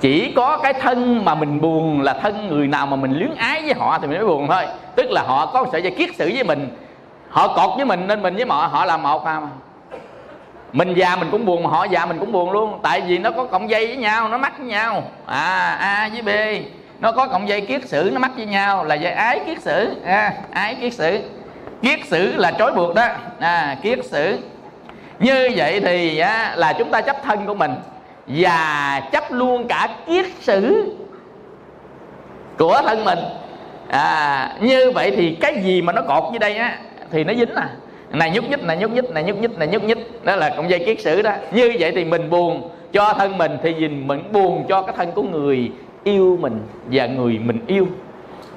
Chỉ 0.00 0.32
có 0.36 0.56
cái 0.62 0.72
thân 0.72 1.24
mà 1.24 1.34
mình 1.34 1.60
buồn 1.60 2.00
là 2.02 2.12
thân 2.12 2.48
người 2.48 2.66
nào 2.66 2.86
mà 2.86 2.96
mình 2.96 3.12
luyến 3.12 3.34
ái 3.34 3.62
với 3.62 3.74
họ 3.74 3.98
thì 3.98 4.06
mình 4.06 4.16
mới 4.16 4.26
buồn 4.26 4.48
thôi. 4.48 4.66
Tức 4.94 5.10
là 5.10 5.22
họ 5.26 5.46
có 5.46 5.66
sợi 5.72 5.82
dây 5.82 5.94
kiết 5.98 6.10
sử 6.16 6.30
với 6.34 6.44
mình. 6.44 6.76
Họ 7.30 7.48
cột 7.48 7.76
với 7.76 7.84
mình 7.84 8.06
nên 8.06 8.22
mình 8.22 8.36
với 8.36 8.44
họ 8.48 8.66
họ 8.66 8.84
là 8.84 8.96
một 8.96 9.24
à. 9.24 9.40
Mà 9.40 9.48
mình 10.72 10.94
già 10.94 11.16
mình 11.16 11.28
cũng 11.30 11.46
buồn 11.46 11.62
mà 11.62 11.70
họ 11.70 11.84
già 11.84 12.06
mình 12.06 12.18
cũng 12.18 12.32
buồn 12.32 12.50
luôn. 12.50 12.78
Tại 12.82 13.00
vì 13.00 13.18
nó 13.18 13.30
có 13.30 13.44
cộng 13.44 13.70
dây 13.70 13.86
với 13.86 13.96
nhau 13.96 14.28
nó 14.28 14.38
mắc 14.38 14.58
với 14.58 14.66
nhau. 14.66 15.02
À 15.26 15.76
a 15.80 16.10
với 16.12 16.22
b. 16.22 16.28
Nó 17.00 17.12
có 17.12 17.26
cộng 17.26 17.48
dây 17.48 17.60
kiết 17.60 17.88
sử 17.88 18.10
nó 18.12 18.18
mắc 18.18 18.30
với 18.36 18.46
nhau. 18.46 18.84
Là 18.84 18.94
dây 18.94 19.12
ái 19.12 19.40
kiết 19.46 19.60
sử. 19.62 19.94
À, 20.04 20.32
ái 20.50 20.74
kiết 20.74 20.94
sử. 20.94 21.18
Kiết 21.82 21.98
sử 22.06 22.36
là 22.36 22.52
trói 22.52 22.72
buộc 22.72 22.94
đó. 22.94 23.06
À, 23.38 23.76
kiết 23.82 23.98
sử. 24.04 24.38
Như 25.18 25.50
vậy 25.56 25.80
thì 25.80 26.18
á, 26.18 26.52
là 26.56 26.72
chúng 26.72 26.90
ta 26.90 27.00
chấp 27.00 27.16
thân 27.22 27.46
của 27.46 27.54
mình 27.54 27.74
và 28.34 29.00
chấp 29.12 29.32
luôn 29.32 29.68
cả 29.68 29.88
kiết 30.06 30.26
sử 30.40 30.92
của 32.58 32.82
thân 32.84 33.04
mình. 33.04 33.18
À, 33.88 34.56
như 34.60 34.90
vậy 34.90 35.12
thì 35.16 35.34
cái 35.40 35.62
gì 35.64 35.82
mà 35.82 35.92
nó 35.92 36.02
cột 36.02 36.24
dưới 36.32 36.38
đây 36.38 36.56
á 36.56 36.78
thì 37.10 37.24
nó 37.24 37.34
dính 37.34 37.54
à. 37.54 37.68
Này 38.10 38.30
nhúc 38.30 38.50
nhích 38.50 38.62
này 38.62 38.76
nhúc 38.76 38.90
nhích 38.90 39.10
này 39.10 39.22
nhúc 39.24 39.38
nhích 39.40 39.58
này 39.58 39.68
nhúc 39.68 39.84
nhích. 39.84 40.24
Đó 40.24 40.36
là 40.36 40.50
cộng 40.56 40.70
dây 40.70 40.78
kiết 40.86 41.00
sử 41.00 41.22
đó. 41.22 41.32
Như 41.52 41.72
vậy 41.78 41.92
thì 41.94 42.04
mình 42.04 42.30
buồn 42.30 42.70
cho 42.92 43.14
thân 43.18 43.38
mình 43.38 43.52
thì 43.62 43.74
nhìn 43.74 44.08
mình 44.08 44.32
buồn 44.32 44.64
cho 44.68 44.82
cái 44.82 44.94
thân 44.96 45.12
của 45.12 45.22
người 45.22 45.70
yêu 46.04 46.38
mình 46.40 46.60
và 46.90 47.06
người 47.06 47.38
mình 47.38 47.58
yêu 47.66 47.86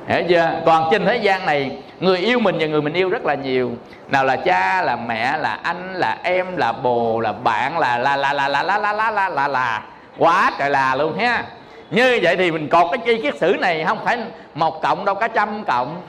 hiểu 0.08 0.22
chưa? 0.30 0.50
Còn 0.66 0.88
trên 0.92 1.06
thế 1.06 1.18
gian 1.18 1.46
này 1.46 1.78
người 2.00 2.18
yêu 2.18 2.40
mình 2.40 2.58
và 2.60 2.68
người 2.68 2.82
mình 2.82 2.94
yêu 2.94 3.10
rất 3.10 3.26
là 3.26 3.34
nhiều. 3.34 3.72
Nào 4.08 4.26
là 4.26 4.36
cha 4.36 4.82
là 4.82 4.96
mẹ 4.96 5.38
là 5.38 5.60
anh 5.64 5.94
là 5.94 6.18
em 6.24 6.58
là 6.58 6.72
bồ 6.72 7.20
là 7.20 7.32
bạn 7.32 7.78
là 7.80 7.98
là 7.98 8.16
là 8.16 8.34
là 8.34 8.48
là 8.48 8.64
là 8.64 8.78
là 8.78 8.94
là 8.94 9.12
là 9.12 9.30
là. 9.30 9.48
Là 9.48 9.82
quá 10.18 10.52
trời 10.60 10.70
là 10.70 10.96
luôn 10.96 11.18
ha. 11.18 11.44
Như 11.92 12.20
vậy 12.24 12.38
thì 12.38 12.52
mình 12.52 12.70
cột 12.70 12.88
cái 12.92 12.98
chi 13.06 13.22
kiết 13.22 13.38
sử 13.38 13.56
này 13.60 13.86
không 13.88 14.00
phải 14.06 14.20
một 14.56 14.82
cộng 14.82 15.06
đâu 15.06 15.16
cả 15.16 15.28
trăm 15.28 15.64
cộng. 15.64 16.02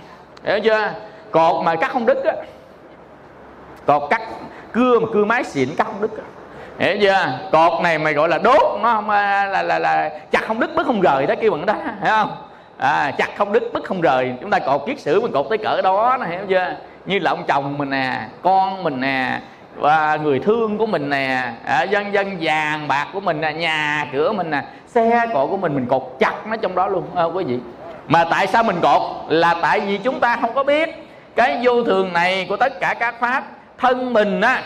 Hiểu 0.45 0.61
chưa? 0.61 0.91
Cột 1.31 1.65
mà 1.65 1.75
cắt 1.75 1.91
không 1.93 2.07
đứt 2.07 2.25
á. 2.25 2.33
Cột 3.87 4.03
cắt 4.11 4.23
cưa 4.73 4.99
mà 5.01 5.07
cưa 5.13 5.25
máy 5.25 5.45
xịn 5.45 5.69
cắt 5.77 5.85
không 5.85 6.01
đứt 6.01 6.11
á. 6.19 6.25
Hiểu 6.79 6.97
chưa? 7.01 7.39
Cột 7.53 7.83
này 7.83 7.99
mày 7.99 8.13
gọi 8.13 8.29
là 8.29 8.39
đốt 8.39 8.81
nó 8.83 8.95
không 8.95 9.11
à, 9.11 9.45
là 9.45 9.63
là, 9.63 9.63
là, 9.63 9.79
là 9.79 10.11
chặt 10.31 10.41
không 10.47 10.61
đứt 10.61 10.71
bứt 10.77 10.87
không 10.87 11.01
rời 11.01 11.27
đó 11.27 11.35
kêu 11.41 11.51
bằng 11.51 11.67
đó 11.67 11.75
hiểu 11.75 12.11
không? 12.11 12.44
À, 12.79 13.11
chặt 13.19 13.29
không 13.37 13.53
đứt 13.53 13.63
bứt 13.73 13.85
không 13.85 14.01
rời. 14.01 14.33
Chúng 14.41 14.51
ta 14.51 14.59
cột 14.59 14.83
kiết 14.87 15.01
sử 15.01 15.21
mình 15.21 15.33
cột 15.33 15.47
tới 15.49 15.59
cỡ 15.59 15.83
đó 15.83 16.17
nó 16.21 16.27
hiểu 16.27 16.41
chưa? 16.49 16.77
Như 17.07 17.19
là 17.19 17.31
ông 17.31 17.45
chồng 17.47 17.79
mình 17.79 17.91
nè 17.91 18.21
con 18.43 18.83
mình 18.83 19.01
nè 19.01 19.41
và 19.77 20.19
người 20.23 20.39
thương 20.39 20.79
của 20.79 20.87
mình 20.87 21.11
nè 21.11 21.53
à, 21.65 21.83
dân 21.83 22.13
dân 22.13 22.37
vàng 22.41 22.89
bạc 22.89 23.07
của 23.13 23.21
mình 23.21 23.41
nè 23.41 23.53
nhà 23.53 24.07
cửa 24.13 24.33
mình 24.33 24.51
nè 24.51 24.63
xe 24.87 25.27
cộ 25.33 25.47
của 25.47 25.57
mình 25.57 25.75
mình 25.75 25.87
cột 25.87 26.17
chặt 26.19 26.47
nó 26.47 26.57
trong 26.57 26.75
đó 26.75 26.89
luôn. 26.89 27.05
À, 27.15 27.25
quý 27.25 27.45
vị. 27.45 27.59
Mà 28.09 28.25
tại 28.25 28.47
sao 28.47 28.63
mình 28.63 28.77
cột? 28.83 29.03
Là 29.29 29.55
tại 29.63 29.81
vì 29.81 29.99
chúng 29.99 30.21
ta 30.21 30.39
không 30.41 30.55
có 30.55 30.65
biết 30.65 30.89
cái 31.37 31.61
vô 31.63 31.85
thường 31.85 32.13
này 32.13 32.47
của 32.49 32.57
tất 32.57 32.81
cả 32.81 32.95
các 32.95 33.21
pháp 33.21 33.45
thân 33.79 34.13
mình 34.13 34.41
á 34.41 34.63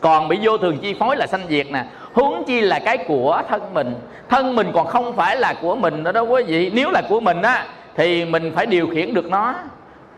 còn 0.00 0.28
bị 0.28 0.38
vô 0.42 0.58
thường 0.58 0.78
chi 0.78 0.94
phối 1.00 1.16
là 1.16 1.26
sanh 1.26 1.42
diệt 1.48 1.66
nè 1.70 1.84
huống 2.12 2.44
chi 2.44 2.60
là 2.60 2.78
cái 2.78 2.98
của 2.98 3.42
thân 3.48 3.74
mình. 3.74 3.94
Thân 4.28 4.56
mình 4.56 4.70
còn 4.74 4.86
không 4.86 5.16
phải 5.16 5.36
là 5.36 5.54
của 5.62 5.76
mình 5.76 6.02
nữa 6.02 6.12
đó 6.12 6.20
quý 6.20 6.42
vị. 6.42 6.70
Nếu 6.74 6.90
là 6.90 7.02
của 7.08 7.20
mình 7.20 7.42
á 7.42 7.64
thì 7.96 8.24
mình 8.24 8.52
phải 8.56 8.66
điều 8.66 8.86
khiển 8.86 9.14
được 9.14 9.30
nó. 9.30 9.54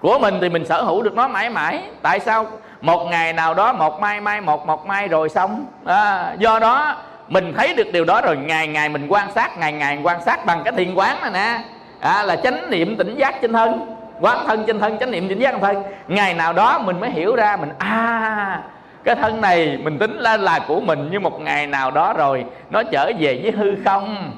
Của 0.00 0.18
mình 0.18 0.34
thì 0.40 0.48
mình 0.48 0.66
sở 0.66 0.82
hữu 0.82 1.02
được 1.02 1.14
nó 1.14 1.28
mãi 1.28 1.50
mãi. 1.50 1.82
Tại 2.02 2.20
sao? 2.20 2.46
Một 2.80 3.04
ngày 3.10 3.32
nào 3.32 3.54
đó 3.54 3.72
một 3.72 4.00
mai 4.00 4.20
mai 4.20 4.40
một 4.40 4.66
một 4.66 4.86
mai 4.86 5.08
rồi 5.08 5.28
xong. 5.28 5.66
À, 5.84 6.34
do 6.38 6.58
đó 6.58 6.96
mình 7.28 7.52
thấy 7.56 7.74
được 7.74 7.92
điều 7.92 8.04
đó 8.04 8.20
rồi. 8.20 8.36
Ngày 8.36 8.66
ngày 8.66 8.88
mình 8.88 9.06
quan 9.08 9.32
sát 9.34 9.58
ngày 9.58 9.72
ngày 9.72 9.98
quan 10.02 10.22
sát 10.24 10.46
bằng 10.46 10.60
cái 10.64 10.72
thiền 10.76 10.94
quán 10.94 11.16
này 11.20 11.30
nè. 11.30 11.58
À, 12.00 12.22
là 12.22 12.36
chánh 12.36 12.70
niệm 12.70 12.96
tỉnh 12.96 13.16
giác 13.16 13.34
trên 13.42 13.52
thân. 13.52 13.96
Quán 14.20 14.38
thân 14.46 14.64
trên 14.66 14.80
thân 14.80 14.98
chánh 14.98 15.10
niệm 15.10 15.28
tỉnh 15.28 15.38
giác 15.38 15.50
trên 15.50 15.60
thân. 15.60 15.82
Ngày 16.08 16.34
nào 16.34 16.52
đó 16.52 16.78
mình 16.78 17.00
mới 17.00 17.10
hiểu 17.10 17.36
ra 17.36 17.56
mình 17.56 17.70
à 17.78 18.62
cái 19.04 19.14
thân 19.14 19.40
này 19.40 19.78
mình 19.82 19.98
tính 19.98 20.16
là 20.16 20.36
là 20.36 20.58
của 20.68 20.80
mình 20.80 21.10
như 21.10 21.20
một 21.20 21.40
ngày 21.40 21.66
nào 21.66 21.90
đó 21.90 22.12
rồi 22.12 22.44
nó 22.70 22.82
trở 22.82 23.12
về 23.18 23.40
với 23.42 23.52
hư 23.52 23.74
không? 23.84 24.32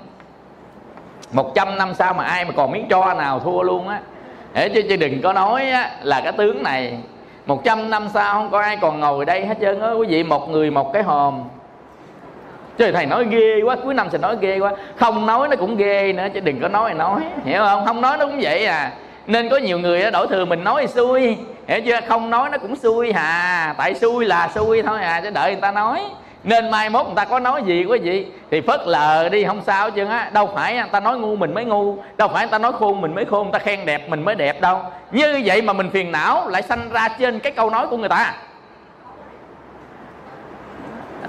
Một 1.32 1.54
trăm 1.54 1.78
năm 1.78 1.94
sau 1.94 2.14
mà 2.14 2.24
ai 2.24 2.44
mà 2.44 2.50
còn 2.56 2.72
miếng 2.72 2.86
cho 2.90 3.14
nào 3.14 3.40
thua 3.40 3.62
luôn 3.62 3.88
á. 3.88 4.00
Để 4.54 4.68
chứ, 4.68 4.82
chứ 4.88 4.96
đừng 4.96 5.22
có 5.22 5.32
nói 5.32 5.70
á, 5.70 5.90
là 6.02 6.20
cái 6.20 6.32
tướng 6.32 6.62
này. 6.62 6.98
Một 7.46 7.64
trăm 7.64 7.90
năm 7.90 8.08
sau 8.14 8.34
không 8.34 8.50
có 8.50 8.60
ai 8.60 8.76
còn 8.76 9.00
ngồi 9.00 9.24
đây 9.24 9.46
hết 9.46 9.56
trơn 9.60 9.80
á 9.80 9.90
quý 9.90 10.06
vị 10.06 10.22
một 10.22 10.48
người 10.50 10.70
một 10.70 10.92
cái 10.92 11.02
hòm. 11.02 11.42
Chứ 12.78 12.92
thầy 12.92 13.06
nói 13.06 13.26
ghê 13.30 13.62
quá 13.64 13.76
cuối 13.84 13.94
năm 13.94 14.08
sẽ 14.10 14.18
nói 14.18 14.36
ghê 14.40 14.58
quá. 14.58 14.72
Không 14.96 15.26
nói 15.26 15.48
nó 15.48 15.56
cũng 15.56 15.76
ghê 15.76 16.12
nữa 16.12 16.26
chứ 16.34 16.40
đừng 16.40 16.60
có 16.60 16.68
nói 16.68 16.94
nói 16.94 17.20
hiểu 17.44 17.62
không? 17.62 17.86
Không 17.86 18.00
nói 18.00 18.16
nó 18.18 18.26
cũng 18.26 18.38
vậy 18.42 18.66
à 18.66 18.92
nên 19.26 19.48
có 19.48 19.56
nhiều 19.56 19.78
người 19.78 20.10
đổi 20.10 20.26
thường 20.26 20.48
mình 20.48 20.64
nói 20.64 20.82
thì 20.86 20.92
xui. 20.92 21.36
Hiểu 21.66 21.80
chưa? 21.86 22.00
Không 22.08 22.30
nói 22.30 22.50
nó 22.50 22.58
cũng 22.58 22.76
xui 22.76 23.12
hà. 23.12 23.74
Tại 23.78 23.94
xui 23.94 24.24
là 24.24 24.50
xui 24.54 24.82
thôi 24.82 25.00
à 25.02 25.20
chứ 25.20 25.30
đợi 25.30 25.52
người 25.52 25.60
ta 25.60 25.70
nói. 25.72 26.00
Nên 26.44 26.70
mai 26.70 26.90
mốt 26.90 27.06
người 27.06 27.14
ta 27.16 27.24
có 27.24 27.40
nói 27.40 27.62
gì, 27.62 27.84
quý 27.84 27.98
vị, 27.98 28.26
thì 28.50 28.60
phớt 28.60 28.80
lờ 28.86 29.28
đi, 29.28 29.44
không 29.44 29.62
sao 29.66 29.90
chứ, 29.90 30.06
á. 30.06 30.30
Đâu 30.32 30.50
phải 30.54 30.74
người 30.74 30.84
ta 30.92 31.00
nói 31.00 31.18
ngu 31.18 31.36
mình 31.36 31.54
mới 31.54 31.64
ngu, 31.64 31.98
đâu 32.16 32.28
phải 32.28 32.44
người 32.44 32.50
ta 32.50 32.58
nói 32.58 32.72
khôn 32.72 33.00
mình 33.00 33.14
mới 33.14 33.24
khôn, 33.24 33.42
người 33.42 33.52
ta 33.52 33.58
khen 33.58 33.86
đẹp 33.86 34.08
mình 34.08 34.24
mới 34.24 34.34
đẹp 34.34 34.60
đâu. 34.60 34.80
Như 35.10 35.42
vậy 35.44 35.62
mà 35.62 35.72
mình 35.72 35.90
phiền 35.90 36.12
não 36.12 36.48
lại 36.48 36.62
sanh 36.62 36.88
ra 36.92 37.08
trên 37.18 37.40
cái 37.40 37.52
câu 37.52 37.70
nói 37.70 37.86
của 37.86 37.96
người 37.96 38.08
ta. 38.08 38.34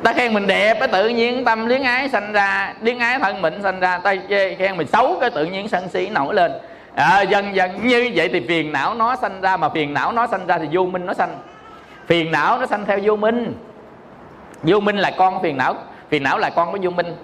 Ta 0.04 0.14
khen 0.14 0.34
mình 0.34 0.48
đẹp 0.48 0.78
cái 0.80 0.88
tự 0.88 1.10
nhiên 1.10 1.46
tâm 1.46 1.66
luyến 1.66 1.84
ái 1.84 2.10
sanh 2.10 2.34
ra, 2.34 2.74
luyến 2.82 3.00
ái 3.00 3.20
thân 3.20 3.42
mình 3.42 3.60
sanh 3.64 3.80
ra 3.80 3.98
ta 3.98 4.16
chê 4.30 4.56
khen 4.56 4.78
mình 4.78 4.88
xấu 4.88 5.18
cái 5.22 5.30
tự 5.30 5.46
nhiên 5.46 5.68
sân 5.68 5.90
si 5.90 6.10
nổi 6.10 6.34
lên 6.34 6.52
à, 6.96 7.22
dần 7.22 7.56
dần 7.56 7.88
như 7.88 8.12
vậy 8.16 8.30
thì 8.34 8.46
phiền 8.48 8.72
não 8.72 8.94
nó 8.94 9.16
sanh 9.16 9.42
ra 9.42 9.58
mà 9.58 9.70
phiền 9.70 9.94
não 9.94 10.12
nó 10.12 10.28
sanh 10.28 10.48
ra 10.48 10.58
thì 10.58 10.68
vô 10.72 10.86
minh 10.86 11.06
nó 11.06 11.14
sanh. 11.14 11.38
Phiền 12.08 12.32
não 12.32 12.60
nó 12.60 12.66
sanh 12.66 12.86
theo 12.86 13.00
vô 13.04 13.16
minh. 13.16 13.54
Vô 14.64 14.80
minh 14.80 14.98
là 14.98 15.12
con 15.18 15.42
phiền 15.44 15.58
não 15.58 15.76
phiền 16.10 16.24
não 16.24 16.38
là 16.38 16.50
con 16.50 16.72
của 16.72 16.78
vô 16.82 16.90
minh. 16.90 17.16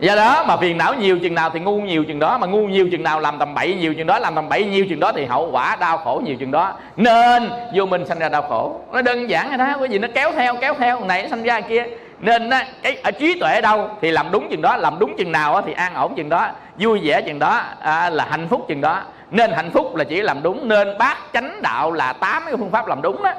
Do 0.00 0.16
đó 0.16 0.44
mà 0.48 0.56
phiền 0.56 0.78
não 0.78 0.94
nhiều 0.94 1.18
chừng 1.18 1.34
nào 1.34 1.50
thì 1.50 1.60
ngu 1.60 1.80
nhiều 1.80 2.04
chừng 2.04 2.18
đó 2.18 2.38
mà 2.38 2.46
ngu 2.46 2.66
nhiều 2.66 2.88
chừng 2.92 3.02
nào 3.02 3.20
làm 3.20 3.38
tầm 3.38 3.54
bậy 3.54 3.74
nhiều 3.74 3.94
chừng 3.94 4.06
đó 4.06 4.18
làm 4.18 4.34
tầm 4.34 4.48
bậy 4.48 4.64
nhiều 4.64 4.86
chừng 4.88 5.00
đó 5.00 5.12
thì 5.12 5.24
hậu 5.24 5.50
quả 5.50 5.76
đau 5.80 5.98
khổ 5.98 6.22
nhiều 6.24 6.36
chừng 6.36 6.50
đó. 6.50 6.72
Nên 6.96 7.50
vô 7.74 7.86
minh 7.86 8.06
sanh 8.06 8.18
ra 8.18 8.28
đau 8.28 8.42
khổ. 8.42 8.80
Nó 8.92 9.02
đơn 9.02 9.30
giản 9.30 9.48
rồi 9.48 9.58
đó 9.58 9.74
cái 9.78 9.88
gì 9.88 9.98
nó 9.98 10.08
kéo 10.14 10.32
theo 10.32 10.54
kéo 10.60 10.74
theo 10.78 11.04
này 11.04 11.22
nó 11.22 11.28
sanh 11.28 11.42
ra 11.42 11.60
kia 11.60 11.84
nên 12.24 12.50
á, 12.50 12.66
cái 12.82 12.96
ở 13.02 13.10
trí 13.10 13.40
tuệ 13.40 13.54
ở 13.54 13.60
đâu 13.60 13.90
thì 14.00 14.10
làm 14.10 14.30
đúng 14.30 14.48
chừng 14.50 14.62
đó 14.62 14.76
làm 14.76 14.98
đúng 14.98 15.16
chừng 15.16 15.32
nào 15.32 15.62
thì 15.66 15.72
an 15.72 15.94
ổn 15.94 16.14
chừng 16.14 16.28
đó 16.28 16.48
vui 16.78 17.00
vẻ 17.02 17.22
chừng 17.22 17.38
đó 17.38 17.60
à, 17.80 18.10
là 18.10 18.26
hạnh 18.30 18.46
phúc 18.50 18.64
chừng 18.68 18.80
đó. 18.80 19.02
Nên 19.30 19.52
hạnh 19.52 19.70
phúc 19.70 19.96
là 19.96 20.04
chỉ 20.04 20.22
làm 20.22 20.42
đúng 20.42 20.68
nên 20.68 20.98
bát 20.98 21.16
chánh 21.32 21.62
đạo 21.62 21.92
là 21.92 22.12
tám 22.12 22.42
cái 22.46 22.56
phương 22.56 22.70
pháp 22.70 22.86
làm 22.86 23.02
đúng 23.02 23.22
đó 23.22 23.32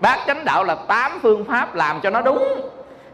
bát 0.00 0.18
chánh 0.26 0.44
đạo 0.44 0.64
là 0.64 0.76
tám 0.88 1.18
phương 1.22 1.44
pháp 1.44 1.74
làm 1.74 2.00
cho 2.00 2.10
nó 2.10 2.20
đúng. 2.20 2.44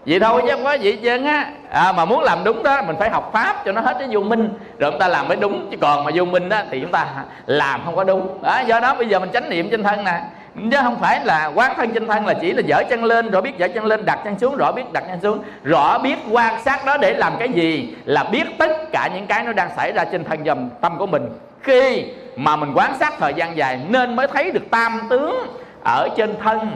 Vậy 0.07 0.21
thôi 0.21 0.43
chứ 0.43 0.49
không 0.51 0.65
có 0.65 0.73
gì 0.73 0.99
trơn 1.05 1.25
á. 1.25 1.47
À, 1.71 1.93
mà 1.93 2.05
muốn 2.05 2.23
làm 2.23 2.45
đúng 2.45 2.63
đó 2.63 2.83
mình 2.83 2.97
phải 2.99 3.11
học 3.11 3.31
pháp 3.33 3.65
cho 3.65 3.73
nó 3.73 3.81
hết 3.81 3.97
cái 3.99 4.09
vô 4.11 4.21
minh. 4.21 4.49
Rồi 4.79 4.91
chúng 4.91 5.01
ta 5.01 5.09
làm 5.09 5.29
mới 5.29 5.37
đúng 5.37 5.69
chứ 5.71 5.77
còn 5.81 6.05
mà 6.05 6.11
vô 6.15 6.25
minh 6.25 6.49
đó 6.49 6.59
thì 6.71 6.81
chúng 6.81 6.93
ta 6.93 7.07
làm 7.47 7.81
không 7.85 7.97
có 7.97 8.05
đúng. 8.05 8.39
Đó, 8.43 8.61
do 8.67 8.81
đó 8.81 8.95
bây 8.95 9.07
giờ 9.07 9.19
mình 9.19 9.31
chánh 9.33 9.51
niệm 9.51 9.69
trên 9.71 9.83
thân 9.83 10.05
nè 10.05 10.21
chứ 10.55 10.77
không 10.83 11.01
phải 11.01 11.25
là 11.25 11.51
quán 11.55 11.73
thân 11.77 11.91
trên 11.95 12.07
thân 12.07 12.27
là 12.27 12.35
chỉ 12.35 12.53
là 12.53 12.63
dở 12.67 12.83
chân 12.91 13.05
lên 13.05 13.31
rồi 13.31 13.43
biết 13.43 13.59
dở 13.59 13.69
chân 13.75 13.85
lên, 13.85 14.05
đặt 14.05 14.19
chân 14.25 14.39
xuống, 14.39 14.57
rõ 14.57 14.73
biết 14.73 14.93
đặt 14.93 15.05
chân 15.09 15.21
xuống, 15.23 15.39
rõ 15.65 15.99
biết 15.99 16.17
quan 16.31 16.63
sát 16.63 16.85
đó 16.85 16.97
để 16.97 17.15
làm 17.15 17.33
cái 17.39 17.49
gì 17.49 17.95
là 18.05 18.25
biết 18.25 18.45
tất 18.59 18.93
cả 18.93 19.09
những 19.15 19.27
cái 19.27 19.43
nó 19.43 19.53
đang 19.53 19.71
xảy 19.77 19.93
ra 19.93 20.05
trên 20.05 20.25
thân 20.25 20.45
dầm 20.45 20.71
tâm 20.81 20.99
của 20.99 21.07
mình. 21.07 21.29
Khi 21.63 22.05
mà 22.37 22.57
mình 22.57 22.73
quan 22.75 22.99
sát 23.01 23.15
thời 23.19 23.35
gian 23.35 23.57
dài 23.57 23.81
nên 23.89 24.17
mới 24.17 24.27
thấy 24.27 24.51
được 24.51 24.71
tam 24.71 25.01
tướng 25.11 25.47
ở 25.85 26.09
trên 26.17 26.35
thân, 26.45 26.71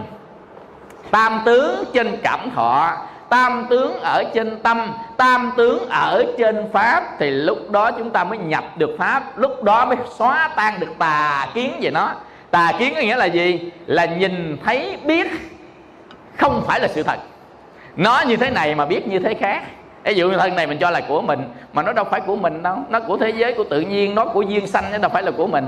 tam 1.10 1.40
tướng 1.44 1.84
trên 1.94 2.16
cảm 2.22 2.50
thọ, 2.54 2.96
tam 3.28 3.66
tướng 3.70 4.00
ở 4.00 4.24
trên 4.34 4.58
tâm, 4.62 4.92
tam 5.16 5.52
tướng 5.56 5.88
ở 5.88 6.24
trên 6.38 6.64
pháp. 6.72 7.04
Thì 7.18 7.30
lúc 7.30 7.70
đó 7.70 7.90
chúng 7.90 8.10
ta 8.10 8.24
mới 8.24 8.38
nhập 8.38 8.64
được 8.76 8.90
pháp, 8.98 9.38
lúc 9.38 9.62
đó 9.62 9.84
mới 9.84 9.96
xóa 10.18 10.50
tan 10.56 10.80
được 10.80 10.98
tà 10.98 11.46
kiến 11.54 11.72
về 11.80 11.90
nó 11.90 12.10
tà 12.50 12.72
kiến 12.78 12.94
có 12.94 13.00
nghĩa 13.00 13.16
là 13.16 13.24
gì? 13.24 13.70
Là 13.86 14.04
nhìn 14.04 14.56
thấy 14.64 14.96
biết 15.04 15.26
không 16.36 16.62
phải 16.66 16.80
là 16.80 16.88
sự 16.88 17.02
thật. 17.02 17.18
Nó 17.96 18.22
như 18.26 18.36
thế 18.36 18.50
này 18.50 18.74
mà 18.74 18.84
biết 18.86 19.08
như 19.08 19.18
thế 19.18 19.34
khác. 19.34 19.62
Ví 20.04 20.14
dụ 20.14 20.30
như 20.30 20.36
thân 20.36 20.56
này 20.56 20.66
mình 20.66 20.78
cho 20.78 20.90
là 20.90 21.00
của 21.08 21.22
mình 21.22 21.40
mà 21.72 21.82
nó 21.82 21.92
đâu 21.92 22.04
phải 22.04 22.20
của 22.20 22.36
mình 22.36 22.62
đâu. 22.62 22.76
Nó 22.88 23.00
của 23.00 23.16
thế 23.16 23.30
giới 23.30 23.52
của 23.52 23.64
tự 23.64 23.80
nhiên 23.80 24.14
nó 24.14 24.24
của 24.24 24.42
duyên 24.42 24.66
sanh 24.66 24.92
nó 24.92 24.98
đâu 24.98 25.10
phải 25.14 25.22
là 25.22 25.30
của 25.30 25.46
mình. 25.46 25.66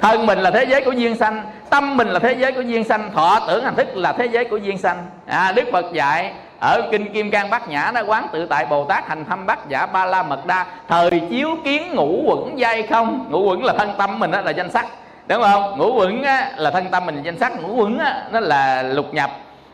Thân 0.00 0.26
mình 0.26 0.38
là 0.38 0.50
thế 0.50 0.64
giới 0.64 0.80
của 0.84 0.90
duyên 0.90 1.16
sanh 1.16 1.42
tâm 1.70 1.96
mình 1.96 2.08
là 2.08 2.18
thế 2.18 2.32
giới 2.32 2.52
của 2.52 2.60
duyên 2.60 2.84
sanh 2.84 3.10
thọ 3.14 3.40
tưởng 3.48 3.64
hành 3.64 3.74
thức 3.76 3.96
là 3.96 4.12
thế 4.12 4.26
giới 4.26 4.44
của 4.44 4.56
duyên 4.56 4.78
sanh. 4.78 5.06
À, 5.26 5.52
đức 5.52 5.64
phật 5.72 5.92
dạy 5.92 6.32
ở 6.60 6.82
kinh 6.90 7.12
kim 7.12 7.30
cang 7.30 7.50
bát 7.50 7.68
nhã 7.68 7.90
nó 7.94 8.00
quán 8.06 8.26
tự 8.32 8.46
tại 8.46 8.66
bồ 8.66 8.84
tát 8.84 9.08
hành 9.08 9.24
thâm 9.24 9.46
bát 9.46 9.68
giả 9.68 9.86
ba 9.86 10.04
la 10.04 10.22
mật 10.22 10.46
đa 10.46 10.66
thời 10.88 11.10
chiếu 11.30 11.56
kiến 11.64 11.94
ngũ 11.94 12.22
quẩn 12.26 12.58
dây 12.58 12.82
không? 12.82 13.26
Ngũ 13.30 13.42
quẩn 13.42 13.64
là 13.64 13.72
thân 13.78 13.94
tâm 13.98 14.18
mình 14.18 14.30
đó 14.30 14.40
là 14.40 14.50
danh 14.50 14.70
sắc 14.70 14.86
đúng 15.28 15.42
không? 15.42 15.78
Ngũ 15.78 15.94
quẩn 15.94 16.22
á, 16.22 16.50
là 16.56 16.70
thân 16.70 16.86
tâm 16.90 17.06
mình 17.06 17.22
danh 17.22 17.38
sắc. 17.38 17.62
Ngũ 17.62 17.74
quẩn 17.74 17.98
á, 17.98 18.22
nó 18.32 18.40
là 18.40 18.82
lục 18.82 19.14
nhập. 19.14 19.30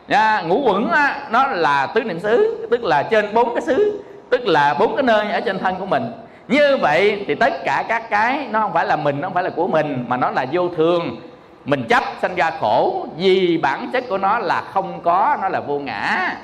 Nha, 0.07 0.41
ngũ 0.41 0.61
quẩn 0.65 0.91
á, 0.91 1.27
nó 1.29 1.47
là 1.47 1.85
tứ 1.85 2.03
niệm 2.03 2.19
xứ 2.19 2.67
tức 2.71 2.83
là 2.83 3.03
trên 3.03 3.33
bốn 3.33 3.55
cái 3.55 3.61
xứ 3.61 4.03
tức 4.29 4.47
là 4.47 4.73
bốn 4.79 4.95
cái 4.95 5.03
nơi 5.03 5.31
ở 5.31 5.39
trên 5.39 5.59
thân 5.59 5.75
của 5.75 5.85
mình. 5.85 6.11
Như 6.47 6.77
vậy 6.77 7.25
thì 7.27 7.35
tất 7.35 7.53
cả 7.65 7.83
các 7.87 8.09
cái 8.09 8.47
nó 8.51 8.61
không 8.61 8.73
phải 8.73 8.85
là 8.85 8.95
mình 8.95 9.21
nó 9.21 9.27
không 9.27 9.33
phải 9.33 9.43
là 9.43 9.49
của 9.49 9.67
mình 9.67 10.05
mà 10.07 10.17
nó 10.17 10.31
là 10.31 10.45
vô 10.51 10.69
thường. 10.77 11.21
Mình 11.65 11.83
chấp 11.89 12.03
sanh 12.21 12.35
ra 12.35 12.51
khổ 12.59 13.05
vì 13.17 13.57
bản 13.57 13.89
chất 13.93 14.03
của 14.09 14.17
nó 14.17 14.39
là 14.39 14.61
không 14.73 15.01
có 15.03 15.37
nó 15.41 15.49
là 15.49 15.59
vô 15.59 15.79
ngã. 15.79 16.35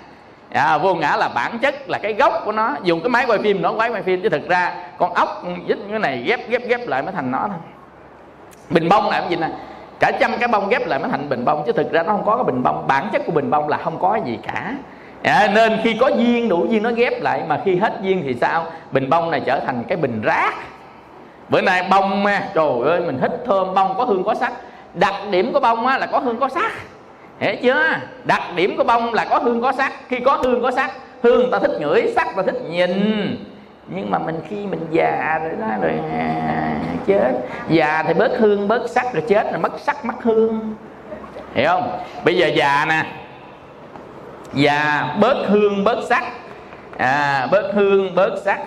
À, 0.53 0.77
vô 0.77 0.95
ngã 0.95 1.15
là 1.15 1.29
bản 1.35 1.59
chất 1.59 1.89
là 1.89 1.97
cái 1.97 2.13
gốc 2.13 2.41
của 2.45 2.51
nó. 2.51 2.75
Dùng 2.83 3.01
cái 3.01 3.09
máy 3.09 3.25
quay 3.25 3.39
phim 3.39 3.61
nó 3.61 3.71
quay 3.71 3.89
quay 3.89 4.01
phim 4.01 4.21
chứ 4.21 4.29
thực 4.29 4.49
ra 4.49 4.73
con 4.97 5.13
ốc 5.13 5.43
dính 5.67 5.89
cái 5.89 5.99
này 5.99 6.23
ghép 6.25 6.49
ghép 6.49 6.61
ghép 6.67 6.87
lại 6.87 7.01
mới 7.01 7.11
thành 7.11 7.31
nó 7.31 7.39
thôi 7.47 7.57
bình 8.69 8.89
bông 8.89 9.09
là 9.09 9.19
cái 9.19 9.29
gì 9.29 9.35
nè? 9.35 9.49
Cả 9.99 10.11
trăm 10.19 10.31
cái 10.39 10.47
bông 10.47 10.69
ghép 10.69 10.87
lại 10.87 10.99
mới 10.99 11.09
thành 11.09 11.29
bình 11.29 11.45
bông 11.45 11.63
chứ 11.65 11.71
thực 11.71 11.91
ra 11.91 12.03
nó 12.03 12.11
không 12.11 12.25
có 12.25 12.35
cái 12.35 12.43
bình 12.43 12.63
bông. 12.63 12.87
Bản 12.87 13.09
chất 13.13 13.21
của 13.25 13.31
bình 13.31 13.49
bông 13.49 13.67
là 13.67 13.77
không 13.77 13.99
có 13.99 14.19
gì 14.25 14.39
cả. 14.47 14.75
À, 15.23 15.51
nên 15.53 15.79
khi 15.83 15.97
có 15.99 16.07
duyên 16.07 16.49
đủ 16.49 16.65
duyên 16.69 16.83
nó 16.83 16.91
ghép 16.91 17.21
lại 17.21 17.41
mà 17.47 17.61
khi 17.65 17.75
hết 17.75 17.93
duyên 18.01 18.21
thì 18.25 18.35
sao? 18.41 18.65
Bình 18.91 19.09
bông 19.09 19.31
này 19.31 19.41
trở 19.45 19.59
thành 19.59 19.83
cái 19.87 19.97
bình 19.97 20.21
rác. 20.21 20.53
Bữa 21.49 21.61
nay 21.61 21.87
bông 21.89 22.23
mà 22.23 22.43
trời 22.55 22.73
ơi 22.85 22.99
mình 22.99 23.19
hít 23.21 23.31
thơm 23.45 23.73
bông 23.73 23.93
có 23.97 24.03
hương 24.03 24.23
có 24.23 24.35
sắc. 24.35 24.53
Đặc 24.93 25.13
điểm 25.31 25.53
của 25.53 25.59
bông 25.59 25.87
á, 25.87 25.97
là 25.97 26.05
có 26.05 26.19
hương 26.19 26.39
có 26.39 26.49
sắc. 26.49 26.71
Hiểu 27.39 27.55
chưa? 27.61 27.83
Đặc 28.23 28.41
điểm 28.55 28.77
của 28.77 28.83
bông 28.83 29.13
là 29.13 29.25
có 29.25 29.37
hương 29.37 29.61
có 29.61 29.71
sắc. 29.71 29.93
Khi 30.07 30.19
có 30.19 30.35
hương 30.43 30.61
có 30.61 30.71
sắc 30.71 30.91
hương 31.23 31.51
ta 31.51 31.59
thích 31.59 31.71
ngửi 31.79 32.11
sắc 32.15 32.35
ta 32.35 32.43
thích 32.43 32.61
nhìn 32.69 33.45
nhưng 33.89 34.11
mà 34.11 34.19
mình 34.19 34.39
khi 34.49 34.65
mình 34.65 34.87
già 34.91 35.39
rồi 35.43 35.51
đó 35.61 35.67
rồi 35.81 35.93
à, 36.11 36.75
chết. 37.05 37.31
Già 37.69 38.03
thì 38.07 38.13
bớt 38.13 38.31
hương 38.39 38.67
bớt 38.67 38.89
sắc 38.89 39.13
rồi 39.13 39.23
chết 39.27 39.51
rồi 39.51 39.59
mất 39.59 39.79
sắc 39.79 40.05
mất 40.05 40.23
hương. 40.23 40.75
Hiểu 41.53 41.67
không? 41.67 41.99
Bây 42.23 42.37
giờ 42.37 42.47
già 42.47 42.85
nè. 42.89 43.05
Già 44.53 45.07
bớt 45.19 45.45
hương 45.47 45.83
bớt 45.83 46.03
sắc. 46.09 46.23
À, 46.97 47.47
bớt 47.51 47.71
hương 47.73 48.15
bớt 48.15 48.41
sắc. 48.45 48.59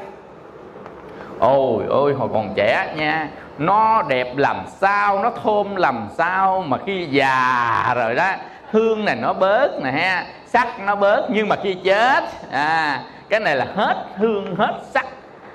Ôi 1.38 1.84
ôi 1.88 2.14
hồi 2.14 2.28
còn 2.32 2.52
trẻ 2.56 2.94
nha. 2.96 3.28
Nó 3.58 4.02
đẹp 4.08 4.36
làm 4.36 4.56
sao 4.80 5.18
nó 5.22 5.30
thơm 5.44 5.76
làm 5.76 6.08
sao 6.18 6.64
mà 6.66 6.76
khi 6.86 7.06
già 7.06 7.94
rồi 7.94 8.14
đó 8.14 8.32
hương 8.70 9.04
này 9.04 9.16
nó 9.16 9.32
bớt 9.32 9.82
nè 9.82 9.90
ha. 9.90 10.24
Sắc 10.46 10.80
nó 10.80 10.94
bớt 10.94 11.26
nhưng 11.30 11.48
mà 11.48 11.56
khi 11.62 11.74
chết 11.74 12.24
à 12.50 13.00
cái 13.32 13.40
này 13.40 13.56
là 13.56 13.66
hết 13.76 13.96
hương 14.16 14.56
hết 14.56 14.74
sắc. 14.90 15.06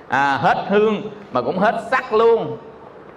À, 0.08 0.38
hết 0.42 0.66
hương 0.68 1.02
mà 1.32 1.42
cũng 1.42 1.60
hết 1.60 1.76
sắc 1.92 2.14
luôn. 2.14 2.58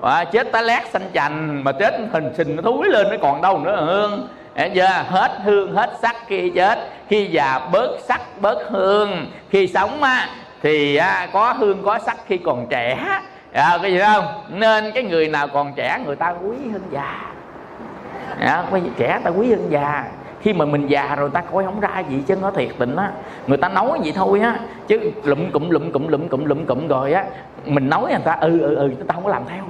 À, 0.03 0.25
chết 0.25 0.53
tá 0.53 0.63
lét 0.63 0.87
xanh 0.87 1.11
chành 1.15 1.65
mà 1.65 1.73
chết 1.73 1.95
hình 2.13 2.35
sình 2.37 2.57
nó 2.57 2.63
thúi 2.63 2.89
lên 2.89 3.07
nó 3.11 3.17
còn 3.23 3.43
đâu 3.43 3.59
nữa 3.59 3.85
hương. 3.87 4.29
Hiểu 4.57 4.69
chưa? 4.75 5.05
hết 5.09 5.31
hương 5.45 5.75
hết 5.75 5.91
sắc 6.03 6.17
khi 6.27 6.51
chết. 6.51 6.79
Khi 7.09 7.27
già 7.27 7.61
bớt 7.73 7.99
sắc 8.09 8.21
bớt 8.41 8.59
hương. 8.71 9.27
Khi 9.51 9.67
sống 9.67 10.03
á, 10.03 10.29
thì 10.63 10.97
á, 10.97 11.29
có 11.33 11.53
hương 11.53 11.83
có 11.83 11.99
sắc 11.99 12.17
khi 12.27 12.39
còn 12.39 12.67
trẻ. 12.71 13.21
À, 13.53 13.79
cái 13.83 13.93
gì 13.93 14.01
không? 14.01 14.25
Nên 14.49 14.93
cái 14.95 15.03
người 15.03 15.29
nào 15.29 15.49
còn 15.49 15.73
trẻ 15.77 15.99
người 16.07 16.17
ta 16.17 16.35
quý 16.43 16.57
hơn 16.73 16.83
già. 16.91 17.33
À, 18.41 18.65
cái 18.73 18.81
gì 18.81 18.91
trẻ 18.99 19.21
ta 19.25 19.31
quý 19.31 19.51
hơn 19.51 19.67
già 19.71 20.05
khi 20.43 20.53
mà 20.53 20.65
mình 20.65 20.87
già 20.87 21.15
rồi 21.17 21.31
ta 21.33 21.41
coi 21.41 21.65
không 21.65 21.81
ra 21.81 22.03
gì 22.09 22.23
chứ 22.27 22.37
nó 22.37 22.51
thiệt 22.51 22.69
tình 22.79 22.97
á. 22.97 23.11
Người 23.47 23.59
ta 23.59 23.69
nói 23.69 23.99
vậy 24.03 24.13
thôi 24.17 24.41
á 24.41 24.59
chứ 24.89 25.01
lụm 25.25 25.51
cụm 25.51 25.71
lụm 25.71 25.91
cụm 25.91 26.09
lụm 26.09 26.29
cụm 26.29 26.45
lụm 26.45 26.67
cụm 26.67 26.89
rồi 26.89 27.13
á 27.13 27.25
mình 27.67 27.91
nói 27.91 28.03
người 28.11 28.21
ta 28.25 28.37
ừ 28.41 28.61
ừ 28.61 28.75
ừ 28.75 28.91
ta 29.09 29.15
không 29.15 29.25
có 29.25 29.31
làm 29.31 29.43
theo. 29.49 29.63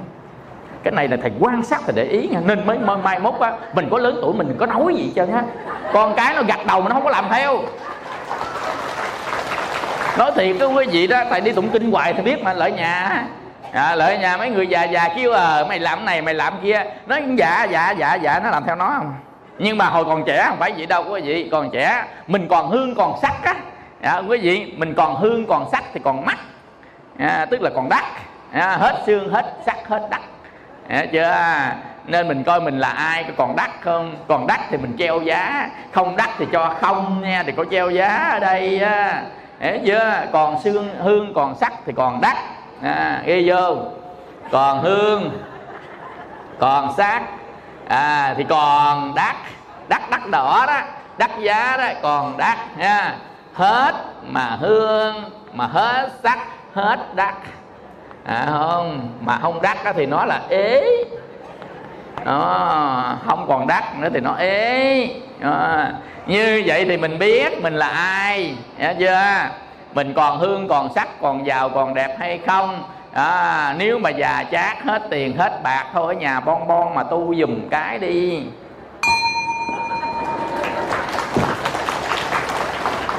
Cái 0.83 0.91
này 0.91 1.07
là 1.07 1.17
thầy 1.21 1.31
quan 1.39 1.63
sát 1.63 1.81
thầy 1.85 1.93
để 1.95 2.03
ý 2.03 2.27
nha. 2.27 2.39
Nên 2.45 2.65
mới 2.65 2.77
mai, 3.03 3.19
mốt 3.19 3.39
á 3.39 3.53
mình 3.73 3.87
có 3.91 3.97
lớn 3.97 4.19
tuổi 4.21 4.33
mình 4.33 4.55
có 4.59 4.65
nói 4.65 4.95
gì 4.95 5.11
chứ 5.15 5.25
á. 5.33 5.43
Con 5.93 6.15
cái 6.15 6.35
nó 6.35 6.43
gặt 6.43 6.59
đầu 6.67 6.81
mà 6.81 6.89
nó 6.89 6.93
không 6.93 7.03
có 7.03 7.09
làm 7.09 7.25
theo. 7.29 7.59
Nói 10.17 10.31
thiệt 10.35 10.55
cái 10.59 10.67
quý 10.67 10.85
vị 10.91 11.07
đó 11.07 11.23
thầy 11.29 11.41
đi 11.41 11.51
tụng 11.51 11.69
kinh 11.69 11.91
hoài 11.91 12.13
thì 12.13 12.21
biết 12.21 12.43
mà 12.43 12.53
lỡ 12.53 12.67
nhà 12.67 13.25
à, 13.71 13.95
lợi 13.95 14.17
nhà 14.17 14.37
mấy 14.37 14.49
người 14.49 14.67
già 14.67 14.83
già 14.83 15.09
kêu 15.15 15.33
à 15.33 15.63
mày 15.69 15.79
làm 15.79 16.05
này 16.05 16.21
mày 16.21 16.33
làm 16.33 16.53
kia. 16.63 16.83
Nói 17.07 17.23
dạ 17.35 17.63
dạ 17.63 17.91
dạ 17.91 18.15
dạ 18.15 18.39
nó 18.43 18.49
làm 18.49 18.63
theo 18.65 18.75
nó 18.75 18.93
không? 18.97 19.13
Nhưng 19.61 19.77
mà 19.77 19.85
hồi 19.85 20.05
còn 20.05 20.23
trẻ 20.25 20.45
không 20.47 20.57
phải 20.57 20.71
vậy 20.77 20.85
đâu 20.85 21.03
quý 21.09 21.21
vị. 21.21 21.49
Còn 21.51 21.69
trẻ 21.69 22.05
mình 22.27 22.47
còn 22.47 22.69
hương 22.69 22.95
còn 22.95 23.19
sắc 23.21 23.43
á. 23.43 23.55
À, 24.01 24.21
quý 24.27 24.37
vị 24.37 24.73
mình 24.77 24.93
còn 24.93 25.15
hương 25.15 25.45
còn 25.45 25.69
sắc 25.71 25.83
thì 25.93 25.99
còn 26.03 26.25
mắt. 26.25 26.37
À, 27.17 27.45
tức 27.51 27.61
là 27.61 27.69
còn 27.75 27.89
đắt 27.89 28.03
à, 28.03 28.59
dạ, 28.59 28.77
hết 28.77 29.03
xương 29.05 29.33
hết 29.33 29.53
sắc 29.65 29.87
hết 29.87 30.07
đắt 30.09 30.21
à, 30.87 31.05
chưa? 31.11 31.35
Nên 32.05 32.27
mình 32.27 32.43
coi 32.43 32.61
mình 32.61 32.79
là 32.79 32.89
ai 32.89 33.25
còn 33.37 33.55
đắt 33.55 33.71
không? 33.81 34.15
Còn 34.27 34.47
đắt 34.47 34.59
thì 34.69 34.77
mình 34.77 34.95
treo 34.99 35.21
giá. 35.21 35.69
Không 35.91 36.17
đắt 36.17 36.29
thì 36.37 36.45
cho 36.51 36.75
không 36.81 37.21
nha 37.21 37.43
thì 37.45 37.51
có 37.51 37.65
treo 37.71 37.89
giá 37.89 38.29
ở 38.31 38.39
đây 38.39 38.79
á. 38.79 39.23
À, 39.59 39.73
chưa? 39.85 40.23
Còn 40.31 40.61
xương 40.63 40.89
hương 40.99 41.33
còn 41.33 41.55
sắc 41.55 41.73
thì 41.85 41.93
còn 41.95 42.21
đắt 42.21 42.37
à, 42.83 43.21
ghi 43.25 43.49
vô. 43.49 43.77
Còn 44.51 44.81
hương 44.81 45.31
còn 46.59 46.93
sắc 46.97 47.23
à 47.91 48.33
thì 48.37 48.43
còn 48.49 49.15
đắt 49.15 49.35
đắt 49.87 50.09
đắt 50.09 50.29
đỏ 50.29 50.65
đó 50.67 50.79
đắt 51.17 51.31
giá 51.39 51.77
đó 51.77 51.87
còn 52.01 52.37
đắt 52.37 52.57
nha. 52.77 53.15
Hết 53.53 53.93
mà 54.27 54.57
hương 54.59 55.15
mà 55.53 55.65
hết 55.65 56.09
sắc 56.23 56.39
hết 56.73 57.15
đắt. 57.15 57.35
À, 58.25 58.45
không 58.49 59.09
mà 59.21 59.37
không 59.41 59.61
đắt 59.61 59.83
đó 59.83 59.91
thì 59.95 60.05
nó 60.05 60.25
là 60.25 60.41
ế. 60.49 60.83
Đó, 62.25 63.15
không 63.25 63.45
còn 63.47 63.67
đắt 63.67 63.83
nữa 63.99 64.09
thì 64.13 64.19
nó 64.19 64.35
ế. 64.35 65.07
Đó. 65.39 65.83
như 66.25 66.63
vậy 66.65 66.85
thì 66.85 66.97
mình 66.97 67.19
biết 67.19 67.61
mình 67.61 67.73
là 67.73 67.89
ai 67.89 68.55
hiểu 68.77 68.91
chưa? 68.99 69.49
Mình 69.93 70.13
còn 70.13 70.39
hương 70.39 70.67
còn 70.67 70.93
sắc 70.93 71.21
còn 71.21 71.45
giàu 71.45 71.69
còn 71.69 71.93
đẹp 71.93 72.15
hay 72.19 72.39
không? 72.47 72.83
À, 73.13 73.75
nếu 73.77 73.99
mà 73.99 74.09
già 74.09 74.43
chát 74.51 74.77
hết 74.83 75.01
tiền 75.09 75.37
hết 75.37 75.63
bạc 75.63 75.85
thôi 75.93 76.15
ở 76.15 76.19
nhà 76.19 76.39
bon 76.39 76.67
bon 76.67 76.95
mà 76.95 77.03
tu 77.03 77.35
dùm 77.35 77.69
cái 77.69 77.99
đi. 77.99 78.43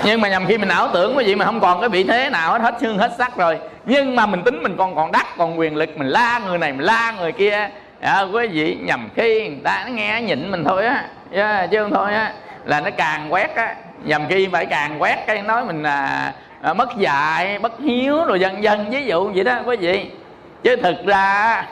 Nhưng 0.05 0.21
mà 0.21 0.29
nhầm 0.29 0.47
khi 0.47 0.59
mình 0.59 0.69
ảo 0.69 0.89
tưởng 0.93 1.17
quý 1.17 1.25
vị 1.25 1.35
mà 1.35 1.45
không 1.45 1.61
còn 1.61 1.81
cái 1.81 1.89
vị 1.89 2.05
thế 2.05 2.31
nào 2.31 2.53
hết 2.53 2.63
hết 2.63 2.75
xương 2.81 2.99
hết 2.99 3.13
sắc 3.19 3.37
rồi. 3.37 3.59
Nhưng 3.87 4.17
mà 4.17 4.27
mình 4.27 4.43
tính 4.43 4.63
mình 4.63 4.77
còn 4.79 4.95
còn 4.95 5.13
đắc 5.13 5.27
còn 5.39 5.59
quyền 5.59 5.77
lực 5.77 5.99
mình 5.99 6.09
la 6.09 6.41
người 6.47 6.59
này 6.59 6.73
mình 6.73 6.87
la 6.87 7.13
người 7.19 7.33
kia. 7.33 7.69
À, 8.01 8.21
quý 8.21 8.47
vị 8.47 8.79
nhầm 8.81 9.09
khi 9.17 9.49
người 9.49 9.61
ta 9.65 9.83
nó 9.87 9.93
nghe 9.93 10.23
nhịn 10.23 10.51
mình 10.51 10.65
thôi 10.65 10.87
á. 10.87 11.05
Yeah, 11.33 11.71
chứ 11.71 11.83
không 11.83 11.91
thôi 11.95 12.15
á. 12.15 12.33
Là 12.65 12.81
nó 12.81 12.91
càng 12.97 13.33
quét 13.33 13.57
á 13.57 13.75
nhầm 14.05 14.23
khi 14.29 14.49
phải 14.53 14.67
càng 14.67 15.03
quét 15.03 15.27
cái 15.27 15.43
nói 15.43 15.65
mình 15.65 15.83
à, 15.83 16.33
à, 16.63 16.75
mất 16.75 16.97
dạy 16.97 17.59
bất 17.59 17.73
hiếu 17.81 18.25
rồi 18.25 18.41
dần 18.41 18.63
dần 18.63 18.91
ví 18.91 19.05
dụ 19.05 19.33
vậy 19.35 19.45
đó 19.45 19.61
quý 19.67 19.77
vị. 19.77 20.11
Chứ 20.63 20.77
thực 20.77 21.07
ra 21.07 21.67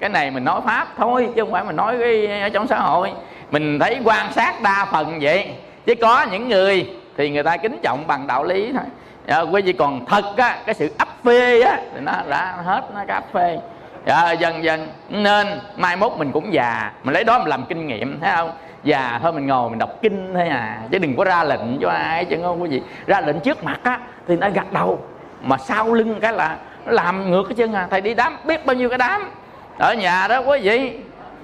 cái 0.00 0.10
này 0.10 0.30
mình 0.30 0.44
nói 0.44 0.60
pháp 0.64 0.88
thôi 0.96 1.28
chứ 1.36 1.42
không 1.42 1.52
phải 1.52 1.64
mình 1.64 1.76
nói 1.76 1.96
cái 2.00 2.40
ở 2.40 2.48
trong 2.48 2.66
xã 2.66 2.78
hội. 2.78 3.12
Mình 3.50 3.78
thấy 3.78 3.98
quan 4.04 4.32
sát 4.32 4.62
đa 4.62 4.86
phần 4.92 5.18
vậy. 5.20 5.50
Chứ 5.86 5.94
có 5.94 6.26
những 6.30 6.48
người 6.48 6.90
thì 7.16 7.30
người 7.30 7.42
ta 7.42 7.56
kính 7.56 7.78
trọng 7.82 8.06
bằng 8.06 8.26
đạo 8.26 8.44
lý 8.44 8.72
thôi. 8.72 8.84
À, 9.26 9.40
quý 9.40 9.62
vị 9.62 9.72
còn 9.72 10.06
thật 10.06 10.36
á 10.36 10.58
cái 10.66 10.74
sự 10.74 10.94
ấp 10.98 11.08
phê 11.24 11.60
á 11.60 11.78
thì 11.94 12.00
nó 12.00 12.12
đã 12.28 12.56
hết 12.64 12.82
nó 12.94 13.00
cái 13.08 13.14
ấp 13.14 13.32
phê. 13.32 13.58
À, 14.06 14.32
dần 14.32 14.64
dần 14.64 14.88
nên 15.08 15.46
mai 15.76 15.96
mốt 15.96 16.12
mình 16.16 16.32
cũng 16.32 16.52
già 16.52 16.90
mình 17.02 17.14
lấy 17.14 17.24
đó 17.24 17.38
mình 17.38 17.48
làm 17.48 17.64
kinh 17.68 17.86
nghiệm 17.86 18.20
thấy 18.20 18.30
không? 18.36 18.50
Già 18.84 19.18
thôi 19.22 19.32
mình 19.32 19.46
ngồi 19.46 19.70
mình 19.70 19.78
đọc 19.78 19.90
kinh 20.02 20.30
thôi 20.34 20.48
à. 20.48 20.78
Chứ 20.90 20.98
đừng 20.98 21.16
có 21.16 21.24
ra 21.24 21.44
lệnh 21.44 21.78
cho 21.80 21.88
ai, 21.88 22.24
chứ 22.24 22.36
không 22.42 22.60
có 22.60 22.66
gì. 22.66 22.82
Ra 23.06 23.20
lệnh 23.20 23.40
trước 23.40 23.64
mặt 23.64 23.80
á, 23.82 23.98
thì 24.28 24.36
nó 24.36 24.50
gật 24.50 24.72
đầu. 24.72 25.04
Mà 25.42 25.58
sau 25.58 25.94
lưng 25.94 26.20
cái 26.20 26.32
là 26.32 26.56
nó 26.86 26.92
làm 26.92 27.30
ngược 27.30 27.42
cái 27.42 27.54
chân 27.54 27.72
à. 27.72 27.86
Thầy 27.90 28.00
đi 28.00 28.14
đám, 28.14 28.36
biết 28.44 28.66
bao 28.66 28.76
nhiêu 28.76 28.88
cái 28.88 28.98
đám. 28.98 29.30
Ở 29.78 29.94
nhà 29.94 30.28
đó 30.28 30.38
quý 30.38 30.60
vị, 30.62 30.98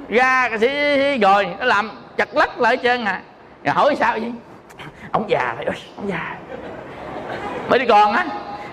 ra 0.08 0.48
cái 0.48 0.58
gì 0.58 1.18
rồi 1.18 1.48
nó 1.58 1.64
làm 1.64 1.90
chặt 2.16 2.36
lắc 2.36 2.60
lại 2.60 2.76
chân 2.76 3.04
à. 3.04 3.20
Rồi 3.64 3.74
hỏi 3.74 3.96
sao 3.96 4.12
vậy? 4.12 4.32
Ông 5.12 5.30
già 5.30 5.54
thầy 5.56 5.64
ơi, 5.64 5.76
ông 5.96 6.08
già. 6.08 6.36
Mấy 7.68 7.78
đứa 7.78 7.86
con 7.88 8.12
á. 8.12 8.26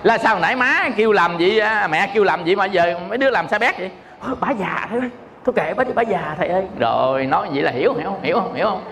Là 0.04 0.18
sao 0.18 0.40
nãy 0.40 0.56
má 0.56 0.90
kêu 0.96 1.12
làm 1.12 1.38
gì 1.38 1.58
à, 1.58 1.88
mẹ 1.88 2.12
kêu 2.14 2.24
làm 2.24 2.46
gì 2.46 2.56
mà 2.56 2.66
giờ 2.66 3.00
mấy 3.10 3.18
đứa 3.18 3.30
làm 3.30 3.48
sao 3.48 3.60
bét 3.60 3.78
vậy? 3.80 3.92
Bà 4.40 4.52
già 4.52 4.88
thôi 4.92 5.02
tôi 5.46 5.54
kệ 5.56 5.74
bà, 5.74 5.84
bà 5.96 6.02
già 6.02 6.36
thầy 6.38 6.48
ơi. 6.48 6.64
Rồi 6.80 7.26
nói 7.26 7.48
vậy 7.54 7.64
là 7.64 7.72
hiểu 7.72 7.94
hiểu 7.94 8.10
không 8.10 8.24
hiểu 8.24 8.40
không 8.40 8.54
hiểu 8.54 8.66
không? 8.66 8.84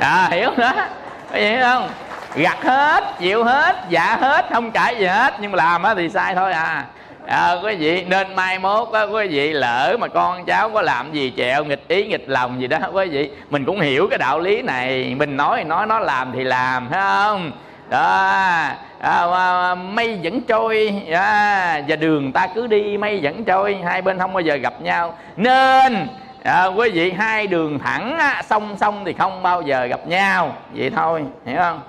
À 0.00 0.28
hiểu 0.30 0.50
đó. 0.56 0.72
Hiểu 1.32 1.60
không? 1.62 1.88
Gặt 2.34 2.62
hết 2.62 3.04
chịu 3.18 3.44
hết 3.44 3.76
dạ 3.88 4.16
hết 4.20 4.46
không 4.52 4.70
cãi 4.70 4.96
gì 4.98 5.06
hết. 5.06 5.34
Nhưng 5.40 5.52
mà 5.52 5.56
làm 5.56 5.96
thì 5.96 6.08
sai 6.08 6.34
thôi 6.34 6.52
à. 6.52 6.84
À, 7.26 7.52
quý 7.64 7.76
vị 7.76 8.04
nên 8.04 8.36
mai 8.36 8.58
mốt 8.58 8.88
á 8.92 9.02
quý 9.02 9.28
vị 9.28 9.52
lỡ 9.52 9.96
mà 10.00 10.08
con 10.08 10.44
cháu 10.44 10.70
có 10.70 10.82
làm 10.82 11.12
gì 11.12 11.32
chẹo 11.36 11.64
nghịch 11.64 11.88
ý 11.88 12.06
nghịch 12.06 12.28
lòng 12.28 12.60
gì 12.60 12.66
đó 12.66 12.78
quý 12.92 13.08
vị 13.08 13.30
mình 13.50 13.64
cũng 13.64 13.80
hiểu 13.80 14.06
cái 14.10 14.18
đạo 14.18 14.38
lý 14.38 14.62
này. 14.62 15.14
Mình 15.18 15.36
nói 15.36 15.64
nói 15.64 15.86
nó 15.86 15.98
làm 15.98 16.32
thì 16.32 16.44
làm 16.44 16.88
phải 16.90 17.00
không? 17.00 17.52
Đó 17.92 18.74
à, 18.98 19.74
mây 19.74 20.20
vẫn 20.22 20.40
trôi. 20.40 21.02
À, 21.12 21.82
và 21.88 21.96
đường 21.96 22.32
ta 22.32 22.46
cứ 22.54 22.66
đi 22.66 22.98
mây 22.98 23.20
vẫn 23.22 23.44
trôi. 23.44 23.78
Hai 23.84 24.02
bên 24.02 24.18
không 24.18 24.32
bao 24.32 24.40
giờ 24.40 24.54
gặp 24.54 24.80
nhau. 24.80 25.18
Nên 25.36 26.08
à, 26.44 26.66
quý 26.66 26.90
vị 26.90 27.12
hai 27.12 27.46
đường 27.46 27.78
thẳng 27.78 28.18
á, 28.18 28.42
song 28.50 28.76
song 28.80 29.02
thì 29.04 29.12
không 29.12 29.42
bao 29.42 29.62
giờ 29.62 29.86
gặp 29.86 30.06
nhau. 30.06 30.56
Vậy 30.74 30.90
thôi 30.96 31.24
hiểu 31.46 31.56
không? 31.58 31.80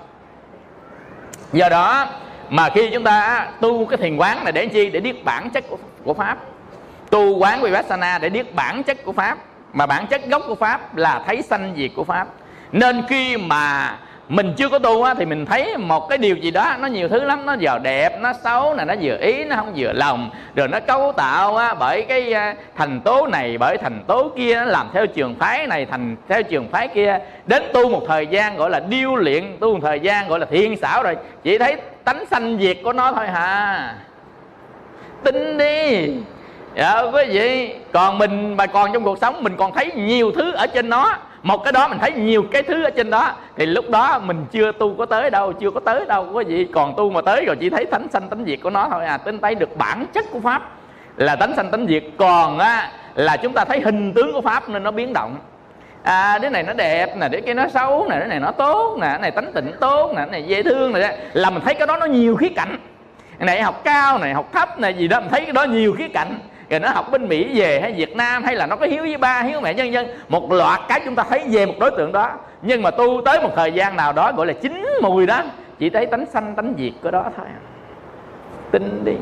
Do 1.52 1.68
đó 1.68 2.06
mà 2.48 2.68
khi 2.68 2.90
chúng 2.92 3.04
ta 3.04 3.46
tu 3.60 3.86
cái 3.86 3.96
thiền 3.96 4.16
quán 4.16 4.44
này 4.44 4.52
để 4.52 4.66
chi? 4.66 4.90
Để 4.90 5.00
biết 5.00 5.24
bản 5.24 5.50
chất 5.50 5.64
của, 5.68 5.78
của 6.04 6.14
pháp. 6.14 6.38
Tu 7.10 7.38
quán 7.38 7.62
vipassana 7.62 8.18
để 8.18 8.28
biết 8.28 8.54
bản 8.54 8.82
chất 8.82 9.04
của 9.04 9.12
pháp. 9.12 9.38
Mà 9.72 9.86
bản 9.86 10.06
chất 10.06 10.26
gốc 10.26 10.42
của 10.46 10.54
pháp 10.54 10.96
là 10.96 11.22
thấy 11.26 11.42
sanh 11.42 11.74
diệt 11.76 11.90
của 11.96 12.04
pháp. 12.04 12.26
Nên 12.72 13.02
khi 13.08 13.36
mà 13.36 13.96
mình 14.28 14.52
chưa 14.56 14.68
có 14.68 14.78
tu 14.78 15.02
á, 15.02 15.14
thì 15.14 15.24
mình 15.24 15.46
thấy 15.46 15.76
một 15.76 16.08
cái 16.08 16.18
điều 16.18 16.36
gì 16.36 16.50
đó 16.50 16.76
nó 16.80 16.86
nhiều 16.86 17.08
thứ 17.08 17.24
lắm. 17.24 17.46
Nó 17.46 17.56
vừa 17.60 17.78
đẹp 17.82 18.20
nó 18.20 18.32
xấu 18.44 18.74
này 18.74 18.86
nó 18.86 18.94
vừa 19.02 19.16
ý 19.16 19.44
nó 19.44 19.56
không 19.56 19.72
vừa 19.76 19.92
lòng. 19.92 20.30
Rồi 20.54 20.68
nó 20.68 20.80
cấu 20.80 21.12
tạo 21.16 21.56
á, 21.56 21.74
bởi 21.74 22.02
cái 22.02 22.32
à, 22.32 22.54
thành 22.76 23.00
tố 23.00 23.26
này 23.26 23.58
bởi 23.58 23.78
thành 23.78 24.00
tố 24.06 24.32
kia 24.36 24.54
nó 24.54 24.64
làm 24.64 24.86
theo 24.92 25.06
trường 25.06 25.34
phái 25.34 25.66
này 25.66 25.86
thành 25.86 26.16
theo 26.28 26.42
trường 26.42 26.68
phái 26.68 26.88
kia. 26.88 27.18
Đến 27.46 27.62
tu 27.72 27.88
một 27.88 28.02
thời 28.08 28.26
gian 28.26 28.56
gọi 28.56 28.70
là 28.70 28.80
điêu 28.80 29.16
luyện 29.16 29.56
tu 29.60 29.74
một 29.74 29.80
thời 29.82 30.00
gian 30.00 30.28
gọi 30.28 30.38
là 30.38 30.46
thiên 30.50 30.76
xảo 30.76 31.02
rồi 31.02 31.16
chỉ 31.42 31.58
thấy 31.58 31.76
tánh 32.04 32.24
sanh 32.30 32.58
diệt 32.60 32.76
của 32.84 32.92
nó 32.92 33.12
thôi 33.12 33.26
hả 33.28 33.94
tin 35.24 35.58
đi. 35.58 36.08
Dạ 36.76 37.02
quý 37.12 37.22
vị 37.28 37.74
còn 37.92 38.18
mình 38.18 38.56
mà 38.56 38.66
còn 38.66 38.92
trong 38.92 39.04
cuộc 39.04 39.18
sống 39.18 39.42
mình 39.42 39.56
còn 39.56 39.74
thấy 39.74 39.92
nhiều 39.94 40.32
thứ 40.32 40.52
ở 40.52 40.66
trên 40.66 40.88
nó 40.88 41.16
một 41.44 41.64
cái 41.64 41.72
đó 41.72 41.88
mình 41.88 41.98
thấy 41.98 42.12
nhiều 42.12 42.44
cái 42.52 42.62
thứ 42.62 42.82
ở 42.82 42.90
trên 42.90 43.10
đó. 43.10 43.32
Thì 43.56 43.66
lúc 43.66 43.90
đó 43.90 44.20
mình 44.24 44.46
chưa 44.50 44.72
tu 44.72 44.94
có 44.94 45.06
tới 45.06 45.30
đâu, 45.30 45.52
chưa 45.52 45.70
có 45.70 45.80
tới 45.80 46.04
đâu 46.06 46.28
quý 46.32 46.44
vị 46.44 46.66
còn 46.74 46.94
tu 46.96 47.10
mà 47.10 47.20
tới 47.20 47.44
rồi 47.44 47.56
chỉ 47.60 47.70
thấy 47.70 47.86
thánh 47.86 48.06
sanh 48.12 48.28
tánh 48.28 48.44
diệt 48.46 48.58
của 48.62 48.70
nó 48.70 48.88
thôi. 48.90 49.04
À 49.04 49.16
tính 49.16 49.38
thấy 49.42 49.54
được 49.54 49.76
bản 49.76 50.06
chất 50.12 50.24
của 50.30 50.40
pháp 50.40 50.70
là 51.16 51.36
tánh 51.36 51.56
sanh 51.56 51.70
tánh 51.70 51.86
diệt. 51.86 52.02
Còn 52.18 52.58
á, 52.58 52.90
là 53.14 53.36
chúng 53.36 53.52
ta 53.52 53.64
thấy 53.64 53.80
hình 53.80 54.12
tướng 54.12 54.32
của 54.32 54.40
pháp 54.40 54.68
nên 54.68 54.82
nó 54.82 54.90
biến 54.90 55.12
động. 55.12 55.36
À 56.02 56.38
đứa 56.38 56.48
này 56.48 56.62
nó 56.62 56.72
đẹp 56.72 57.16
nè, 57.16 57.28
đứa 57.28 57.40
kia 57.40 57.54
nó 57.54 57.68
xấu 57.68 58.06
nè, 58.10 58.20
đứa 58.20 58.26
này 58.26 58.40
nó 58.40 58.50
tốt 58.50 58.98
nè 59.00 59.18
này 59.20 59.30
tánh 59.30 59.52
tịnh 59.52 59.72
tốt 59.80 60.12
nè 60.16 60.26
này 60.26 60.42
dễ 60.42 60.62
thương 60.62 60.92
nè. 60.92 61.16
Là 61.32 61.50
mình 61.50 61.62
thấy 61.64 61.74
cái 61.74 61.86
đó 61.86 61.96
nó 61.96 62.06
nhiều 62.06 62.36
khía 62.36 62.48
cạnh. 62.56 62.76
Này, 63.38 63.62
học 63.62 63.80
cao 63.84 64.18
này, 64.18 64.34
học 64.34 64.52
thấp 64.52 64.78
này, 64.78 64.94
gì 64.94 65.08
đó, 65.08 65.20
mình 65.20 65.28
thấy 65.30 65.40
cái 65.40 65.52
đó 65.52 65.64
nhiều 65.64 65.94
khía 65.98 66.08
cạnh 66.08 66.38
rồi 66.74 66.80
nó 66.80 66.88
học 66.88 67.10
bên 67.10 67.28
mỹ 67.28 67.60
về 67.60 67.80
hay 67.80 67.92
việt 67.92 68.16
nam 68.16 68.44
hay 68.44 68.56
là 68.56 68.66
nó 68.66 68.76
có 68.76 68.86
hiếu 68.86 69.02
với 69.02 69.16
ba 69.16 69.42
hiếu 69.42 69.60
mẹ 69.60 69.74
nhân 69.74 69.92
dân 69.92 70.06
một 70.28 70.52
loạt 70.52 70.80
cái 70.88 71.00
chúng 71.04 71.14
ta 71.14 71.24
thấy 71.28 71.44
về 71.50 71.66
một 71.66 71.74
đối 71.78 71.90
tượng 71.90 72.12
đó. 72.12 72.30
Nhưng 72.62 72.82
mà 72.82 72.90
tu 72.90 73.22
tới 73.24 73.40
một 73.40 73.50
thời 73.56 73.72
gian 73.72 73.96
nào 73.96 74.12
đó 74.12 74.32
gọi 74.32 74.46
là 74.46 74.52
chín 74.52 74.86
mùi 75.02 75.26
đó 75.26 75.42
chỉ 75.78 75.90
thấy 75.90 76.06
tánh 76.06 76.26
sanh 76.26 76.54
tánh 76.54 76.74
diệt 76.78 76.92
của 77.02 77.10
đó 77.10 77.24
thôi. 77.36 77.46
Tin 78.70 79.04
đi. 79.04 79.12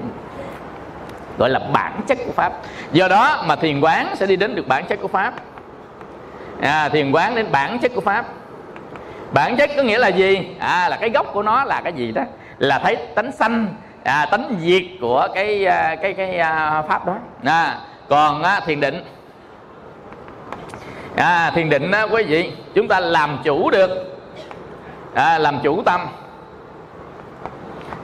Gọi 1.38 1.50
là 1.50 1.60
bản 1.72 2.00
chất 2.06 2.18
của 2.26 2.32
pháp. 2.32 2.52
Do 2.92 3.08
đó 3.08 3.44
mà 3.46 3.56
thiền 3.56 3.80
quán 3.80 4.06
sẽ 4.16 4.26
đi 4.26 4.36
đến 4.36 4.54
được 4.54 4.68
bản 4.68 4.84
chất 4.86 4.98
của 5.02 5.08
pháp. 5.08 5.34
À, 6.60 6.88
thiền 6.88 7.12
quán 7.12 7.34
đến 7.34 7.46
bản 7.52 7.78
chất 7.78 7.92
của 7.94 8.00
pháp. 8.00 8.24
Bản 9.32 9.56
chất 9.56 9.70
có 9.76 9.82
nghĩa 9.82 9.98
là 9.98 10.08
gì? 10.08 10.56
À 10.58 10.88
là 10.88 10.96
cái 10.96 11.10
gốc 11.10 11.26
của 11.32 11.42
nó 11.42 11.64
là 11.64 11.80
cái 11.80 11.92
gì 11.92 12.12
đó? 12.12 12.22
Là 12.58 12.78
thấy 12.78 12.96
tánh 13.14 13.32
sanh 13.32 13.68
à, 14.04 14.26
tánh 14.30 14.56
diệt 14.60 14.82
của 15.00 15.28
cái 15.34 15.66
à, 15.66 15.96
cái 16.02 16.12
cái 16.12 16.38
à, 16.38 16.82
pháp 16.82 17.06
đó. 17.06 17.14
À, 17.44 17.78
còn 18.08 18.42
á, 18.42 18.60
thiền 18.66 18.80
định. 18.80 19.04
À, 21.16 21.50
thiền 21.54 21.70
định 21.70 21.90
á, 21.90 22.02
quý 22.02 22.22
vị 22.22 22.52
chúng 22.74 22.88
ta 22.88 23.00
làm 23.00 23.38
chủ 23.44 23.70
được. 23.70 24.18
À, 25.14 25.38
làm 25.38 25.58
chủ 25.62 25.82
tâm. 25.82 26.00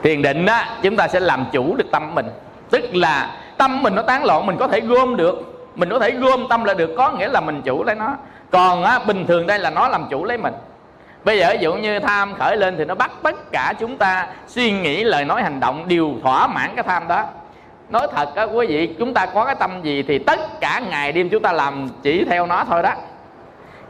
Thiền 0.03 0.21
định 0.21 0.45
á, 0.45 0.77
chúng 0.81 0.95
ta 0.95 1.07
sẽ 1.07 1.19
làm 1.19 1.45
chủ 1.51 1.75
được 1.75 1.91
tâm 1.91 2.15
mình. 2.15 2.27
Tức 2.69 2.95
là 2.95 3.37
tâm 3.57 3.83
mình 3.83 3.95
nó 3.95 4.01
tán 4.01 4.25
loạn 4.25 4.45
mình 4.45 4.57
có 4.59 4.67
thể 4.67 4.81
gom 4.81 5.15
được. 5.15 5.67
Mình 5.75 5.89
có 5.89 5.99
thể 5.99 6.11
gom 6.11 6.47
tâm 6.49 6.63
là 6.63 6.73
được 6.73 6.89
có 6.97 7.11
nghĩa 7.11 7.27
là 7.27 7.41
mình 7.41 7.61
chủ 7.61 7.83
lấy 7.83 7.95
nó. 7.95 8.15
Còn 8.51 8.83
á, 8.83 8.99
bình 8.99 9.25
thường 9.27 9.47
đây 9.47 9.59
là 9.59 9.69
nó 9.69 9.87
làm 9.87 10.05
chủ 10.09 10.25
lấy 10.25 10.37
mình 10.37 10.53
bây 11.23 11.39
giờ 11.39 11.49
ví 11.51 11.57
dụ 11.61 11.73
như 11.73 11.99
tham 11.99 12.33
khởi 12.35 12.57
lên 12.57 12.75
thì 12.77 12.85
nó 12.85 12.95
bắt 12.95 13.11
tất 13.23 13.51
cả 13.51 13.73
chúng 13.79 13.97
ta 13.97 14.27
suy 14.47 14.71
nghĩ, 14.71 15.03
lời 15.03 15.25
nói, 15.25 15.43
hành 15.43 15.59
động 15.59 15.87
đều 15.87 16.13
thỏa 16.23 16.47
mãn 16.47 16.69
cái 16.75 16.83
tham 16.83 17.07
đó. 17.07 17.25
Nói 17.89 18.07
thật 18.15 18.35
á, 18.35 18.43
quý 18.43 18.67
vị, 18.67 18.95
chúng 18.99 19.13
ta 19.13 19.25
có 19.25 19.45
cái 19.45 19.55
tâm 19.55 19.81
gì 19.83 20.03
thì 20.07 20.19
tất 20.19 20.39
cả 20.59 20.81
ngày 20.89 21.11
đêm 21.11 21.29
chúng 21.29 21.43
ta 21.43 21.51
làm 21.51 21.89
chỉ 22.01 22.25
theo 22.25 22.45
nó 22.45 22.65
thôi 22.69 22.83
đó. 22.83 22.93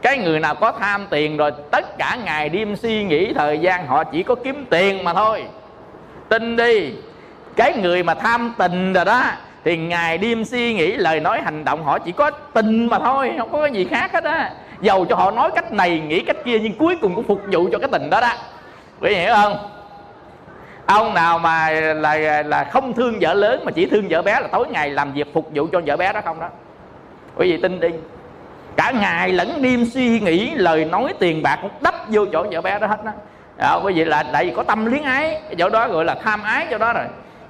Cái 0.02 0.18
người 0.18 0.40
nào 0.40 0.54
có 0.54 0.72
tham 0.72 1.06
tiền 1.10 1.36
rồi, 1.36 1.50
tất 1.70 1.98
cả 1.98 2.18
ngày 2.24 2.48
đêm 2.48 2.76
suy 2.76 3.04
nghĩ 3.04 3.32
thời 3.32 3.58
gian, 3.58 3.86
họ 3.86 4.04
chỉ 4.04 4.22
có 4.22 4.34
kiếm 4.34 4.66
tiền 4.70 5.04
mà 5.04 5.14
thôi. 5.14 5.44
Tin 6.28 6.56
đi, 6.56 6.92
cái 7.56 7.74
người 7.82 8.02
mà 8.02 8.14
tham 8.14 8.54
tình 8.58 8.92
rồi 8.92 9.04
đó, 9.04 9.22
thì 9.64 9.76
ngày 9.76 10.18
đêm 10.18 10.44
suy 10.44 10.74
nghĩ, 10.74 10.92
lời 10.92 11.20
nói, 11.20 11.40
hành 11.40 11.64
động, 11.64 11.84
họ 11.84 11.98
chỉ 11.98 12.12
có 12.12 12.30
tình 12.30 12.86
mà 12.86 12.98
thôi, 12.98 13.32
không 13.38 13.52
có 13.52 13.60
cái 13.60 13.72
gì 13.72 13.86
khác 13.90 14.12
hết 14.12 14.24
á 14.24 14.52
dầu 14.80 15.04
cho 15.04 15.16
họ 15.16 15.30
nói 15.30 15.50
cách 15.54 15.72
này, 15.72 16.00
nghĩ 16.00 16.20
cách 16.20 16.36
kia, 16.44 16.58
nhưng 16.58 16.72
cuối 16.72 16.96
cùng 17.02 17.14
cũng 17.14 17.24
phục 17.24 17.40
vụ 17.52 17.68
cho 17.72 17.78
cái 17.78 17.88
tình 17.92 18.10
đó 18.10 18.20
đó. 18.20 18.32
Quý 19.00 19.14
hiểu 19.14 19.34
không? 19.34 19.56
Ông 20.86 21.14
nào 21.14 21.38
mà 21.38 21.70
là 21.70 22.42
là 22.42 22.64
không 22.64 22.92
thương 22.92 23.18
vợ 23.20 23.34
lớn 23.34 23.62
mà 23.64 23.72
chỉ 23.72 23.86
thương 23.86 24.06
vợ 24.10 24.22
bé 24.22 24.40
là 24.40 24.48
tối 24.52 24.66
ngày 24.70 24.90
làm 24.90 25.12
việc 25.12 25.34
phục 25.34 25.48
vụ 25.54 25.66
cho 25.72 25.80
vợ 25.86 25.96
bé 25.96 26.12
đó 26.12 26.20
không 26.24 26.40
đó. 26.40 26.48
Quý 27.36 27.52
vị 27.52 27.62
tin 27.62 27.80
đi. 27.80 27.88
Cả 28.76 28.90
ngày 28.90 29.32
lẫn 29.32 29.62
đêm 29.62 29.84
suy 29.84 30.20
nghĩ, 30.20 30.54
lời 30.54 30.84
nói 30.84 31.14
tiền 31.18 31.42
bạc 31.42 31.58
cũng 31.62 31.70
đắp 31.80 31.94
vô 32.08 32.26
chỗ 32.32 32.46
vợ 32.50 32.60
bé 32.60 32.78
đó 32.78 32.86
hết 32.86 32.98
đó. 33.04 33.12
Quý 33.84 33.92
vị 33.92 34.04
là 34.04 34.22
tại 34.32 34.44
vì 34.44 34.52
có 34.56 34.62
tâm 34.62 34.86
luyến 34.86 35.02
ái 35.02 35.42
chỗ 35.58 35.68
đó 35.68 35.88
gọi 35.88 36.04
là 36.04 36.14
tham 36.14 36.42
ái 36.42 36.66
cho 36.70 36.78
đó 36.78 36.92
rồi 36.92 37.04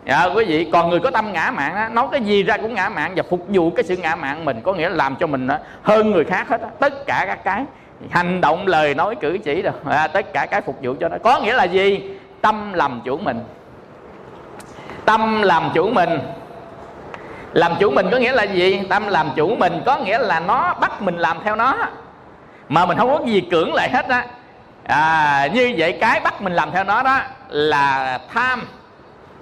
dạ 0.07 0.25
quý 0.25 0.45
vị 0.45 0.69
còn 0.73 0.91
người 0.91 1.01
có 1.01 1.11
tâm 1.11 1.33
ngã 1.33 1.51
mạn 1.51 1.75
á 1.75 1.89
nói 1.89 2.07
cái 2.13 2.21
gì 2.21 2.43
ra 2.43 2.57
cũng 2.57 2.75
ngã 2.75 2.89
mạn 2.89 3.13
và 3.17 3.23
phục 3.31 3.47
vụ 3.49 3.71
cái 3.71 3.85
sự 3.85 3.97
ngã 3.97 4.17
mạn 4.17 4.45
mình 4.45 4.61
có 4.65 4.73
nghĩa 4.73 4.89
là 4.89 4.97
làm 4.97 5.17
cho 5.17 5.27
mình 5.27 5.49
hơn 5.83 6.11
người 6.11 6.25
khác 6.25 6.49
hết 6.49 6.61
tất 6.79 7.07
cả 7.07 7.25
các 7.27 7.45
cái 7.45 7.65
hành 8.11 8.41
động 8.41 8.67
lời 8.67 8.95
nói 8.95 9.15
cử 9.15 9.39
chỉ 9.45 9.63
rồi 9.63 9.73
à, 9.91 10.07
tất 10.07 10.33
cả 10.33 10.47
cái 10.47 10.61
phục 10.61 10.77
vụ 10.83 10.95
cho 11.01 11.09
nó. 11.09 11.17
Có 11.23 11.41
nghĩa 11.41 11.55
là 11.55 11.65
gì? 11.65 12.19
Tâm 12.41 12.73
làm 12.73 13.01
chủ 13.05 13.19
mình. 13.19 13.45
Tâm 15.05 15.43
làm 15.43 15.71
chủ 15.75 15.91
mình. 15.91 16.21
Làm 17.53 17.73
chủ 17.81 17.91
mình 17.91 18.09
có 18.11 18.17
nghĩa 18.17 18.33
là 18.33 18.43
gì? 18.43 18.83
Tâm 18.89 19.07
làm 19.07 19.31
chủ 19.37 19.57
mình 19.57 19.83
có 19.87 19.97
nghĩa 19.97 20.19
là 20.19 20.41
nó 20.41 20.75
bắt 20.75 21.03
mình 21.03 21.17
làm 21.17 21.39
theo 21.45 21.57
nó. 21.57 21.75
Mà 22.69 22.87
mình 22.87 22.99
không 22.99 23.19
có 23.19 23.25
gì 23.27 23.41
cưỡng 23.41 23.75
lại 23.75 23.91
hết 23.93 24.09
á. 24.09 24.27
À, 24.85 25.49
như 25.55 25.75
vậy 25.77 25.99
cái 26.01 26.21
bắt 26.21 26.43
mình 26.43 26.53
làm 26.53 26.71
theo 26.71 26.85
nó 26.85 27.03
đó 27.03 27.21
là 27.49 28.19
tham 28.35 28.67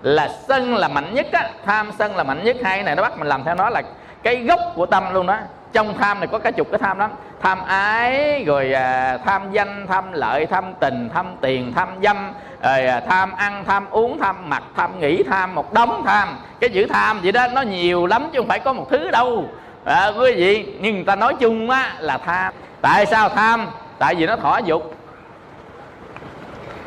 là 0.03 0.29
sân 0.49 0.75
là 0.75 0.89
mạnh 0.89 1.15
nhất 1.15 1.27
á 1.33 1.51
tham 1.65 1.91
sân 1.99 2.17
là 2.17 2.25
mạnh 2.25 2.45
nhất 2.45 2.57
hai 2.65 2.83
này 2.83 2.97
nó 2.97 3.03
bắt 3.03 3.19
mình 3.19 3.29
làm 3.29 3.45
theo 3.45 3.55
nó 3.55 3.71
là 3.71 3.83
cái 4.23 4.37
gốc 4.37 4.61
của 4.75 4.87
tâm 4.87 5.15
luôn 5.15 5.27
đó. 5.27 5.37
Trong 5.73 5.99
tham 5.99 6.21
này 6.21 6.27
có 6.27 6.39
cả 6.39 6.51
chục 6.51 6.67
cái 6.71 6.79
tham 6.79 6.99
lắm. 6.99 7.11
Tham 7.43 7.65
ái 7.65 8.45
rồi 8.47 8.73
à, 8.73 9.19
tham 9.25 9.53
danh 9.53 9.87
tham 9.87 10.13
lợi 10.13 10.47
tham 10.47 10.65
tình 10.81 11.09
tham 11.15 11.27
tiền 11.41 11.73
tham 11.77 11.89
dâm 12.03 12.33
rồi 12.63 12.87
à, 12.87 13.01
tham 13.01 13.33
ăn 13.33 13.65
tham 13.67 13.87
uống 13.91 14.19
tham 14.19 14.51
mặc 14.51 14.63
tham 14.77 15.01
nghĩ 15.01 15.23
tham 15.23 15.55
một 15.55 15.73
đống 15.73 16.03
tham. 16.07 16.39
Cái 16.61 16.71
chữ 16.71 16.87
tham 16.87 17.21
vậy 17.23 17.33
đó 17.33 17.47
nó 17.53 17.63
nhiều 17.63 18.07
lắm 18.07 18.29
chứ 18.33 18.39
không 18.39 18.49
phải 18.49 18.59
có 18.59 18.73
một 18.73 18.87
thứ 18.91 19.11
đâu. 19.11 19.45
À, 19.85 20.07
quý 20.19 20.35
vị 20.35 20.75
nhưng 20.81 20.95
người 20.95 21.05
ta 21.05 21.17
nói 21.17 21.35
chung 21.41 21.71
á 21.71 21.95
là 21.99 22.19
tham. 22.19 22.55
Tại 22.83 23.07
sao 23.07 23.29
tham? 23.29 23.67
Tại 23.99 24.15
vì 24.15 24.27
nó 24.27 24.37
thỏa 24.37 24.59
dục. 24.59 24.95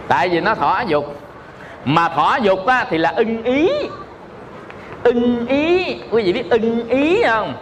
Tại 0.07 0.29
vì 0.29 0.41
nó 0.41 0.55
thỏa 0.55 0.81
dục 0.81 1.15
mà 1.85 2.09
thỏa 2.09 2.37
dục 2.37 2.65
á, 2.65 2.85
thì 2.89 2.97
là 2.97 3.13
ưng 3.15 3.43
ý. 3.43 3.69
Ưng 5.03 5.47
ý. 5.47 5.95
Quý 6.11 6.23
vị 6.23 6.33
biết 6.33 6.49
ưng 6.49 6.89
ý 6.89 7.23
không? 7.23 7.53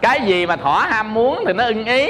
Cái 0.00 0.20
gì 0.20 0.46
mà 0.46 0.56
thỏa 0.56 0.86
ham 0.86 1.14
muốn 1.14 1.44
thì 1.46 1.52
nó 1.52 1.64
ưng 1.64 1.84
ý. 1.84 2.08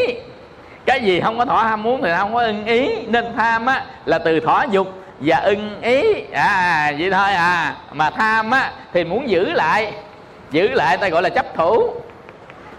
Cái 0.87 1.01
gì 1.01 1.21
không 1.21 1.39
có 1.39 1.45
thỏa 1.45 1.64
ham 1.64 1.83
muốn 1.83 2.03
thì 2.03 2.11
không 2.19 2.35
có 2.35 2.41
ưng 2.41 2.64
ý. 2.64 3.07
Nên 3.07 3.25
tham 3.37 3.67
á 3.67 3.85
là 4.05 4.19
từ 4.19 4.41
thỏa 4.41 4.64
dục 4.64 4.93
và 5.21 5.37
ưng 5.37 5.83
ý. 5.83 6.03
À 6.33 6.93
vậy 6.99 7.11
thôi 7.11 7.33
à. 7.33 7.75
Mà 7.93 8.11
tham 8.11 8.51
á 8.51 8.71
thì 8.93 9.05
muốn 9.05 9.29
giữ 9.29 9.53
lại. 9.53 9.93
Giữ 10.51 10.69
lại 10.69 10.97
ta 10.97 11.09
gọi 11.09 11.23
là 11.23 11.29
chấp 11.29 11.47
thủ. 11.55 11.91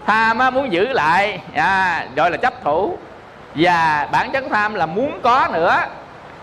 Tham 0.06 0.38
á 0.38 0.50
muốn 0.50 0.72
giữ 0.72 0.88
lại. 0.88 1.40
À 1.54 2.06
gọi 2.16 2.30
là 2.30 2.36
chấp 2.36 2.64
thủ. 2.64 2.98
Và 3.54 4.08
bản 4.12 4.30
chất 4.30 4.44
tham 4.50 4.74
là 4.74 4.86
muốn 4.86 5.20
có 5.22 5.48
nữa 5.52 5.76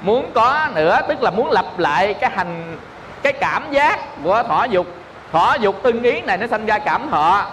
muốn 0.02 0.32
có 0.34 0.68
nữa 0.76 1.00
tức 1.08 1.24
là 1.24 1.32
muốn 1.32 1.52
lặp 1.52 1.66
lại 1.78 2.14
cái 2.14 2.30
hành 2.36 2.78
cái 3.24 3.34
cảm 3.34 3.72
giác 3.72 4.00
của 4.24 4.43
thọ 4.48 4.64
dục. 4.64 4.88
Thọ 5.32 5.56
dục 5.60 5.84
ưng 5.84 6.04
ý 6.04 6.22
này 6.22 6.38
nó 6.38 6.48
sanh 6.48 6.66
ra 6.66 6.80
cảm 6.80 7.10
thọ. 7.12 7.46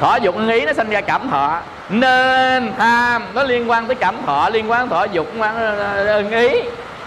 Thọ 0.00 0.16
dục 0.16 0.34
ưng 0.34 0.48
ý 0.48 0.66
nó 0.66 0.72
sanh 0.72 0.90
ra 0.90 1.00
cảm 1.00 1.30
thọ. 1.30 1.60
Nên 1.88 2.72
tham 2.78 3.22
nó 3.34 3.42
liên 3.42 3.70
quan 3.70 3.86
tới 3.86 3.94
cảm 3.94 4.16
thọ 4.26 4.48
liên 4.48 4.70
quan 4.70 4.88
thọ 4.88 5.04
dục 5.04 5.26
ờ, 5.40 6.16
ưng 6.16 6.30
ý. 6.30 6.48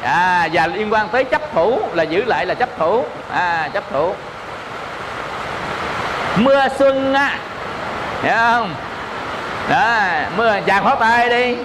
À, 0.04 0.50
và 0.54 0.68
liên 0.68 0.94
quan 0.94 1.08
tới 1.10 1.24
chấp 1.24 1.42
thủ 1.54 1.80
là 1.94 2.04
giữ 2.04 2.24
lại 2.26 2.46
là 2.46 2.54
chấp 2.54 2.70
thủ. 2.78 3.04
À, 3.32 3.70
chấp 3.74 3.84
thủ. 3.92 4.14
Mưa 6.36 6.68
xuân 6.80 7.14
á 7.14 7.38
hiểu 8.24 8.34
không? 8.38 8.74
Đó 9.70 10.00
mưa 10.38 10.54
chàng 10.66 10.84
pháo 10.84 10.96
tay 10.96 11.30
đi. 11.30 11.56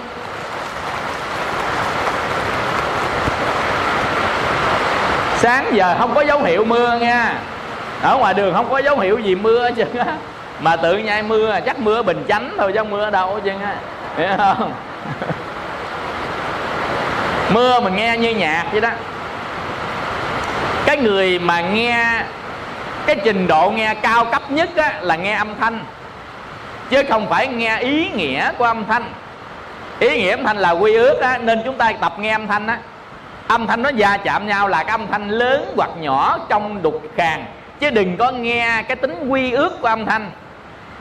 Sáng 5.41 5.75
giờ 5.75 5.95
không 5.99 6.15
có 6.15 6.21
dấu 6.21 6.43
hiệu 6.43 6.65
mưa 6.65 6.97
nha. 7.01 7.33
Ở 8.01 8.17
ngoài 8.17 8.33
đường 8.33 8.53
không 8.53 8.69
có 8.69 8.77
dấu 8.77 8.99
hiệu 8.99 9.19
gì 9.19 9.35
mưa 9.35 9.69
chứ 9.75 9.83
mà 10.59 10.75
tự 10.75 10.97
nhai 10.97 11.23
mưa 11.23 11.59
chắc 11.65 11.79
mưa 11.79 12.01
bình 12.03 12.25
chánh 12.27 12.53
thôi 12.57 12.71
chứ 12.75 12.83
mưa 12.83 13.09
đâu 13.09 13.39
chứ 13.43 13.51
hiểu 14.17 14.27
không? 14.37 14.73
Mưa 17.53 17.79
mình 17.79 17.95
nghe 17.95 18.17
như 18.17 18.29
nhạc 18.29 18.65
vậy 18.71 18.81
đó. 18.81 18.89
Cái 20.85 20.97
người 20.97 21.39
mà 21.39 21.61
nghe 21.61 22.23
cái 23.05 23.15
trình 23.23 23.47
độ 23.47 23.69
nghe 23.69 23.93
cao 23.93 24.25
cấp 24.25 24.51
nhất 24.51 24.69
á, 24.75 24.93
là 25.01 25.15
nghe 25.15 25.33
âm 25.33 25.47
thanh. 25.59 25.79
Chứ 26.89 27.03
không 27.09 27.29
phải 27.29 27.47
nghe 27.47 27.77
ý 27.79 28.09
nghĩa 28.09 28.51
của 28.57 28.65
âm 28.65 28.85
thanh. 28.85 29.03
Ý 29.99 30.21
nghĩa 30.21 30.31
âm 30.31 30.43
thanh 30.43 30.57
là 30.57 30.71
quy 30.71 30.95
ước 30.95 31.21
á, 31.21 31.37
nên 31.37 31.61
chúng 31.65 31.77
ta 31.77 31.91
tập 32.01 32.13
nghe 32.19 32.31
âm 32.31 32.47
thanh 32.47 32.67
á 32.67 32.77
âm 33.47 33.67
thanh 33.67 33.81
nó 33.81 33.89
va 33.97 34.17
chạm 34.17 34.47
nhau 34.47 34.67
là 34.67 34.83
cái 34.83 34.91
âm 34.91 35.07
thanh 35.07 35.29
lớn 35.29 35.73
hoặc 35.77 35.89
nhỏ 35.99 36.39
trong 36.49 36.81
đục 36.81 37.01
khàn 37.15 37.45
chứ 37.79 37.89
đừng 37.89 38.17
có 38.17 38.31
nghe 38.31 38.83
cái 38.87 38.95
tính 38.95 39.29
quy 39.29 39.51
ước 39.51 39.81
của 39.81 39.87
âm 39.87 40.05
thanh. 40.05 40.31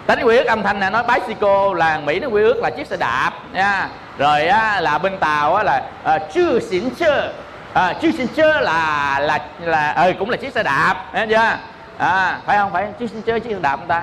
Tính 0.06 0.20
quy 0.22 0.36
ước 0.36 0.46
âm 0.46 0.62
thanh 0.62 0.80
này 0.80 0.90
nói 0.90 1.02
bicycle 1.02 1.74
là 1.76 2.00
mỹ 2.04 2.20
nó 2.20 2.28
quy 2.28 2.42
ước 2.42 2.62
là 2.62 2.70
chiếc 2.70 2.86
xe 2.86 2.96
đạp 2.96 3.30
nha. 3.52 3.88
Rồi 4.18 4.46
á, 4.46 4.80
là 4.80 4.98
bên 4.98 5.18
tàu 5.18 5.54
á, 5.54 5.62
là 5.62 5.82
ờ, 6.04 6.18
chư 6.34 6.60
xỉn 6.60 6.84
chơ. 6.98 7.32
Ờ, 7.72 7.94
chư 8.02 8.12
xỉn 8.12 8.26
chơ 8.36 8.60
là 8.60 9.18
là 9.22 9.38
là 9.60 9.92
ừ, 9.92 10.12
cũng 10.18 10.30
là 10.30 10.36
chiếc 10.36 10.52
xe 10.52 10.62
đạp 10.62 10.94
nghe 11.14 11.26
chưa? 11.26 11.56
À, 11.98 12.38
phải 12.46 12.58
không? 12.58 12.72
Phải 12.72 12.86
chư 13.00 13.06
xỉn 13.06 13.22
chơ 13.22 13.38
chiếc 13.38 13.50
xe 13.50 13.58
đạp 13.62 13.76
không 13.76 13.86
ta? 13.86 14.02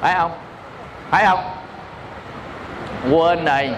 Phải 0.00 0.14
không? 0.14 0.30
Phải 1.10 1.26
không? 1.26 1.40
Quên 3.10 3.44
rồi. 3.44 3.70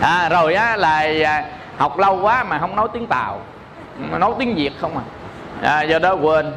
À, 0.00 0.28
rồi 0.28 0.54
á 0.54 0.76
là 0.76 1.06
à, 1.24 1.44
học 1.78 1.98
lâu 1.98 2.20
quá 2.22 2.44
mà 2.44 2.58
không 2.58 2.76
nói 2.76 2.88
tiếng 2.92 3.06
tàu. 3.06 3.40
Mà 3.98 4.18
nói 4.18 4.32
tiếng 4.38 4.54
việt 4.54 4.72
không 4.80 4.96
à, 4.96 5.04
à 5.62 5.82
giờ 5.82 5.98
đó 5.98 6.12
quên. 6.14 6.52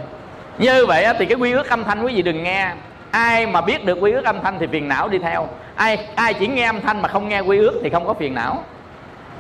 Như 0.58 0.86
vậy 0.86 1.08
thì 1.20 1.26
cái 1.26 1.38
quy 1.38 1.52
ước 1.52 1.70
âm 1.70 1.84
thanh 1.84 2.04
quý 2.04 2.16
vị 2.16 2.22
đừng 2.22 2.44
nghe. 2.44 2.72
Ai 3.12 3.48
mà 3.48 3.62
biết 3.62 3.86
được 3.86 3.98
quy 4.02 4.12
ước 4.12 4.26
âm 4.26 4.42
thanh 4.44 4.60
thì 4.60 4.68
phiền 4.68 4.88
não 4.88 5.08
đi 5.08 5.18
theo. 5.18 5.48
Ai 5.76 6.08
ai 6.16 6.34
chỉ 6.34 6.48
nghe 6.48 6.66
âm 6.66 6.82
thanh 6.82 7.02
mà 7.02 7.08
không 7.08 7.30
nghe 7.30 7.40
quy 7.40 7.58
ước 7.58 7.80
thì 7.84 7.90
không 7.90 8.08
có 8.08 8.14
phiền 8.14 8.34
não. 8.34 8.64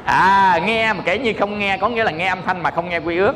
À 0.05 0.59
nghe 0.65 0.93
mà 0.93 0.99
kể 1.05 1.17
như 1.17 1.33
không 1.39 1.59
nghe 1.59 1.77
có 1.77 1.89
nghĩa 1.89 2.03
là 2.03 2.11
nghe 2.11 2.27
âm 2.27 2.39
thanh 2.45 2.63
mà 2.63 2.71
không 2.71 2.89
nghe 2.89 2.97
quy 2.97 3.17
ước. 3.17 3.33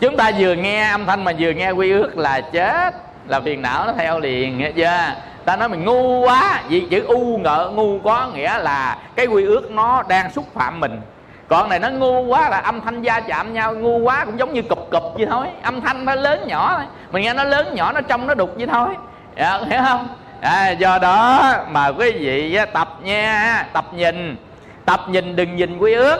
Chúng 0.00 0.16
ta 0.16 0.30
vừa 0.38 0.54
nghe 0.54 0.90
âm 0.90 1.06
thanh 1.06 1.24
mà 1.24 1.32
vừa 1.38 1.50
nghe 1.50 1.70
quy 1.70 1.92
ước 1.92 2.18
là 2.18 2.40
chết 2.40 2.94
là 3.26 3.40
phiền 3.40 3.62
não 3.62 3.86
nó 3.86 3.92
theo 3.98 4.20
liền 4.20 4.58
nghe 4.58 4.72
chưa? 4.72 5.14
Ta 5.44 5.56
nói 5.56 5.68
mình 5.68 5.84
ngu 5.84 6.20
quá. 6.26 6.62
Vì 6.68 6.80
chữ 6.90 7.04
u 7.06 7.38
ngợ 7.38 7.70
ngu 7.74 7.98
có 7.98 8.28
nghĩa 8.34 8.58
là 8.58 8.98
cái 9.16 9.26
quy 9.26 9.44
ước 9.44 9.70
nó 9.70 10.02
đang 10.08 10.32
xúc 10.32 10.44
phạm 10.54 10.80
mình 10.80 11.00
còn 11.48 11.68
này 11.68 11.78
nó 11.78 11.88
ngu 11.88 12.20
quá 12.20 12.48
là 12.48 12.58
âm 12.58 12.80
thanh 12.80 13.02
va 13.02 13.20
chạm 13.20 13.52
nhau 13.52 13.74
ngu 13.74 13.98
quá 13.98 14.24
cũng 14.24 14.38
giống 14.38 14.52
như 14.52 14.62
cụp 14.62 14.88
cụp 14.90 15.02
vậy 15.14 15.26
thôi. 15.30 15.46
Âm 15.62 15.80
thanh 15.80 16.04
nó 16.04 16.14
lớn 16.14 16.46
nhỏ 16.46 16.74
thôi. 16.76 16.86
Mình 17.12 17.22
nghe 17.22 17.34
nó 17.34 17.44
lớn 17.44 17.74
nhỏ 17.74 17.92
nó 17.92 18.00
trong 18.00 18.26
nó 18.26 18.34
đục 18.34 18.50
vậy 18.56 18.66
thôi. 18.66 18.88
À, 19.36 19.60
hiểu 19.70 19.80
không? 19.86 20.08
À, 20.40 20.70
do 20.70 20.98
đó 20.98 21.52
mà 21.70 21.86
quý 21.88 22.12
vị 22.12 22.58
tập 22.72 22.88
nha 23.02 23.66
tập 23.72 23.84
nhìn. 23.92 24.36
Tập 24.84 25.00
nhìn 25.08 25.36
đừng 25.36 25.56
nhìn 25.56 25.78
quy 25.78 25.92
ước. 25.92 26.18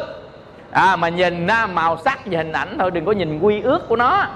À, 0.72 0.96
mà 0.96 1.08
nhìn 1.08 1.46
á, 1.46 1.66
màu 1.66 1.98
sắc 2.04 2.18
và 2.24 2.38
hình 2.38 2.52
ảnh 2.52 2.76
thôi 2.78 2.90
đừng 2.90 3.04
có 3.04 3.12
nhìn 3.12 3.38
quy 3.40 3.62
ước 3.62 3.88
của 3.88 3.96
nó. 3.96 4.26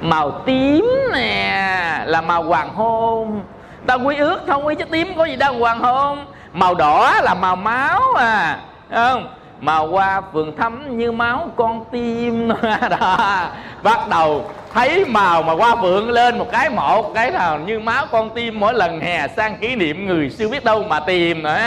Màu 0.00 0.30
tím 0.30 0.86
nè 1.12 2.02
là 2.06 2.20
màu 2.20 2.42
hoàng 2.42 2.74
hôn. 2.74 3.42
Ta 3.86 3.94
quy 3.94 4.16
ước 4.16 4.40
không 4.46 4.66
quy 4.66 4.74
chứ 4.74 4.84
tím 4.84 5.14
có 5.16 5.24
gì 5.24 5.36
đâu 5.36 5.54
hoàng 5.58 5.80
hôn. 5.80 6.26
Màu 6.52 6.74
đỏ 6.74 7.14
là 7.22 7.34
màu 7.34 7.56
máu 7.56 8.00
à 8.16 8.58
không 8.92 9.28
mà 9.60 9.78
qua 9.78 10.22
phường 10.32 10.56
thắm 10.56 10.98
như 10.98 11.12
máu 11.12 11.50
con 11.56 11.84
tim. 11.92 12.48
Đó 12.90 13.48
bắt 13.82 14.08
đầu 14.08 14.50
thấy 14.74 15.04
màu 15.04 15.42
mà 15.42 15.52
qua 15.52 15.76
phượng 15.82 16.10
lên 16.10 16.38
một 16.38 16.46
cái 16.52 16.70
một 16.70 17.14
cái 17.14 17.30
nào 17.30 17.58
như 17.58 17.80
máu 17.80 18.06
con 18.10 18.30
tim 18.30 18.60
mỗi 18.60 18.74
lần 18.74 19.00
hè 19.00 19.28
sang 19.28 19.56
kỷ 19.56 19.76
niệm 19.76 20.06
người 20.06 20.30
xưa 20.30 20.48
biết 20.48 20.64
đâu 20.64 20.82
mà 20.82 21.00
tìm 21.00 21.42
nữa. 21.42 21.60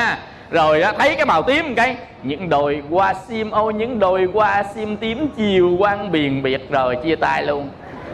Rồi 0.52 0.80
đó, 0.80 0.92
thấy 0.98 1.16
cái 1.16 1.26
màu 1.26 1.44
tím 1.44 1.76
cái 1.76 1.98
những 2.24 2.50
đồi 2.50 2.84
hoa 2.90 3.14
sim 3.28 3.52
ô 3.52 3.72
những 3.72 4.00
đồi 4.00 4.28
hoa 4.34 4.64
sim 4.76 4.98
tím 4.98 5.28
chiều 5.38 5.76
quang 5.80 6.12
biển 6.12 6.44
biệt 6.44 6.72
rồi 6.72 6.96
chia 7.04 7.16
tay 7.16 7.44
luôn. 7.44 7.70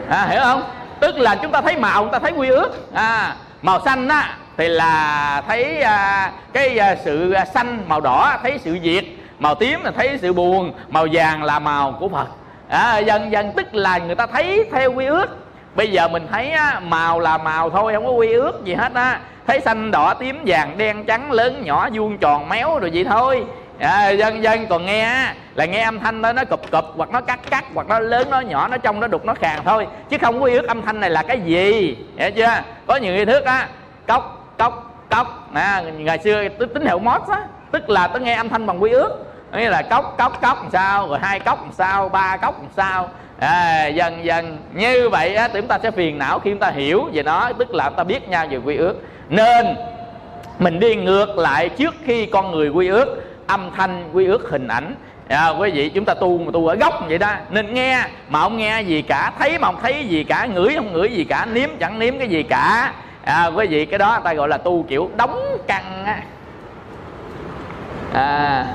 À, 0.08 0.26
hiểu 0.30 0.40
không? 0.42 0.62
Tức 1.00 1.18
là 1.18 1.34
chúng 1.34 1.52
ta 1.52 1.60
thấy 1.60 1.76
màu 1.76 2.02
chúng 2.02 2.12
ta 2.12 2.18
thấy 2.18 2.32
quy 2.32 2.48
ước. 2.48 2.92
À, 2.94 3.36
màu 3.62 3.80
xanh 3.84 4.08
á 4.08 4.36
thì 4.56 4.68
là 4.68 5.42
thấy 5.48 5.82
à, 5.82 6.32
cái 6.52 6.78
à, 6.78 6.96
sự 7.04 7.32
à, 7.32 7.44
xanh 7.44 7.84
màu 7.88 8.00
đỏ 8.00 8.38
thấy 8.42 8.58
sự 8.58 8.78
diệt 8.82 9.04
màu 9.38 9.54
tím 9.54 9.84
là 9.84 9.90
thấy 9.90 10.18
sự 10.22 10.32
buồn 10.32 10.72
màu 10.88 11.06
vàng 11.12 11.42
là 11.42 11.58
màu 11.58 11.92
của 12.00 12.08
phật. 12.08 12.26
À, 12.68 12.98
dần 12.98 13.32
dần 13.32 13.52
tức 13.56 13.74
là 13.74 13.98
người 13.98 14.14
ta 14.14 14.26
thấy 14.26 14.64
theo 14.72 14.92
quy 14.92 15.06
ước. 15.06 15.26
Bây 15.74 15.90
giờ 15.90 16.08
mình 16.08 16.26
thấy 16.32 16.50
á, 16.50 16.80
màu 16.80 17.20
là 17.20 17.38
màu 17.38 17.70
thôi 17.70 17.92
không 17.94 18.06
có 18.06 18.10
quy 18.10 18.32
ước 18.32 18.64
gì 18.64 18.74
hết 18.74 18.94
á. 18.94 19.20
Thấy 19.46 19.60
xanh 19.60 19.90
đỏ 19.90 20.14
tím 20.14 20.42
vàng 20.46 20.78
đen 20.78 21.04
trắng 21.04 21.32
lớn 21.32 21.62
nhỏ 21.64 21.88
vuông 21.92 22.18
tròn 22.18 22.48
méo 22.48 22.78
rồi 22.78 22.90
vậy 22.94 23.04
thôi. 23.04 23.44
À, 23.78 24.08
dân 24.08 24.42
dân 24.42 24.66
còn 24.66 24.86
nghe 24.86 25.34
là 25.54 25.64
nghe 25.64 25.82
âm 25.82 26.00
thanh 26.00 26.22
đó 26.22 26.32
nó 26.32 26.44
cụp 26.44 26.60
cụp 26.70 26.84
hoặc 26.96 27.10
nó 27.10 27.20
cắt 27.20 27.40
cắt 27.50 27.64
hoặc 27.74 27.88
nó 27.88 27.98
lớn 27.98 28.30
nó 28.30 28.40
nhỏ 28.40 28.68
nó 28.68 28.76
trong 28.76 29.00
nó 29.00 29.06
đục 29.06 29.24
nó 29.24 29.34
khàn 29.34 29.60
thôi. 29.64 29.86
Chứ 30.10 30.16
không 30.20 30.40
có 30.40 30.46
quy 30.46 30.52
ước 30.52 30.68
âm 30.68 30.82
thanh 30.82 31.00
này 31.00 31.10
là 31.10 31.22
cái 31.22 31.40
gì 31.40 31.96
hiểu 32.16 32.30
chưa? 32.30 32.62
Có 32.86 32.96
nhiều 32.96 33.14
nghi 33.14 33.24
thức 33.24 33.44
á 33.44 33.68
cốc 34.06 34.41
cốc 34.58 34.94
cốc 35.10 35.48
à, 35.54 35.82
ngày 35.96 36.18
xưa 36.18 36.48
tín 36.58 36.86
hiệu 36.86 36.98
mót 36.98 37.22
á. 37.28 37.42
Tức 37.70 37.90
là 37.90 38.06
tôi 38.08 38.20
nghe 38.20 38.34
âm 38.34 38.48
thanh 38.48 38.66
bằng 38.66 38.82
quy 38.82 38.90
ước. 38.90 39.10
Nghĩa 39.52 39.70
là 39.70 39.82
cốc 39.82 40.14
cốc 40.18 40.40
cốc 40.42 40.62
làm 40.62 40.70
sao 40.72 41.08
rồi 41.08 41.18
hai 41.22 41.40
cốc 41.40 41.62
làm 41.62 41.72
sao 41.72 42.08
ba 42.08 42.36
cốc 42.36 42.62
làm 42.62 42.70
sao. 42.76 43.08
À, 43.38 43.86
dần 43.86 44.24
dần. 44.24 44.58
Như 44.72 45.08
vậy 45.08 45.34
á, 45.34 45.48
thì 45.48 45.60
chúng 45.60 45.68
ta 45.68 45.78
sẽ 45.82 45.90
phiền 45.90 46.18
não 46.18 46.38
khi 46.38 46.50
chúng 46.50 46.58
ta 46.58 46.70
hiểu 46.70 47.08
về 47.12 47.22
nó. 47.22 47.52
Tức 47.58 47.74
là 47.74 47.84
chúng 47.88 47.96
ta 47.96 48.04
biết 48.04 48.28
nhau 48.28 48.46
về 48.50 48.56
quy 48.56 48.76
ước. 48.76 48.94
Nên 49.28 49.66
mình 50.58 50.80
đi 50.80 50.96
ngược 50.96 51.38
lại 51.38 51.68
trước 51.68 51.94
khi 52.04 52.26
con 52.26 52.50
người 52.52 52.68
quy 52.68 52.88
ước 52.88 53.22
âm 53.46 53.70
thanh 53.76 54.10
quy 54.12 54.26
ước 54.26 54.50
hình 54.50 54.68
ảnh. 54.68 54.94
À, 55.28 55.48
quý 55.48 55.70
vị 55.70 55.88
chúng 55.88 56.04
ta 56.04 56.14
tu 56.14 56.38
mà 56.38 56.50
tu 56.52 56.66
ở 56.66 56.74
gốc 56.74 56.94
vậy 57.08 57.18
đó. 57.18 57.32
Nên 57.50 57.74
nghe 57.74 58.04
mà 58.28 58.40
không 58.40 58.56
nghe 58.56 58.80
gì 58.82 59.02
cả. 59.02 59.32
Thấy 59.38 59.58
mà 59.58 59.66
không 59.66 59.80
thấy 59.82 60.04
gì 60.08 60.24
cả. 60.24 60.46
Ngửi 60.54 60.74
không 60.76 60.92
ngửi 60.92 61.08
gì 61.12 61.24
cả. 61.24 61.46
Nếm 61.52 61.68
chẳng 61.80 61.98
nếm 61.98 62.18
cái 62.18 62.28
gì 62.28 62.42
cả 62.42 62.92
à, 63.24 63.46
quý 63.46 63.66
vị 63.66 63.86
cái 63.86 63.98
đó 63.98 64.20
ta 64.24 64.34
gọi 64.34 64.48
là 64.48 64.56
tu 64.56 64.84
kiểu 64.88 65.10
đóng 65.16 65.58
căn 65.66 66.04
á. 66.06 66.22
À, 68.12 68.66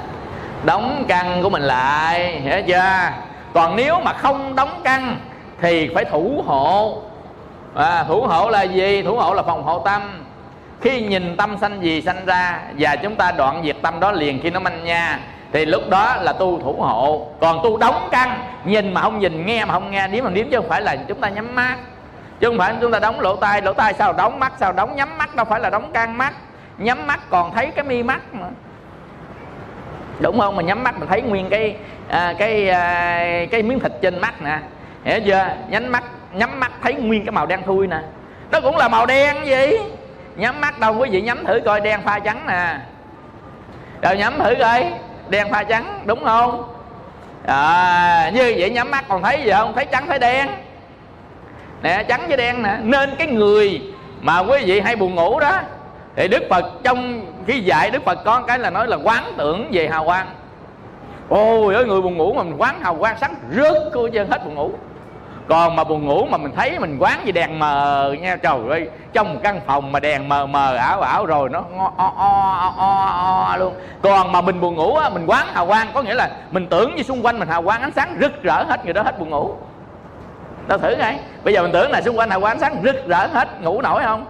đóng 0.65 1.05
căn 1.07 1.43
của 1.43 1.49
mình 1.49 1.61
lại 1.61 2.39
hiểu 2.41 2.61
chưa? 2.67 3.11
Còn 3.53 3.75
nếu 3.75 3.99
mà 3.99 4.13
không 4.13 4.55
đóng 4.55 4.81
căn 4.83 5.17
thì 5.61 5.89
phải 5.95 6.05
thủ 6.05 6.43
hộ. 6.45 7.01
À, 7.75 8.03
thủ 8.03 8.21
hộ 8.21 8.49
là 8.49 8.63
gì? 8.63 9.01
Thủ 9.01 9.15
hộ 9.15 9.33
là 9.33 9.43
phòng 9.43 9.63
hộ 9.63 9.79
tâm. 9.79 10.23
Khi 10.81 11.01
nhìn 11.01 11.37
tâm 11.37 11.57
sanh 11.61 11.83
gì 11.83 12.01
sanh 12.01 12.25
ra 12.25 12.59
và 12.77 12.95
chúng 12.95 13.15
ta 13.15 13.31
đoạn 13.31 13.61
diệt 13.65 13.75
tâm 13.81 13.99
đó 13.99 14.11
liền 14.11 14.39
khi 14.43 14.49
nó 14.49 14.59
manh 14.59 14.83
nha 14.83 15.19
thì 15.53 15.65
lúc 15.65 15.89
đó 15.89 16.15
là 16.21 16.33
tu 16.33 16.59
thủ 16.59 16.75
hộ. 16.79 17.27
Còn 17.39 17.59
tu 17.63 17.77
đóng 17.77 18.07
căn 18.11 18.39
nhìn 18.65 18.93
mà 18.93 19.01
không 19.01 19.19
nhìn 19.19 19.45
nghe 19.45 19.65
mà 19.65 19.73
không 19.73 19.91
nghe 19.91 20.07
nếu 20.07 20.23
mà 20.23 20.29
nếm 20.29 20.49
chứ 20.49 20.57
không 20.57 20.69
phải 20.69 20.81
là 20.81 20.95
chúng 21.07 21.21
ta 21.21 21.29
nhắm 21.29 21.55
mắt 21.55 21.75
chứ 22.39 22.47
không 22.47 22.57
phải 22.57 22.73
chúng 22.81 22.91
ta 22.91 22.99
đóng 22.99 23.19
lỗ 23.19 23.35
tai 23.35 23.61
lỗ 23.61 23.73
tai 23.73 23.93
sao 23.93 24.13
đóng 24.13 24.39
mắt 24.39 24.53
sao 24.59 24.73
đóng 24.73 24.95
nhắm 24.95 25.17
mắt 25.17 25.35
đâu 25.35 25.45
phải 25.45 25.59
là 25.59 25.69
đóng 25.69 25.91
căn 25.93 26.17
mắt. 26.17 26.33
Nhắm 26.77 27.07
mắt 27.07 27.19
còn 27.29 27.53
thấy 27.53 27.71
cái 27.75 27.85
mi 27.85 28.03
mắt 28.03 28.21
mà. 28.33 28.47
Đúng 30.19 30.39
không? 30.39 30.55
Mà 30.55 30.63
nhắm 30.63 30.83
mắt 30.83 30.99
mình 30.99 31.09
thấy 31.09 31.21
nguyên 31.21 31.49
cái 31.49 31.75
à, 32.09 32.33
cái 32.37 32.69
à, 32.69 33.45
cái 33.51 33.63
miếng 33.63 33.79
thịt 33.79 33.91
trên 34.01 34.21
mắt 34.21 34.41
nè. 34.41 34.59
Hiểu 35.03 35.19
chưa? 35.25 35.47
Nhắm 35.69 35.91
mắt 35.91 36.03
nhắm 36.33 36.59
mắt 36.59 36.71
thấy 36.83 36.93
nguyên 36.93 37.25
cái 37.25 37.31
màu 37.31 37.45
đen 37.45 37.61
thui 37.65 37.87
nè. 37.87 37.99
Nó 38.51 38.61
cũng 38.61 38.77
là 38.77 38.87
màu 38.87 39.05
đen 39.05 39.45
gì? 39.45 39.77
Nhắm 40.35 40.61
mắt 40.61 40.79
đâu 40.79 40.95
quý 40.97 41.09
vị 41.09 41.21
nhắm 41.21 41.45
thử 41.45 41.59
coi 41.65 41.81
đen 41.81 42.01
pha 42.05 42.19
trắng 42.19 42.47
nè. 42.47 42.77
Rồi 44.01 44.17
nhắm 44.17 44.39
thử 44.39 44.55
coi 44.59 44.93
đen 45.29 45.47
pha 45.51 45.63
trắng 45.63 46.01
đúng 46.05 46.23
không? 46.23 46.73
À, 47.45 48.31
như 48.33 48.53
vậy 48.57 48.69
nhắm 48.69 48.91
mắt 48.91 49.05
còn 49.07 49.23
thấy 49.23 49.43
gì 49.43 49.51
không? 49.51 49.73
Thấy 49.75 49.85
trắng 49.85 50.07
thấy 50.07 50.19
đen 50.19 50.47
nè 51.81 52.03
trắng 52.07 52.27
với 52.27 52.37
đen 52.37 52.63
nè. 52.63 52.77
Nên 52.81 53.15
cái 53.17 53.27
người 53.27 53.81
mà 54.21 54.39
quý 54.39 54.63
vị 54.65 54.79
hay 54.79 54.95
buồn 54.95 55.15
ngủ 55.15 55.39
đó 55.39 55.59
thì 56.15 56.27
đức 56.27 56.43
phật 56.49 56.65
trong 56.83 57.25
khi 57.47 57.59
dạy 57.59 57.91
đức 57.91 58.05
phật 58.05 58.19
có 58.25 58.41
cái 58.41 58.59
là 58.59 58.69
nói 58.69 58.87
là 58.87 58.97
quán 59.03 59.23
tưởng 59.37 59.69
về 59.71 59.87
hào 59.87 60.05
quang. 60.05 60.27
Ôi 61.29 61.75
ơi 61.75 61.85
người 61.85 62.01
buồn 62.01 62.17
ngủ 62.17 62.33
mà 62.33 62.43
mình 62.43 62.55
quán 62.57 62.81
hào 62.81 62.95
quang 62.95 63.17
sáng 63.17 63.35
rớt 63.51 63.75
cô 63.93 64.09
chân 64.13 64.31
hết 64.31 64.45
buồn 64.45 64.55
ngủ. 64.55 64.71
Còn 65.49 65.75
mà 65.75 65.83
buồn 65.83 66.05
ngủ 66.05 66.25
mà 66.25 66.37
mình 66.37 66.51
thấy 66.55 66.79
mình 66.79 66.97
quán 66.99 67.19
gì 67.25 67.31
đèn 67.31 67.59
mờ 67.59 68.15
nha 68.21 68.35
trời 68.35 68.59
ơi 68.69 68.89
trong 69.13 69.33
một 69.33 69.39
căn 69.43 69.59
phòng 69.65 69.91
mà 69.91 69.99
đèn 69.99 70.29
mờ 70.29 70.45
mờ 70.45 70.75
ảo 70.75 71.01
ảo 71.01 71.25
rồi 71.25 71.49
nó 71.49 71.63
o 71.77 71.91
o 71.97 72.07
o 72.07 72.73
o, 72.77 73.05
o 73.49 73.57
luôn. 73.57 73.73
Còn 74.01 74.31
mà 74.31 74.41
mình 74.41 74.61
buồn 74.61 74.75
ngủ 74.75 74.95
á 74.95 75.09
mình 75.09 75.25
quán 75.25 75.47
hào 75.53 75.67
quang 75.67 75.87
có 75.93 76.01
nghĩa 76.01 76.13
là 76.13 76.29
mình 76.51 76.67
tưởng 76.67 76.95
như 76.95 77.03
xung 77.03 77.25
quanh 77.25 77.39
mình 77.39 77.47
hào 77.47 77.63
quang 77.63 77.81
ánh 77.81 77.91
sáng 77.95 78.17
rực 78.21 78.43
rỡ 78.43 78.63
hết 78.63 78.85
người 78.85 78.93
đó 78.93 79.01
hết 79.01 79.19
buồn 79.19 79.29
ngủ 79.29 79.55
ta 80.67 80.77
thử 80.77 80.95
ngay. 80.95 81.19
Bây 81.43 81.53
giờ 81.53 81.61
mình 81.61 81.71
tưởng 81.71 81.91
là 81.91 82.01
xung 82.01 82.17
quanh 82.17 82.29
hào 82.29 82.41
quang 82.41 82.53
ánh 82.53 82.59
sáng 82.59 82.81
rực 82.83 83.07
rỡ 83.07 83.27
hết 83.33 83.61
ngủ 83.61 83.81
nổi 83.81 84.03
không? 84.03 84.25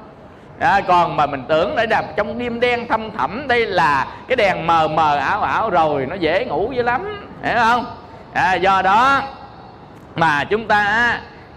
À, 0.59 0.81
còn 0.87 1.17
mà 1.17 1.25
mình 1.25 1.43
tưởng 1.47 1.75
đây 1.75 1.87
là 1.87 2.03
trong 2.15 2.39
đêm 2.39 2.59
đen 2.59 2.87
thâm 2.87 3.11
thẳm 3.11 3.47
đây 3.47 3.65
là 3.65 4.07
cái 4.27 4.35
đèn 4.35 4.67
mờ 4.67 4.87
mờ 4.87 5.17
ảo 5.17 5.41
ảo 5.41 5.69
rồi 5.69 6.05
nó 6.05 6.15
dễ 6.15 6.45
ngủ 6.45 6.71
dữ 6.75 6.83
lắm. 6.83 7.29
Hiểu 7.43 7.55
không? 7.57 7.85
À, 8.33 8.53
do 8.53 8.81
đó 8.81 9.21
mà 10.15 10.43
chúng 10.43 10.67
ta 10.67 11.13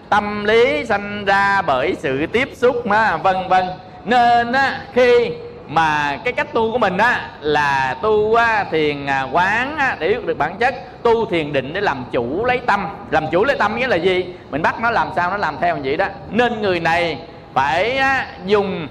tâm 0.09 0.45
lý 0.45 0.87
sanh 0.87 1.25
ra 1.25 1.63
bởi 1.63 1.97
sự 1.99 2.27
tiếp 2.27 2.51
xúc 2.55 2.87
mà 2.87 3.17
vân 3.17 3.37
vân. 3.49 3.65
Nên 4.05 4.53
á, 4.53 4.81
khi 4.93 5.33
mà 5.71 6.19
cái 6.25 6.33
cách 6.33 6.53
tu 6.53 6.73
của 6.73 6.79
mình 6.79 6.99
á 6.99 7.31
là 7.41 7.97
tu 8.03 8.35
á, 8.35 8.65
thiền 8.71 9.07
à, 9.07 9.23
quán 9.33 9.77
á, 9.79 9.97
để 9.99 10.09
biết 10.09 10.27
được 10.27 10.39
bản 10.39 10.57
chất. 10.59 10.75
Tu 11.03 11.27
thiền 11.27 11.53
định 11.53 11.73
để 11.73 11.81
làm 11.81 12.05
chủ 12.11 12.45
lấy 12.45 12.59
tâm. 12.59 12.87
Làm 13.11 13.25
chủ 13.33 13.45
lấy 13.45 13.57
tâm 13.57 13.77
nghĩa 13.77 13.87
là 13.87 13.97
gì? 13.97 14.35
Mình 14.51 14.63
bắt 14.63 14.81
nó 14.81 14.91
làm 14.91 15.09
sao 15.17 15.31
nó 15.31 15.37
làm 15.37 15.57
theo 15.61 15.77
như 15.77 15.83
vậy 15.85 15.97
đó. 15.97 16.07
Nên 16.31 16.63
người 16.63 16.81
này 16.81 17.19
phải 17.55 17.97
á, 17.97 18.27
dùng 18.47 18.89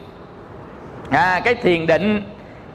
à, 1.12 1.42
cái 1.44 1.56
thiền 1.56 1.88
định 1.88 2.24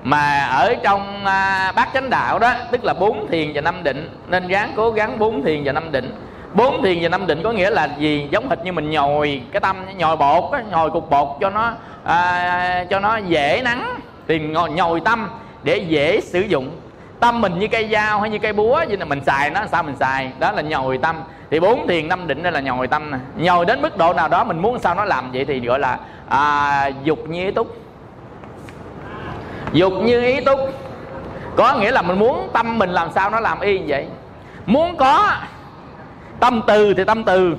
mà 0.02 0.38
ở 0.38 0.74
trong 0.82 1.26
à, 1.26 1.72
bát 1.72 1.88
chánh 1.94 2.10
đạo 2.10 2.38
đó 2.38 2.54
tức 2.70 2.84
là 2.84 2.94
bốn 2.94 3.26
thiền 3.30 3.52
và 3.54 3.60
năm 3.60 3.82
định. 3.82 4.18
Nên 4.28 4.48
ráng 4.48 4.72
cố 4.76 4.90
gắng 4.90 5.18
bốn 5.18 5.42
thiền 5.44 5.62
và 5.64 5.72
năm 5.72 5.92
định 5.92 6.14
bốn 6.54 6.82
thiền 6.82 6.98
và 7.02 7.08
năm 7.08 7.26
định 7.26 7.42
có 7.42 7.52
nghĩa 7.52 7.70
là 7.70 7.88
gì? 7.98 8.28
Giống 8.30 8.50
hệt 8.50 8.64
như 8.64 8.72
mình 8.72 8.90
nhồi 8.90 9.42
cái 9.52 9.60
tâm 9.60 9.76
nhồi 9.96 10.16
bột 10.16 10.44
nhồi 10.70 10.90
cục 10.90 11.10
bột 11.10 11.28
cho 11.40 11.50
nó 11.50 11.72
à, 12.04 12.84
cho 12.90 13.00
nó 13.00 13.16
dễ 13.16 13.60
nắng. 13.64 14.00
Thì 14.28 14.38
nhồi, 14.38 14.70
nhồi 14.70 15.00
tâm 15.00 15.28
để 15.62 15.76
dễ 15.76 16.20
sử 16.20 16.40
dụng. 16.40 16.70
Tâm 17.20 17.40
mình 17.40 17.58
như 17.58 17.68
cây 17.68 17.88
dao 17.92 18.20
hay 18.20 18.30
như 18.30 18.38
cây 18.38 18.52
búa 18.52 18.84
vậy 18.88 18.96
là 18.96 19.04
mình 19.04 19.20
xài 19.26 19.50
nó 19.50 19.60
sao 19.70 19.82
mình 19.82 19.96
xài? 19.96 20.32
Đó 20.38 20.52
là 20.52 20.62
nhồi 20.62 20.98
tâm. 20.98 21.16
Thì 21.50 21.60
bốn 21.60 21.86
thiền 21.88 22.08
năm 22.08 22.26
định 22.26 22.42
đây 22.42 22.52
là 22.52 22.60
nhồi 22.60 22.86
tâm 22.86 23.10
nè. 23.10 23.18
Nhồi 23.36 23.66
đến 23.66 23.82
mức 23.82 23.96
độ 23.96 24.12
nào 24.12 24.28
đó 24.28 24.44
mình 24.44 24.58
muốn 24.58 24.78
sao 24.78 24.94
nó 24.94 25.04
làm 25.04 25.32
vậy 25.32 25.44
thì 25.44 25.60
gọi 25.60 25.78
là 25.78 25.98
à, 26.28 26.90
dục 27.04 27.18
như 27.28 27.44
ý 27.44 27.50
túc. 27.50 27.76
Dục 29.72 29.92
như 30.02 30.20
ý 30.20 30.40
túc. 30.40 30.60
Có 31.56 31.74
nghĩa 31.74 31.90
là 31.90 32.02
mình 32.02 32.18
muốn 32.18 32.48
tâm 32.52 32.78
mình 32.78 32.90
làm 32.90 33.08
sao 33.14 33.30
nó 33.30 33.40
làm 33.40 33.60
y 33.60 33.78
như 33.78 33.84
vậy? 33.88 34.06
Muốn 34.66 34.96
có 34.96 35.30
tâm 36.40 36.62
từ 36.66 36.94
thì 36.94 37.04
tâm 37.04 37.24
từ. 37.24 37.56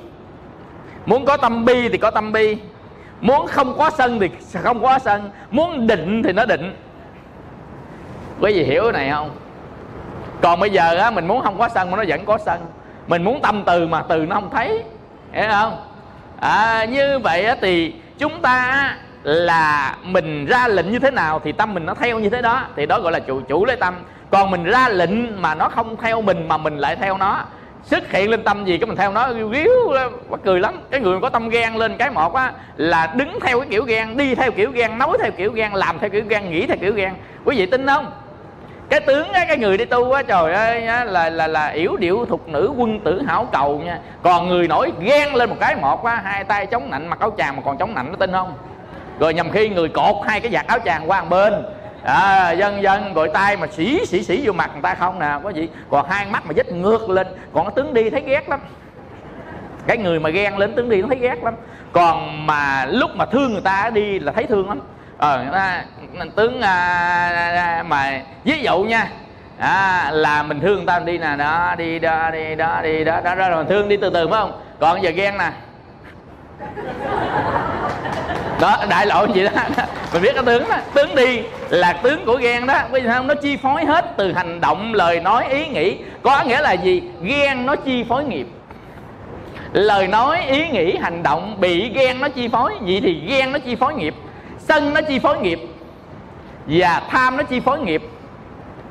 Muốn 1.06 1.24
có 1.24 1.36
tâm 1.36 1.64
bi 1.64 1.88
thì 1.88 1.98
có 1.98 2.10
tâm 2.10 2.32
bi. 2.32 2.58
Muốn 3.20 3.46
không 3.46 3.78
có 3.78 3.90
sân 3.90 4.20
thì 4.20 4.30
không 4.62 4.82
có 4.82 4.98
sân. 4.98 5.30
Muốn 5.50 5.86
định 5.86 6.22
thì 6.22 6.32
nó 6.32 6.44
định. 6.44 6.76
Quý 8.40 8.52
vị 8.52 8.64
hiểu 8.64 8.82
cái 8.82 8.92
này 8.92 9.10
không? 9.10 9.30
Còn 10.42 10.60
bây 10.60 10.70
giờ 10.70 10.96
á 10.96 11.10
mình 11.10 11.26
muốn 11.26 11.42
không 11.42 11.58
có 11.58 11.68
sân 11.68 11.90
mà 11.90 11.96
nó 11.96 12.04
vẫn 12.08 12.24
có 12.24 12.38
sân. 12.38 12.66
Mình 13.06 13.24
muốn 13.24 13.42
tâm 13.42 13.62
từ 13.66 13.86
mà 13.86 14.02
từ 14.02 14.26
nó 14.26 14.34
không 14.34 14.50
thấy. 14.50 14.82
Hiểu 15.32 15.48
không? 15.50 15.76
À, 16.40 16.84
như 16.84 17.18
vậy 17.18 17.44
á 17.44 17.56
thì 17.60 17.94
chúng 18.18 18.42
ta 18.42 18.96
là 19.22 19.96
mình 20.02 20.46
ra 20.46 20.68
lệnh 20.68 20.92
như 20.92 20.98
thế 20.98 21.10
nào 21.10 21.40
thì 21.44 21.52
tâm 21.52 21.74
mình 21.74 21.86
nó 21.86 21.94
theo 21.94 22.18
như 22.18 22.30
thế 22.30 22.42
đó. 22.42 22.64
Thì 22.76 22.86
đó 22.86 23.00
gọi 23.00 23.12
là 23.12 23.18
chủ 23.18 23.40
chủ 23.40 23.64
lấy 23.64 23.76
tâm. 23.76 23.94
Còn 24.30 24.50
mình 24.50 24.64
ra 24.64 24.88
lệnh 24.88 25.42
mà 25.42 25.54
nó 25.54 25.68
không 25.68 25.96
theo 25.96 26.22
mình 26.22 26.48
mà 26.48 26.56
mình 26.56 26.78
lại 26.78 26.96
theo 26.96 27.18
nó 27.18 27.44
xuất 27.86 28.12
hiện 28.12 28.30
lên 28.30 28.44
tâm 28.44 28.64
gì 28.64 28.78
cái 28.78 28.86
mình 28.86 28.96
theo 28.96 29.12
nó 29.12 29.32
riu 29.34 29.52
riu 29.52 29.70
bắt 30.30 30.40
cười 30.44 30.60
lắm. 30.60 30.80
Cái 30.90 31.00
người 31.00 31.20
có 31.20 31.30
tâm 31.30 31.48
gan 31.48 31.74
lên 31.74 31.96
cái 31.96 32.10
một 32.10 32.34
á 32.34 32.52
là 32.76 33.12
đứng 33.16 33.38
theo 33.42 33.60
cái 33.60 33.68
kiểu 33.70 33.84
gan 33.84 34.16
đi 34.16 34.34
theo 34.34 34.50
kiểu 34.50 34.70
gan 34.70 34.98
nói 34.98 35.16
theo 35.22 35.30
kiểu 35.30 35.52
gan 35.52 35.72
làm 35.72 35.98
theo 35.98 36.10
kiểu 36.10 36.24
gan 36.28 36.50
nghĩ 36.50 36.66
theo 36.66 36.76
kiểu 36.80 36.92
gan. 36.92 37.14
Quý 37.44 37.56
vị 37.58 37.66
tin 37.66 37.86
không? 37.86 38.12
Cái 38.88 39.00
tướng 39.00 39.32
á, 39.32 39.44
cái 39.48 39.56
người 39.56 39.78
đi 39.78 39.84
tu 39.84 40.12
á 40.12 40.22
trời 40.22 40.52
ơi 40.54 40.86
á, 40.86 41.04
là 41.04 41.30
là 41.30 41.46
là 41.46 41.68
yểu 41.68 41.96
điệu 41.96 42.26
thục 42.28 42.48
nữ 42.48 42.72
quân 42.76 43.00
tử 43.00 43.22
hảo 43.26 43.48
cầu 43.52 43.82
nha. 43.84 43.98
Còn 44.22 44.48
người 44.48 44.68
nổi 44.68 44.92
gan 45.00 45.32
lên 45.34 45.50
một 45.50 45.56
cái 45.60 45.76
một 45.76 46.04
á 46.04 46.20
hai 46.24 46.44
tay 46.44 46.66
chống 46.66 46.90
nạnh 46.90 47.08
mặc 47.08 47.20
áo 47.20 47.30
chàng 47.30 47.56
mà 47.56 47.62
còn 47.64 47.78
chống 47.78 47.94
nạnh 47.94 48.06
nó 48.10 48.16
tin 48.16 48.32
không? 48.32 48.54
Rồi 49.20 49.34
nhầm 49.34 49.50
khi 49.50 49.68
người 49.68 49.88
cột 49.88 50.16
hai 50.26 50.40
cái 50.40 50.52
giặt 50.52 50.66
áo 50.66 50.78
chàng 50.78 51.10
qua 51.10 51.20
một 51.22 51.28
bên 51.30 51.54
à, 52.06 52.50
dân 52.50 52.82
dân 52.82 53.14
gọi 53.14 53.28
tay 53.34 53.56
mà 53.56 53.66
xỉ 53.66 54.06
xỉ 54.06 54.22
xỉ 54.22 54.46
vô 54.46 54.52
mặt 54.52 54.70
người 54.72 54.82
ta 54.82 54.94
không 54.94 55.18
nè. 55.18 55.38
Có 55.42 55.50
gì? 55.50 55.68
Còn 55.90 56.08
hai 56.10 56.26
mắt 56.26 56.46
mà 56.46 56.52
dít 56.54 56.72
ngược 56.72 57.10
lên. 57.10 57.26
Còn 57.52 57.64
nó 57.64 57.70
tướng 57.70 57.94
đi 57.94 58.10
thấy 58.10 58.20
ghét 58.20 58.48
lắm. 58.48 58.60
Cái 59.86 59.98
người 59.98 60.20
mà 60.20 60.30
ghen 60.30 60.58
lên 60.58 60.74
tướng 60.74 60.88
đi 60.88 61.02
nó 61.02 61.08
thấy 61.08 61.18
ghét 61.18 61.44
lắm. 61.44 61.54
Còn 61.92 62.46
mà 62.46 62.84
lúc 62.84 63.10
mà 63.14 63.26
thương 63.26 63.52
người 63.52 63.62
ta 63.62 63.90
đi 63.94 64.18
là 64.18 64.32
thấy 64.32 64.44
thương 64.44 64.68
lắm. 64.68 64.80
Ờ 65.18 65.44
à, 65.52 65.84
tướng 66.36 66.60
à, 66.60 66.74
à, 67.56 67.82
mà 67.82 68.20
ví 68.44 68.60
dụ 68.62 68.82
nha. 68.82 69.08
À, 69.58 70.10
là 70.10 70.42
mình 70.42 70.60
thương 70.60 70.76
người 70.76 70.86
ta 70.86 70.98
đi 70.98 71.18
nè 71.18 71.36
đó 71.38 71.74
đi 71.78 71.98
đó 71.98 72.30
đi 72.30 72.54
đó 72.54 72.80
đi 72.82 73.04
đó 73.04 73.20
đó, 73.24 73.34
đó 73.34 73.48
rồi 73.48 73.64
mình 73.64 73.68
thương 73.68 73.88
đi 73.88 73.96
từ 73.96 74.10
từ 74.10 74.28
phải 74.28 74.40
không? 74.40 74.60
Còn 74.80 75.02
giờ 75.02 75.10
ghen 75.10 75.38
nè. 75.38 75.50
đó, 78.60 78.84
đại 78.88 79.06
lộ 79.06 79.24
gì 79.24 79.44
đó. 79.44 79.50
Mình 80.12 80.22
biết 80.22 80.32
cái 80.34 80.44
tướng 80.44 80.68
đó. 80.68 80.76
Tướng 80.94 81.14
đi 81.14 81.40
là 81.70 81.92
tướng 81.92 82.26
của 82.26 82.36
ghen 82.36 82.66
đó. 82.66 82.78
Bây 82.92 83.02
giờ 83.02 83.12
không? 83.12 83.26
Nó 83.26 83.34
chi 83.34 83.56
phối 83.56 83.84
hết 83.84 84.04
từ 84.16 84.32
hành 84.32 84.60
động, 84.60 84.94
lời 84.94 85.20
nói, 85.20 85.44
ý 85.48 85.66
nghĩ. 85.66 85.96
Có 86.22 86.44
nghĩa 86.46 86.60
là 86.60 86.72
gì? 86.72 87.02
Ghen 87.22 87.66
nó 87.66 87.76
chi 87.76 88.04
phối 88.08 88.24
nghiệp. 88.24 88.46
Lời 89.72 90.08
nói, 90.08 90.40
ý 90.46 90.68
nghĩ, 90.68 90.96
hành 90.96 91.22
động 91.22 91.56
bị 91.60 91.90
ghen 91.94 92.20
nó 92.20 92.28
chi 92.28 92.48
phối. 92.48 92.72
Vậy 92.80 93.00
thì 93.02 93.22
ghen 93.26 93.52
nó 93.52 93.58
chi 93.58 93.74
phối 93.74 93.94
nghiệp. 93.94 94.14
Sân 94.58 94.94
nó 94.94 95.00
chi 95.00 95.18
phối 95.18 95.38
nghiệp. 95.38 95.60
Và 96.66 97.02
tham 97.10 97.36
nó 97.36 97.42
chi 97.42 97.60
phối 97.60 97.80
nghiệp. 97.80 98.02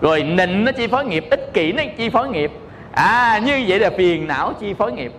Rồi 0.01 0.23
nịnh 0.23 0.65
nó 0.65 0.71
chi 0.71 0.87
phối 0.87 1.05
nghiệp. 1.05 1.25
Ích 1.29 1.53
kỷ 1.53 1.71
nó 1.71 1.83
chi 1.97 2.09
phối 2.09 2.29
nghiệp. 2.29 2.51
À 2.91 3.39
như 3.45 3.63
vậy 3.67 3.79
là 3.79 3.89
phiền 3.97 4.27
não 4.27 4.53
chi 4.59 4.73
phối 4.73 4.91
nghiệp. 4.91 5.11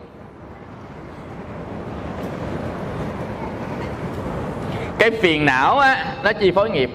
Cái 4.99 5.11
phiền 5.11 5.45
não 5.45 5.79
á 5.79 6.05
nó 6.23 6.33
chi 6.33 6.51
phối 6.51 6.71
nghiệp. 6.71 6.91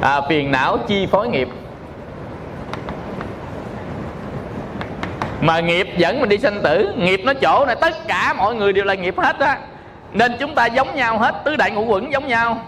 À, 0.00 0.20
phiền 0.28 0.50
não 0.50 0.78
chi 0.78 1.06
phối 1.06 1.28
nghiệp. 1.28 1.48
Mà 5.40 5.60
nghiệp 5.60 5.88
dẫn 5.96 6.20
mình 6.20 6.28
đi 6.28 6.38
sanh 6.38 6.60
tử 6.62 6.92
nghiệp 6.96 7.20
nó 7.24 7.32
chỗ 7.34 7.66
này 7.66 7.76
tất 7.80 8.08
cả 8.08 8.32
mọi 8.32 8.54
người 8.54 8.72
đều 8.72 8.84
là 8.84 8.94
nghiệp 8.94 9.14
hết 9.18 9.38
á. 9.38 9.58
Nên 10.12 10.36
chúng 10.40 10.54
ta 10.54 10.66
giống 10.66 10.94
nhau 10.94 11.18
hết 11.18 11.34
tứ 11.44 11.56
đại 11.56 11.70
ngũ 11.70 11.84
quẩn 11.84 12.12
giống 12.12 12.28
nhau. 12.28 12.62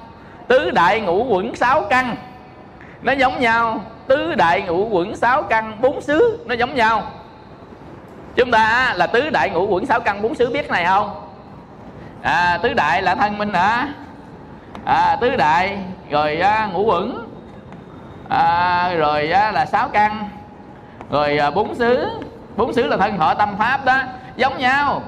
Tứ 0.49 0.71
đại 0.71 1.01
ngũ 1.01 1.25
quẩn 1.25 1.55
sáu 1.55 1.83
căn 1.83 2.17
nó 3.03 3.13
giống 3.13 3.41
nhau. 3.41 3.85
Tứ 4.07 4.35
đại 4.35 4.63
ngũ 4.63 4.89
quẩn 4.89 5.17
sáu 5.17 5.43
căn 5.43 5.77
bốn 5.81 6.01
xứ 6.01 6.45
nó 6.47 6.55
giống 6.55 6.75
nhau. 6.75 7.03
Chúng 8.37 8.51
ta 8.51 8.95
là 8.97 9.07
tứ 9.07 9.31
đại 9.31 9.51
ngũ 9.51 9.67
quẩn 9.67 9.87
sáu 9.87 10.01
căn 10.01 10.23
bốn 10.23 10.35
xứ 10.35 10.51
biết 10.51 10.71
này 10.71 10.85
không? 10.85 11.30
À, 12.23 12.59
tứ 12.63 12.73
đại 12.75 13.03
là 13.03 13.15
thân 13.15 13.39
minh 13.39 13.55
hả? 13.55 13.89
À, 14.85 15.17
tứ 15.21 15.37
đại 15.37 15.79
rồi 16.11 16.37
à, 16.37 16.69
ngũ 16.73 16.85
quẩn. 16.85 17.29
À, 18.29 18.95
rồi 18.95 19.31
à, 19.31 19.53
là 19.53 19.67
sáu 19.67 19.89
căn. 19.89 20.29
Rồi 21.11 21.39
à, 21.39 21.51
bốn 21.51 21.75
xứ. 21.75 22.09
Bốn 22.57 22.73
xứ 22.73 22.87
là 22.87 22.97
thân 22.97 23.19
họ 23.19 23.35
tâm 23.35 23.57
pháp 23.59 23.85
đó 23.85 24.03
giống 24.37 24.59
nhau. 24.59 25.03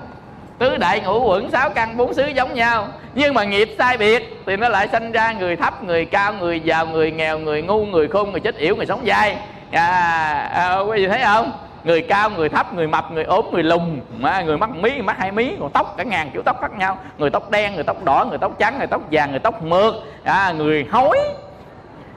Tứ 0.58 0.76
đại 0.76 1.00
ngũ 1.00 1.24
quẩn 1.24 1.50
sáu 1.50 1.70
căn 1.70 1.96
bốn 1.96 2.14
xứ 2.14 2.26
giống 2.26 2.54
nhau. 2.54 2.88
Nhưng 3.14 3.34
mà 3.34 3.44
nghiệp 3.44 3.74
sai 3.78 3.98
biệt 3.98 4.42
thì 4.46 4.56
nó 4.56 4.68
lại 4.68 4.88
sinh 4.92 5.12
ra 5.12 5.32
người 5.32 5.56
thấp 5.56 5.84
người 5.84 6.04
cao 6.04 6.32
người 6.32 6.60
giàu 6.60 6.86
người 6.86 7.10
nghèo 7.10 7.38
người 7.38 7.62
ngu 7.62 7.86
người 7.86 8.08
khôn 8.08 8.30
người 8.30 8.40
chết 8.40 8.56
yểu 8.56 8.76
người 8.76 8.86
sống 8.86 9.04
dai. 9.06 9.36
À, 9.72 10.50
à, 10.54 10.78
quý 10.78 10.98
vị 10.98 11.08
thấy 11.08 11.20
không? 11.24 11.52
Người 11.84 12.02
cao 12.02 12.30
người 12.30 12.48
thấp 12.48 12.74
người 12.74 12.86
mập 12.86 13.12
người 13.12 13.24
ốm 13.24 13.44
người 13.52 13.62
lùn 13.62 14.00
à, 14.22 14.42
người 14.42 14.58
mắc 14.58 14.70
mí 14.70 14.90
người 14.90 15.02
mắc 15.02 15.18
hai 15.18 15.32
mí 15.32 15.56
còn 15.60 15.70
tóc 15.70 15.94
cả 15.96 16.04
ngàn 16.04 16.30
kiểu 16.32 16.42
tóc 16.42 16.60
khác 16.60 16.72
nhau. 16.78 16.98
Người 17.18 17.30
tóc 17.30 17.50
đen 17.50 17.74
người 17.74 17.84
tóc 17.84 18.04
đỏ 18.04 18.26
người 18.28 18.38
tóc 18.38 18.58
trắng 18.58 18.78
người 18.78 18.86
tóc 18.86 19.02
vàng 19.10 19.30
người 19.30 19.38
tóc 19.38 19.62
mượt 19.62 19.94
à, 20.24 20.52
người 20.52 20.86
hối 20.90 21.18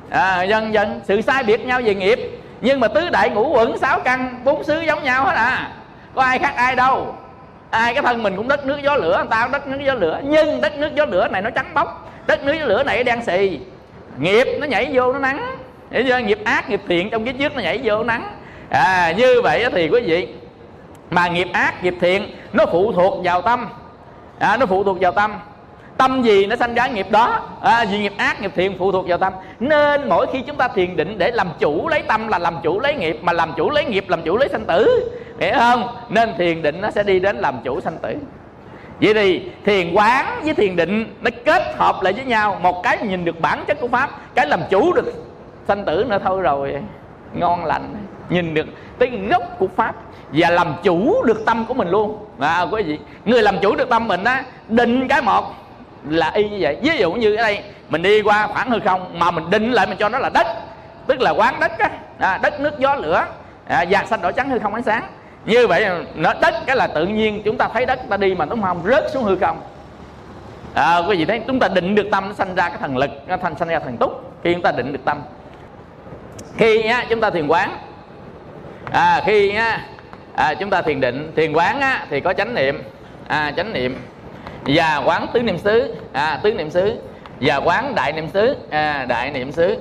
à, 0.09 0.43
dần 0.43 0.73
dần 0.73 1.01
sự 1.03 1.21
sai 1.21 1.43
biệt 1.43 1.65
nhau 1.65 1.81
về 1.85 1.95
nghiệp. 1.95 2.19
Nhưng 2.61 2.79
mà 2.79 2.87
tứ 2.87 3.09
đại 3.09 3.29
ngũ 3.29 3.49
quẩn 3.49 3.77
sáu 3.77 3.99
căn 3.99 4.41
bốn 4.43 4.63
xứ 4.63 4.81
giống 4.81 5.03
nhau 5.03 5.25
hết 5.25 5.33
à. 5.35 5.71
Có 6.15 6.21
ai 6.21 6.39
khác 6.39 6.53
ai 6.55 6.75
đâu. 6.75 7.15
Ai 7.69 7.93
cái 7.93 8.03
thân 8.03 8.23
mình 8.23 8.35
cũng 8.35 8.47
đất 8.47 8.65
nước 8.65 8.79
gió 8.83 8.95
lửa 8.95 9.17
người 9.17 9.27
ta 9.29 9.43
cũng 9.43 9.51
đất 9.51 9.67
nước 9.67 9.77
gió 9.85 9.93
lửa. 9.93 10.19
Nhưng 10.23 10.61
đất 10.61 10.77
nước 10.77 10.95
gió 10.95 11.05
lửa 11.05 11.27
này 11.27 11.41
nó 11.41 11.49
trắng 11.49 11.73
bóc. 11.73 12.11
Đất 12.27 12.43
nước 12.43 12.53
gió 12.59 12.65
lửa 12.65 12.83
này 12.83 13.03
đen 13.03 13.23
xì. 13.25 13.59
Nghiệp 14.17 14.47
nó 14.59 14.67
nhảy 14.67 14.89
vô 14.93 15.13
nó 15.13 15.19
nắng. 15.19 15.55
Để 15.89 16.05
cho 16.09 16.17
nghiệp 16.17 16.39
ác 16.45 16.69
nghiệp 16.69 16.81
thiện 16.87 17.09
trong 17.09 17.25
kiếp 17.25 17.35
trước 17.39 17.55
nó 17.55 17.61
nhảy 17.61 17.79
vô 17.83 17.97
nó 17.97 18.03
nắng 18.03 18.35
à, 18.69 19.13
như 19.17 19.41
vậy 19.41 19.65
thì 19.71 19.89
quý 19.89 20.01
vị 20.01 20.27
mà 21.11 21.27
nghiệp 21.27 21.47
ác 21.53 21.83
nghiệp 21.83 21.95
thiện 22.01 22.35
nó 22.53 22.65
phụ 22.71 22.91
thuộc 22.91 23.13
vào 23.23 23.41
tâm. 23.41 23.67
À, 24.39 24.57
nó 24.57 24.65
phụ 24.65 24.83
thuộc 24.83 24.97
vào 25.01 25.11
tâm. 25.11 25.33
Tâm 25.97 26.21
gì 26.21 26.45
nó 26.45 26.55
sanh 26.55 26.75
ra 26.75 26.87
nghiệp 26.87 27.07
đó? 27.11 27.39
À, 27.61 27.85
gì 27.85 27.99
nghiệp 27.99 28.13
ác 28.17 28.41
nghiệp 28.41 28.51
thiện 28.55 28.77
phụ 28.77 28.91
thuộc 28.91 29.07
vào 29.07 29.17
tâm. 29.17 29.33
Nên 29.59 30.09
mỗi 30.09 30.27
khi 30.33 30.41
chúng 30.41 30.55
ta 30.55 30.67
thiền 30.67 30.95
định 30.95 31.17
để 31.17 31.31
làm 31.31 31.49
chủ 31.59 31.87
lấy 31.87 32.01
tâm 32.01 32.27
là 32.27 32.39
làm 32.39 32.55
chủ 32.63 32.79
lấy 32.79 32.95
nghiệp 32.95 33.19
mà 33.21 33.33
làm 33.33 33.53
chủ 33.57 33.69
lấy 33.69 33.85
nghiệp 33.85 34.05
làm 34.07 34.21
chủ 34.21 34.37
lấy 34.37 34.49
sanh 34.49 34.65
tử. 34.65 35.09
Hiểu 35.39 35.53
không? 35.57 35.87
Nên 36.09 36.29
thiền 36.37 36.61
định 36.61 36.81
nó 36.81 36.91
sẽ 36.91 37.03
đi 37.03 37.19
đến 37.19 37.37
làm 37.37 37.59
chủ 37.63 37.81
sanh 37.81 37.97
tử. 38.01 38.15
Vậy 39.01 39.13
thì 39.13 39.49
thiền 39.65 39.93
quán 39.93 40.41
với 40.43 40.53
thiền 40.53 40.75
định 40.75 41.15
nó 41.21 41.29
kết 41.45 41.63
hợp 41.77 41.95
lại 42.01 42.13
với 42.13 42.25
nhau. 42.25 42.59
Một 42.61 42.83
cái 42.83 42.97
nhìn 42.97 43.25
được 43.25 43.41
bản 43.41 43.63
chất 43.67 43.79
của 43.81 43.87
pháp 43.87 44.09
cái 44.35 44.47
làm 44.47 44.59
chủ 44.69 44.93
được 44.93 45.13
sanh 45.67 45.85
tử 45.85 46.05
nữa 46.09 46.19
thôi 46.23 46.41
rồi 46.41 46.75
ngon 47.33 47.65
lành 47.65 47.95
nhìn 48.29 48.53
được 48.53 48.65
tới 48.99 49.09
gốc 49.29 49.43
của 49.59 49.67
pháp 49.75 49.95
và 50.33 50.49
làm 50.49 50.73
chủ 50.83 51.23
được 51.23 51.45
tâm 51.45 51.65
của 51.65 51.73
mình 51.73 51.89
luôn. 51.89 52.25
À, 52.39 52.61
quý 52.61 52.83
vị 52.83 52.99
người 53.25 53.41
làm 53.41 53.59
chủ 53.61 53.75
được 53.75 53.89
tâm 53.89 54.07
mình 54.07 54.23
á 54.23 54.43
định 54.67 55.07
cái 55.07 55.21
một 55.21 55.53
là 56.09 56.31
y 56.31 56.49
như 56.49 56.57
vậy. 56.59 56.77
Ví 56.81 56.97
dụ 56.97 57.13
như 57.13 57.35
ở 57.35 57.43
đây 57.43 57.63
mình 57.89 58.01
đi 58.01 58.21
qua 58.21 58.47
khoảng 58.47 58.69
hư 58.69 58.79
không 58.79 59.19
mà 59.19 59.31
mình 59.31 59.49
định 59.49 59.71
lại 59.71 59.87
mình 59.87 59.97
cho 59.97 60.09
nó 60.09 60.19
là 60.19 60.29
đất 60.33 60.47
tức 61.07 61.21
là 61.21 61.31
quán 61.31 61.59
đất 61.59 61.71
á. 61.79 61.89
À, 62.19 62.39
đất 62.43 62.59
nước 62.59 62.79
gió 62.79 62.95
lửa. 62.95 63.25
À, 63.67 63.85
vàng 63.89 64.07
xanh 64.07 64.21
đỏ 64.21 64.31
trắng 64.31 64.49
hư 64.49 64.59
không 64.59 64.73
ánh 64.73 64.83
sáng. 64.83 65.03
Như 65.45 65.67
vậy 65.67 65.85
nó 66.15 66.33
đất 66.41 66.53
cái 66.65 66.75
là 66.75 66.87
tự 66.87 67.05
nhiên 67.05 67.41
chúng 67.45 67.57
ta 67.57 67.67
thấy 67.73 67.85
đất 67.85 67.99
ta 68.09 68.17
đi 68.17 68.35
mà 68.35 68.45
đúng 68.45 68.61
không? 68.61 68.81
Rớt 68.85 69.11
xuống 69.13 69.23
hư 69.23 69.35
không. 69.35 69.61
À, 70.73 70.97
quý 70.97 71.17
vị 71.17 71.25
thấy 71.25 71.41
chúng 71.47 71.59
ta 71.59 71.67
định 71.67 71.95
được 71.95 72.07
tâm 72.11 72.27
nó 72.27 72.33
sanh 72.33 72.55
ra 72.55 72.69
cái 72.69 72.77
thần 72.77 72.97
lực 72.97 73.11
nó 73.27 73.37
thành 73.37 73.55
sanh 73.55 73.67
ra 73.67 73.79
thần 73.79 73.97
túc 73.97 74.33
khi 74.43 74.53
chúng 74.53 74.61
ta 74.61 74.71
định 74.71 74.91
được 74.91 75.05
tâm. 75.05 75.21
Khi 76.57 76.81
á, 76.81 77.05
chúng 77.09 77.21
ta 77.21 77.29
thiền 77.29 77.47
quán 77.47 77.77
à, 78.91 79.21
khi 79.25 79.49
á, 79.49 79.85
à, 80.35 80.53
chúng 80.53 80.69
ta 80.69 80.81
thiền 80.81 81.01
định 81.01 81.31
thiền 81.35 81.53
quán 81.53 81.81
á, 81.81 82.05
thì 82.09 82.19
có 82.19 82.33
chánh 82.33 82.55
niệm. 82.55 82.83
À, 83.27 83.53
chánh 83.57 83.73
niệm. 83.73 83.97
Và 84.65 85.01
quán 85.05 85.27
tứ 85.33 85.41
niệm 85.41 85.57
xứ. 85.57 85.95
À, 86.13 86.39
tứ 86.43 86.53
niệm 86.53 86.69
xứ. 86.69 86.99
Và 87.41 87.55
quán 87.55 87.95
đại 87.95 88.13
niệm 88.13 88.27
xứ. 88.33 88.55
À, 88.69 89.05
đại 89.05 89.31
niệm 89.31 89.51
xứ. 89.51 89.77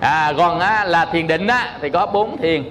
À, 0.00 0.32
còn 0.36 0.60
á, 0.60 0.84
là 0.84 1.04
thiền 1.04 1.26
định 1.26 1.46
á, 1.46 1.78
thì 1.80 1.90
có 1.90 2.06
bốn 2.06 2.36
thiền. 2.36 2.64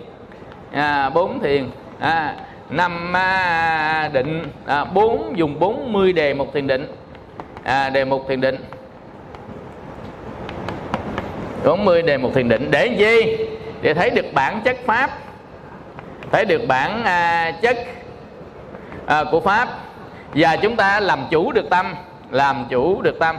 À, 0.72 1.10
bốn 1.10 1.40
thiền. 1.40 1.70
À, 2.00 2.36
năm 2.70 3.18
à, 3.18 4.10
định. 4.14 4.44
À, 4.66 4.86
bốn 4.86 5.34
dùng 5.36 5.60
40 5.60 6.14
đề 6.14 6.34
một 6.34 6.54
thiền 6.54 6.68
định. 6.68 6.88
À, 7.64 7.90
đề 7.90 8.06
mục 8.06 8.26
thiền 8.30 8.42
định. 8.42 8.56
40 11.66 12.02
đề 12.02 12.18
mục 12.18 12.34
thiền 12.34 12.50
định. 12.50 12.72
Để 12.72 12.86
gì? 12.98 13.38
Để 13.82 13.94
thấy 13.94 14.10
được 14.10 14.26
bản 14.34 14.62
chất 14.64 14.78
pháp. 14.86 15.10
Thấy 16.32 16.46
được 16.46 16.62
bản 16.68 17.04
à, 17.04 17.52
chất 17.62 17.78
à, 19.06 19.24
của 19.32 19.40
pháp. 19.40 19.70
Và 20.34 20.56
chúng 20.56 20.76
ta 20.76 21.00
làm 21.00 21.20
chủ 21.30 21.52
được 21.52 21.70
tâm 21.70 21.96
làm 22.30 22.66
chủ 22.70 23.02
được 23.02 23.20
tâm 23.20 23.36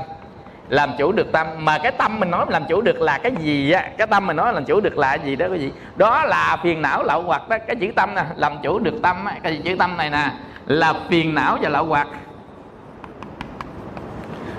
làm 0.68 0.90
chủ 0.98 1.12
được 1.12 1.32
tâm. 1.32 1.46
Mà 1.58 1.78
cái 1.78 1.92
tâm 1.92 2.20
mình 2.20 2.30
nói 2.30 2.46
làm 2.48 2.64
chủ 2.68 2.80
được 2.80 3.00
là 3.00 3.18
cái 3.18 3.32
gì 3.38 3.72
á? 3.72 3.90
Cái 3.98 4.06
tâm 4.06 4.26
mình 4.26 4.36
nói 4.36 4.52
làm 4.52 4.64
chủ 4.64 4.80
được 4.80 4.98
là 4.98 5.16
cái 5.16 5.26
gì 5.26 5.36
đó 5.36 5.46
quý 5.46 5.58
vị? 5.58 5.72
Đó 5.96 6.24
là 6.24 6.56
phiền 6.62 6.82
não 6.82 7.02
lậu 7.02 7.22
hoặc 7.22 7.48
đó. 7.48 7.56
Cái 7.66 7.76
chữ 7.76 7.86
tâm 7.96 8.14
nè 8.14 8.24
làm 8.36 8.52
chủ 8.62 8.78
được 8.78 8.94
tâm 9.02 9.24
á, 9.24 9.34
cái 9.42 9.60
chữ 9.64 9.76
tâm 9.78 9.96
này 9.96 10.10
nè 10.10 10.30
là 10.66 10.94
phiền 11.08 11.34
não 11.34 11.58
và 11.60 11.68
lậu 11.68 11.84
hoặc 11.84 12.08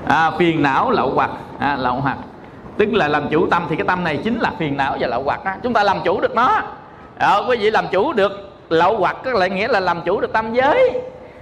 à, 0.07 0.31
phiền 0.31 0.63
não 0.63 0.91
lậu 0.91 1.11
hoặc 1.11 1.29
à, 1.59 1.75
lậu 1.75 1.95
hoặc 1.95 2.17
tức 2.79 2.93
là 2.93 3.07
làm 3.07 3.29
chủ 3.29 3.47
tâm 3.47 3.65
thì 3.69 3.75
cái 3.75 3.87
tâm 3.87 4.03
này 4.03 4.19
chính 4.23 4.39
là 4.39 4.51
phiền 4.59 4.77
não 4.77 4.97
và 4.99 5.07
lậu 5.07 5.23
hoặc 5.23 5.39
á. 5.43 5.57
Chúng 5.63 5.73
ta 5.73 5.83
làm 5.83 5.97
chủ 6.05 6.21
được 6.21 6.35
nó. 6.35 6.61
Ờ, 7.19 7.45
quý 7.49 7.57
vị 7.57 7.71
làm 7.71 7.87
chủ 7.91 8.13
được 8.13 8.31
lậu 8.69 8.97
hoặc 8.97 9.17
có 9.23 9.31
lại 9.31 9.49
nghĩa 9.49 9.67
là 9.67 9.79
làm 9.79 10.01
chủ 10.05 10.21
được 10.21 10.33
tâm 10.33 10.53
giới. 10.53 10.91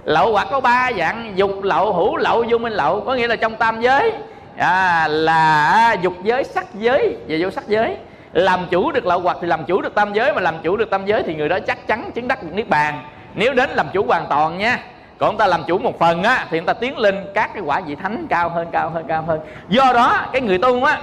Lậu 0.04 0.32
hoặc 0.32 0.48
có 0.50 0.60
ba 0.60 0.90
dạng 0.98 1.32
dục 1.36 1.50
lậu 1.62 1.92
hữu 1.92 2.16
lậu 2.16 2.44
vô 2.48 2.58
minh 2.58 2.72
lậu. 2.72 3.00
Có 3.00 3.14
nghĩa 3.14 3.28
là 3.28 3.36
trong 3.36 3.56
tam 3.56 3.80
giới. 3.80 4.12
À, 4.56 5.08
là 5.08 5.68
à, 5.68 5.92
dục 5.92 6.14
giới 6.22 6.44
sắc 6.44 6.74
giới. 6.74 7.16
Và 7.28 7.36
vô 7.40 7.50
sắc 7.50 7.68
giới. 7.68 7.96
Làm 8.32 8.66
chủ 8.70 8.92
được 8.92 9.06
lậu 9.06 9.20
hoặc 9.20 9.36
thì 9.40 9.46
làm 9.46 9.64
chủ 9.64 9.80
được 9.80 9.94
tam 9.94 10.12
giới 10.12 10.32
mà 10.32 10.40
làm 10.40 10.54
chủ 10.62 10.76
được 10.76 10.90
tam 10.90 11.06
giới 11.06 11.22
thì 11.22 11.34
người 11.34 11.48
đó 11.48 11.58
chắc 11.66 11.86
chắn 11.86 12.10
chứng 12.14 12.28
đắc 12.28 12.42
được 12.42 12.50
niết 12.52 12.68
bàn. 12.68 13.02
Nếu 13.34 13.52
đến 13.54 13.70
làm 13.70 13.86
chủ 13.92 14.04
hoàn 14.06 14.26
toàn 14.28 14.58
nha 14.58 14.78
còn 15.18 15.36
ta 15.36 15.46
làm 15.46 15.64
chủ 15.66 15.78
một 15.78 15.98
phần 15.98 16.22
á 16.22 16.46
thì 16.50 16.58
người 16.58 16.66
ta 16.66 16.72
tiến 16.72 16.98
lên 16.98 17.24
các 17.34 17.50
cái 17.54 17.62
quả 17.66 17.80
vị 17.80 17.94
thánh 17.94 18.26
cao 18.28 18.48
hơn 18.48 18.66
cao 18.72 18.90
hơn 18.90 19.04
cao 19.08 19.22
hơn. 19.22 19.40
Do 19.68 19.92
đó 19.94 20.26
cái 20.32 20.42
người 20.42 20.58
tu 20.58 20.84
á 20.84 20.98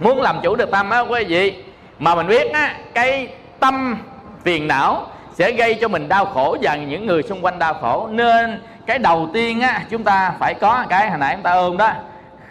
muốn 0.00 0.20
làm 0.20 0.40
chủ 0.42 0.56
được 0.56 0.70
tâm 0.70 0.90
á 0.90 1.00
quý 1.00 1.24
vị 1.24 1.62
mà 1.98 2.14
mình 2.14 2.26
biết 2.26 2.52
á 2.52 2.74
cái 2.94 3.28
tâm 3.60 3.98
phiền 4.44 4.68
não 4.68 5.06
sẽ 5.34 5.52
gây 5.52 5.74
cho 5.74 5.88
mình 5.88 6.08
đau 6.08 6.26
khổ 6.26 6.56
và 6.62 6.76
những 6.76 7.06
người 7.06 7.22
xung 7.22 7.44
quanh 7.44 7.58
đau 7.58 7.74
khổ. 7.74 8.08
Nên 8.10 8.62
cái 8.86 8.98
đầu 8.98 9.28
tiên 9.32 9.60
á 9.60 9.82
chúng 9.90 10.04
ta 10.04 10.32
phải 10.38 10.54
có 10.54 10.84
cái 10.88 11.10
hồi 11.10 11.18
nãy 11.18 11.34
chúng 11.34 11.42
ta 11.42 11.50
ôm 11.50 11.76
đó 11.76 11.92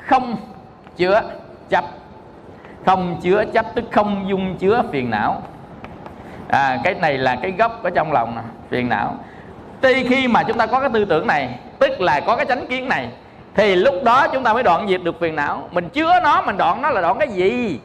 không 0.05 0.37
chứa 0.97 1.21
chấp. 1.69 1.85
Không 2.85 3.19
chứa 3.21 3.43
chấp 3.53 3.65
tức 3.75 3.85
không 3.91 4.25
dung 4.29 4.57
chứa 4.57 4.83
phiền 4.91 5.09
não. 5.09 5.43
À, 6.47 6.79
cái 6.83 6.93
này 6.93 7.17
là 7.17 7.37
cái 7.41 7.51
gốc 7.51 7.83
ở 7.83 7.89
trong 7.89 8.11
lòng 8.11 8.35
nè 8.35 8.41
phiền 8.69 8.89
não. 8.89 9.15
Tuy 9.81 10.03
khi 10.03 10.27
mà 10.27 10.43
chúng 10.43 10.57
ta 10.57 10.65
có 10.65 10.79
cái 10.79 10.89
tư 10.93 11.05
tưởng 11.05 11.27
này 11.27 11.49
tức 11.79 12.01
là 12.01 12.19
có 12.19 12.35
cái 12.35 12.45
chánh 12.45 12.67
kiến 12.67 12.89
này 12.89 13.09
thì 13.57 13.75
lúc 13.75 14.03
đó 14.03 14.27
chúng 14.27 14.43
ta 14.43 14.53
mới 14.53 14.63
đoạn 14.63 14.87
diệt 14.89 15.03
được 15.03 15.19
phiền 15.19 15.35
não. 15.35 15.69
Mình 15.71 15.89
chứa 15.89 16.19
nó 16.23 16.41
mình 16.41 16.57
đoạn 16.57 16.81
nó 16.81 16.89
là 16.89 17.01
đoạn 17.01 17.19
cái 17.19 17.27
gì? 17.27 17.79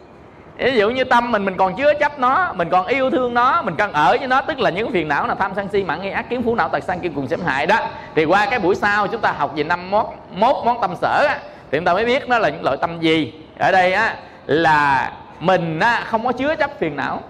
Ví 0.59 0.77
dụ 0.77 0.91
như 0.91 1.05
tâm 1.05 1.33
mình 1.33 1.45
mình 1.45 1.57
còn 1.57 1.77
chứa 1.77 1.95
chấp 1.95 2.19
nó 2.19 2.53
mình 2.57 2.69
còn 2.71 2.87
yêu 2.87 3.11
thương 3.11 3.35
nó 3.35 3.63
mình 3.63 3.75
cần 3.77 3.93
ở 3.93 4.17
với 4.19 4.29
nó 4.29 4.41
tức 4.41 4.59
là 4.59 4.71
những 4.71 4.93
phiền 4.93 5.09
não 5.09 5.27
là 5.27 5.35
tham 5.35 5.53
sân 5.57 5.69
si 5.73 5.85
mạng 5.85 6.03
nghi 6.03 6.11
ác 6.11 6.29
kiến 6.31 6.43
phú 6.43 6.55
não 6.55 6.69
tật 6.69 6.85
sanh 6.85 7.01
kim 7.01 7.15
cùng 7.15 7.29
xâm 7.29 7.41
hại 7.41 7.67
đó. 7.67 7.77
Thì 8.15 8.25
qua 8.25 8.47
cái 8.47 8.59
buổi 8.59 8.75
sau 8.75 9.07
chúng 9.07 9.21
ta 9.21 9.33
học 9.33 9.53
về 9.57 9.65
năm 9.65 9.91
mốt 9.91 10.07
mốt 10.35 10.57
món 10.65 10.81
tâm 10.81 10.95
sở 11.01 11.27
á, 11.29 11.39
thì 11.71 11.79
chúng 11.79 11.85
ta 11.85 11.93
mới 11.93 12.05
biết 12.05 12.29
nó 12.29 12.39
là 12.39 12.49
những 12.49 12.65
loại 12.65 12.77
tâm 12.81 13.01
gì. 13.01 13.33
Ở 13.59 13.73
đây 13.73 13.93
á 13.93 14.15
là 14.47 15.13
mình 15.41 15.81
á, 15.81 16.03
không 16.07 16.25
có 16.27 16.33
chứa 16.33 16.55
chấp 16.55 16.79
phiền 16.79 16.97
não. 16.97 17.21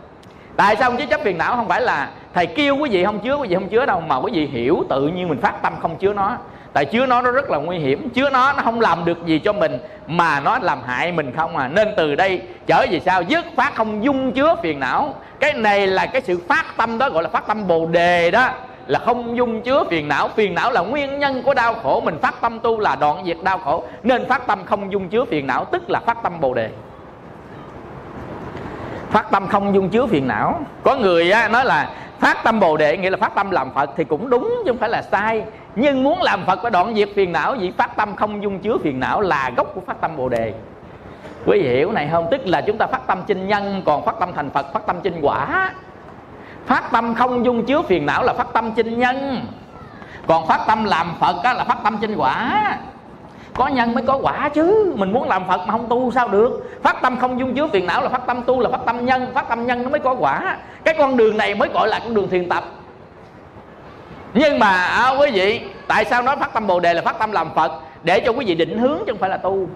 Tại 0.57 0.77
sao 0.77 0.91
không 0.91 0.99
chứa 0.99 1.07
chấp 1.07 1.21
phiền 1.21 1.39
não? 1.39 1.57
Không 1.57 1.69
phải 1.69 1.81
là 1.81 2.09
thầy 2.35 2.47
kêu 2.47 2.77
quý 2.77 2.91
vị 2.91 3.05
không 3.05 3.21
chứa 3.21 3.37
quý 3.37 3.49
vị 3.49 3.55
không 3.55 3.69
chứa 3.69 3.87
đâu 3.87 4.01
mà 4.01 4.17
quý 4.17 4.33
vị 4.35 4.47
hiểu 4.47 4.85
tự 4.89 5.09
nhiên 5.09 5.29
mình 5.29 5.41
phát 5.41 5.63
tâm 5.63 5.73
không 5.83 5.97
chứa 5.97 6.13
nó 6.13 6.37
tại 6.73 6.85
chứa 6.85 7.07
nó 7.07 7.23
nó 7.23 7.31
rất 7.31 7.51
là 7.51 7.59
nguy 7.59 7.79
hiểm. 7.79 8.09
Chứa 8.11 8.31
nó 8.31 8.53
nó 8.53 8.63
không 8.63 8.81
làm 8.81 9.05
được 9.05 9.27
gì 9.27 9.39
cho 9.39 9.53
mình 9.53 9.79
mà 10.07 10.41
nó 10.41 10.59
làm 10.63 10.79
hại 10.87 11.13
mình 11.13 11.33
không 11.37 11.57
à. 11.57 11.69
Nên 11.69 11.89
từ 11.97 12.15
đây 12.15 12.43
trở 12.67 12.87
về 12.91 13.01
sau 13.01 13.23
dứt 13.23 13.45
phát 13.57 13.75
không 13.75 14.05
dung 14.05 14.33
chứa 14.33 14.55
phiền 14.63 14.81
não. 14.81 15.15
Cái 15.41 15.53
này 15.53 15.87
là 15.87 16.07
cái 16.07 16.23
sự 16.23 16.41
phát 16.49 16.65
tâm 16.77 16.99
đó 16.99 17.11
gọi 17.11 17.23
là 17.23 17.29
phát 17.29 17.47
tâm 17.47 17.67
bồ 17.69 17.87
đề 17.87 18.31
đó 18.31 18.51
là 18.87 18.99
không 18.99 19.37
dung 19.37 19.63
chứa 19.63 19.85
phiền 19.91 20.09
não. 20.09 20.29
Phiền 20.29 20.55
não 20.55 20.71
là 20.73 20.81
nguyên 20.81 21.19
nhân 21.19 21.43
của 21.43 21.55
đau 21.55 21.75
khổ. 21.83 22.01
Mình 22.01 22.19
phát 22.23 22.41
tâm 22.41 22.61
tu 22.61 22.81
là 22.81 22.97
đoạn 22.97 23.23
diệt 23.27 23.37
đau 23.43 23.59
khổ. 23.59 23.85
Nên 24.03 24.29
phát 24.29 24.47
tâm 24.47 24.65
không 24.65 24.93
dung 24.93 25.09
chứa 25.09 25.25
phiền 25.25 25.47
não 25.47 25.65
tức 25.65 25.91
là 25.91 26.01
phát 26.01 26.23
tâm 26.23 26.41
bồ 26.41 26.55
đề. 26.55 26.69
Phát 29.11 29.31
tâm 29.31 29.47
không 29.49 29.75
dung 29.75 29.89
chứa 29.89 30.07
phiền 30.07 30.29
não. 30.29 30.61
Có 30.85 30.97
người 30.97 31.31
á, 31.31 31.49
nói 31.49 31.65
là 31.65 31.91
phát 32.21 32.45
tâm 32.45 32.61
bồ 32.61 32.77
đề 32.77 32.97
nghĩa 32.97 33.11
là 33.11 33.17
phát 33.17 33.35
tâm 33.35 33.51
làm 33.51 33.73
phật 33.75 33.91
thì 33.97 34.05
cũng 34.05 34.31
đúng 34.31 34.63
chứ 34.65 34.71
không 34.71 34.79
phải 34.79 34.89
là 34.89 35.03
sai 35.03 35.45
nhưng 35.75 36.03
muốn 36.05 36.23
làm 36.23 36.47
phật 36.47 36.59
phải 36.63 36.71
đoạn 36.71 36.95
diệt 36.95 37.09
phiền 37.17 37.33
não 37.33 37.55
vì 37.59 37.71
phát 37.71 37.97
tâm 37.97 38.17
không 38.17 38.43
dung 38.43 38.59
chứa 38.59 38.77
phiền 38.85 39.01
não 39.01 39.21
là 39.21 39.51
gốc 39.57 39.67
của 39.75 39.81
phát 39.87 40.01
tâm 40.01 40.17
bồ 40.17 40.29
đề 40.29 40.53
quý 41.47 41.63
vị 41.63 41.69
hiểu 41.69 41.93
này 41.93 42.09
không 42.13 42.27
tức 42.31 42.41
là 42.47 42.61
chúng 42.61 42.79
ta 42.79 42.87
phát 42.87 43.07
tâm 43.07 43.23
chinh 43.27 43.49
nhân 43.49 43.83
còn 43.85 44.05
phát 44.05 44.15
tâm 44.21 44.33
thành 44.37 44.51
phật 44.51 44.73
phát 44.73 44.87
tâm 44.87 44.97
chinh 45.03 45.19
quả 45.23 45.73
phát 46.67 46.93
tâm 46.93 47.15
không 47.15 47.45
dung 47.45 47.65
chứa 47.67 47.83
phiền 47.83 48.07
não 48.07 48.23
là 48.25 48.33
phát 48.33 48.47
tâm 48.53 48.73
chinh 48.77 48.99
nhân 48.99 49.47
còn 50.27 50.47
phát 50.47 50.61
tâm 50.67 50.85
làm 50.85 51.15
phật 51.21 51.37
đó 51.45 51.53
là 51.53 51.65
phát 51.65 51.79
tâm 51.85 51.99
chinh 52.01 52.15
quả 52.17 52.79
có 53.55 53.69
nhân 53.69 53.95
mới 53.95 54.03
có 54.07 54.19
quả 54.23 54.49
chứ 54.49 54.95
mình 54.99 55.13
muốn 55.13 55.29
làm 55.29 55.43
phật 55.49 55.59
mà 55.67 55.73
không 55.73 55.89
tu 55.89 56.11
sao 56.13 56.29
được 56.29 56.81
phát 56.83 57.03
tâm 57.03 57.17
không 57.17 57.39
dung 57.41 57.55
chứa 57.55 57.67
phiền 57.67 57.87
não 57.87 58.03
là 58.03 58.09
phát 58.09 58.27
tâm 58.27 58.43
tu 58.43 58.61
là 58.61 58.71
phát 58.71 58.81
tâm 58.87 59.07
nhân 59.07 59.27
phát 59.35 59.49
tâm 59.49 59.67
nhân 59.67 59.83
nó 59.83 59.91
mới 59.91 60.01
có 60.01 60.15
quả 60.15 60.57
cái 60.85 60.95
con 60.99 61.17
đường 61.17 61.37
này 61.37 61.55
mới 61.55 61.69
gọi 61.69 61.89
là 61.89 61.99
con 61.99 62.15
đường 62.15 62.29
thiền 62.29 62.49
tập 62.49 62.65
nhưng 64.35 64.59
mà 64.59 64.73
à, 64.73 65.11
quý 65.11 65.31
vị 65.31 65.61
tại 65.87 66.05
sao 66.05 66.23
nói 66.23 66.37
phát 66.37 66.53
tâm 66.53 66.67
bồ 66.67 66.81
đề 66.81 66.95
là 66.95 67.03
phát 67.03 67.19
tâm 67.19 67.33
làm 67.33 67.55
phật? 67.55 67.73
Để 68.03 68.21
cho 68.21 68.33
quý 68.33 68.45
vị 68.47 68.55
định 68.55 68.79
hướng 68.79 68.99
chứ 68.99 69.13
không 69.13 69.19
phải 69.19 69.31
là 69.31 69.37
tu. 69.37 69.67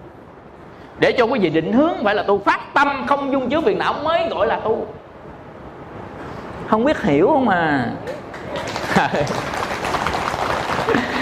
Để 0.99 1.11
cho 1.11 1.25
quý 1.25 1.39
vị 1.39 1.49
định 1.49 1.73
hướng 1.73 2.03
phải 2.03 2.15
là 2.15 2.23
tu. 2.23 2.39
Phát 2.39 2.73
tâm 2.73 3.05
không 3.07 3.31
dung 3.31 3.49
chứa 3.49 3.61
phiền 3.61 3.77
não 3.77 3.93
mới 4.03 4.29
gọi 4.29 4.47
là 4.47 4.59
tu. 4.63 4.87
Không 6.67 6.85
biết 6.85 7.01
hiểu 7.01 7.27
không 7.27 7.49
à? 7.49 7.91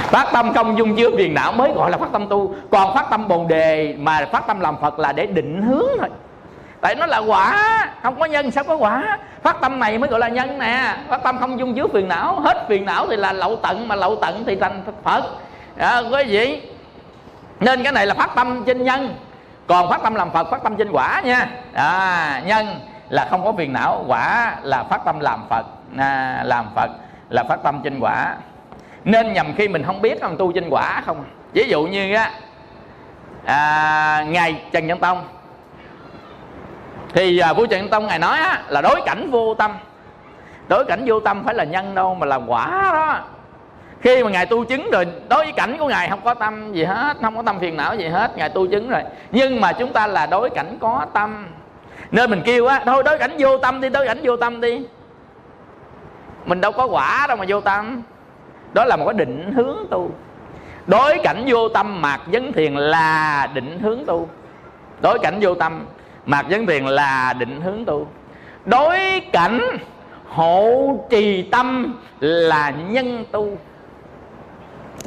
Phát 0.06 0.30
tâm 0.34 0.54
không 0.54 0.78
dung 0.78 0.96
chứa 0.96 1.10
phiền 1.18 1.34
não 1.34 1.52
mới 1.52 1.72
gọi 1.72 1.92
là 1.92 1.98
phát 1.98 2.12
tâm 2.12 2.28
tu. 2.30 2.56
Còn 2.72 2.96
phát 2.96 3.06
tâm 3.10 3.28
bồ 3.28 3.46
đề 3.50 3.96
mà 3.98 4.28
phát 4.32 4.48
tâm 4.48 4.60
làm 4.60 4.76
phật 4.82 5.00
là 5.00 5.12
để 5.12 5.26
định 5.26 5.62
hướng 5.62 5.88
thôi 6.00 6.10
tại 6.82 6.96
nó 6.96 7.06
là 7.06 7.18
quả 7.18 7.58
không 8.04 8.20
có 8.20 8.26
nhân 8.26 8.52
sao 8.52 8.64
có 8.64 8.76
quả? 8.76 9.18
Phát 9.44 9.62
tâm 9.62 9.80
này 9.80 9.98
mới 9.98 10.10
gọi 10.10 10.20
là 10.20 10.28
nhân 10.28 10.60
nè. 10.60 10.96
Phát 11.10 11.24
tâm 11.24 11.40
không 11.40 11.60
dung 11.60 11.76
chứa 11.76 11.88
phiền 11.94 12.08
não 12.08 12.40
hết 12.40 12.66
phiền 12.70 12.86
não 12.86 13.08
thì 13.10 13.16
là 13.16 13.34
lậu 13.34 13.56
tận 13.56 13.88
mà 13.88 13.96
lậu 13.96 14.16
tận 14.16 14.44
thì 14.48 14.56
thành 14.56 14.84
phật. 15.04 15.24
À, 15.78 16.00
quý 16.12 16.24
vị 16.28 16.62
nên 17.60 17.84
cái 17.84 17.92
này 17.94 18.08
là 18.08 18.14
phát 18.14 18.36
tâm 18.36 18.64
trên 18.66 18.84
nhân. 18.84 19.16
Còn 19.68 19.90
phát 19.90 20.04
tâm 20.04 20.16
làm 20.16 20.32
phật 20.32 20.52
phát 20.52 20.64
tâm 20.64 20.76
trên 20.76 20.92
quả 20.92 21.22
nha. 21.26 21.48
À, 21.74 22.42
nhân 22.46 22.68
là 23.10 23.28
không 23.30 23.46
có 23.46 23.54
phiền 23.58 23.74
não 23.74 24.04
quả 24.08 24.56
là 24.62 24.84
phát 24.84 25.06
tâm 25.06 25.20
làm 25.20 25.46
phật. 25.50 25.66
À, 25.98 26.42
làm 26.46 26.66
phật 26.76 26.90
là 27.30 27.44
phát 27.44 27.60
tâm 27.64 27.82
trên 27.84 28.00
quả. 28.00 28.36
Nên 29.04 29.34
nhầm 29.34 29.54
khi 29.58 29.68
mình 29.68 29.84
không 29.84 30.02
biết 30.02 30.22
mình 30.22 30.38
tu 30.38 30.52
trên 30.52 30.70
quả 30.70 31.02
không? 31.06 31.24
Ví 31.54 31.68
dụ 31.70 31.84
như 31.84 32.16
á 32.16 32.32
à, 33.46 34.26
ngài 34.28 34.62
trần 34.72 34.88
nhân 34.88 35.00
tông 35.00 35.24
thì 37.16 37.40
à, 37.40 37.54
vua 37.54 37.66
trần 37.66 37.90
tông 37.90 38.08
ngài 38.08 38.20
nói 38.20 38.38
á, 38.38 38.64
là 38.68 38.82
đối 38.82 39.02
cảnh 39.06 39.32
vô 39.32 39.54
tâm. 39.54 39.72
Đối 40.68 40.86
cảnh 40.86 41.04
vô 41.06 41.20
tâm 41.20 41.44
phải 41.46 41.56
là 41.56 41.64
nhân 41.64 41.96
đâu 41.96 42.16
mà 42.16 42.26
là 42.26 42.36
quả 42.36 42.92
đó. 42.94 43.20
Khi 44.02 44.24
mà 44.24 44.30
ngài 44.30 44.46
tu 44.46 44.66
chứng 44.66 44.92
rồi 44.92 45.06
đối 45.30 45.44
với 45.44 45.52
cảnh 45.52 45.76
của 45.80 45.88
ngài 45.88 46.10
không 46.10 46.22
có 46.24 46.34
tâm 46.34 46.74
gì 46.74 46.84
hết 46.84 47.18
không 47.22 47.36
có 47.36 47.42
tâm 47.42 47.60
phiền 47.60 47.78
não 47.78 47.96
gì 47.96 48.08
hết 48.08 48.38
ngài 48.38 48.50
tu 48.50 48.68
chứng 48.68 48.90
rồi. 48.90 49.02
Nhưng 49.32 49.62
mà 49.62 49.74
chúng 49.74 49.94
ta 49.94 50.08
là 50.08 50.26
đối 50.26 50.50
cảnh 50.50 50.78
có 50.80 51.06
tâm. 51.14 51.48
Nên 52.12 52.30
mình 52.30 52.42
kêu 52.46 52.66
á 52.68 52.82
thôi 52.86 53.04
đối 53.04 53.18
cảnh 53.18 53.36
vô 53.38 53.58
tâm 53.58 53.82
đi 53.82 53.90
đối 53.90 54.08
cảnh 54.08 54.20
vô 54.24 54.38
tâm 54.38 54.62
đi. 54.62 54.82
Mình 56.46 56.62
đâu 56.62 56.72
có 56.72 56.86
quả 56.86 57.26
đâu 57.28 57.38
mà 57.38 57.46
vô 57.48 57.62
tâm. 57.62 58.02
Đó 58.74 58.86
là 58.86 58.96
một 58.96 59.06
cái 59.06 59.14
định 59.14 59.54
hướng 59.56 59.78
tu. 59.90 60.12
Đối 60.88 61.18
cảnh 61.24 61.44
vô 61.48 61.70
tâm 61.70 62.02
mạc 62.02 62.20
vấn 62.26 62.54
thiền 62.54 62.74
là 62.74 63.48
định 63.54 63.80
hướng 63.80 64.06
tu. 64.06 64.30
Đối 65.02 65.20
cảnh 65.20 65.38
vô 65.42 65.56
tâm 65.56 65.86
mạc 66.26 66.46
vấn 66.50 66.68
thiền 66.68 66.86
là 66.86 67.34
định 67.34 67.62
hướng 67.62 67.86
tu. 67.86 68.08
Đối 68.66 69.22
cảnh, 69.32 69.62
hộ 70.30 70.98
trì 71.10 71.42
tâm 71.42 71.96
là 72.20 72.70
nhân 72.70 73.26
tu. 73.32 73.50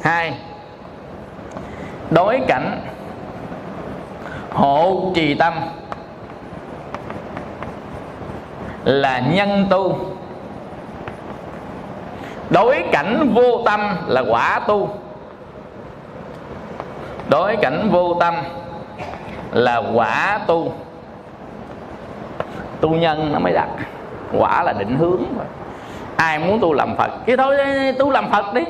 Hai, 0.03 0.33
đối 2.09 2.39
cảnh, 2.47 2.81
hộ 4.51 5.11
trì 5.15 5.33
tâm 5.33 5.53
là 8.83 9.19
nhân 9.19 9.67
tu. 9.69 9.99
Đối 12.49 12.83
cảnh 12.91 13.33
vô 13.33 13.61
tâm 13.65 13.95
là 14.07 14.23
quả 14.29 14.59
tu. 14.67 14.89
Đối 17.29 17.55
cảnh 17.55 17.89
vô 17.91 18.17
tâm 18.19 18.35
là 19.51 19.81
quả 19.93 20.39
tu 20.47 20.73
tu 22.81 22.89
nhân 22.89 23.33
nó 23.33 23.39
mới 23.39 23.53
đặt 23.53 23.67
quả 24.33 24.63
là 24.63 24.73
định 24.73 24.95
hướng 24.95 25.23
ai 26.15 26.39
muốn 26.39 26.59
tu 26.59 26.73
làm 26.73 26.95
phật 26.95 27.11
thì 27.25 27.35
thôi, 27.35 27.57
tu 27.99 28.11
làm 28.11 28.31
phật 28.31 28.53
đi. 28.53 28.61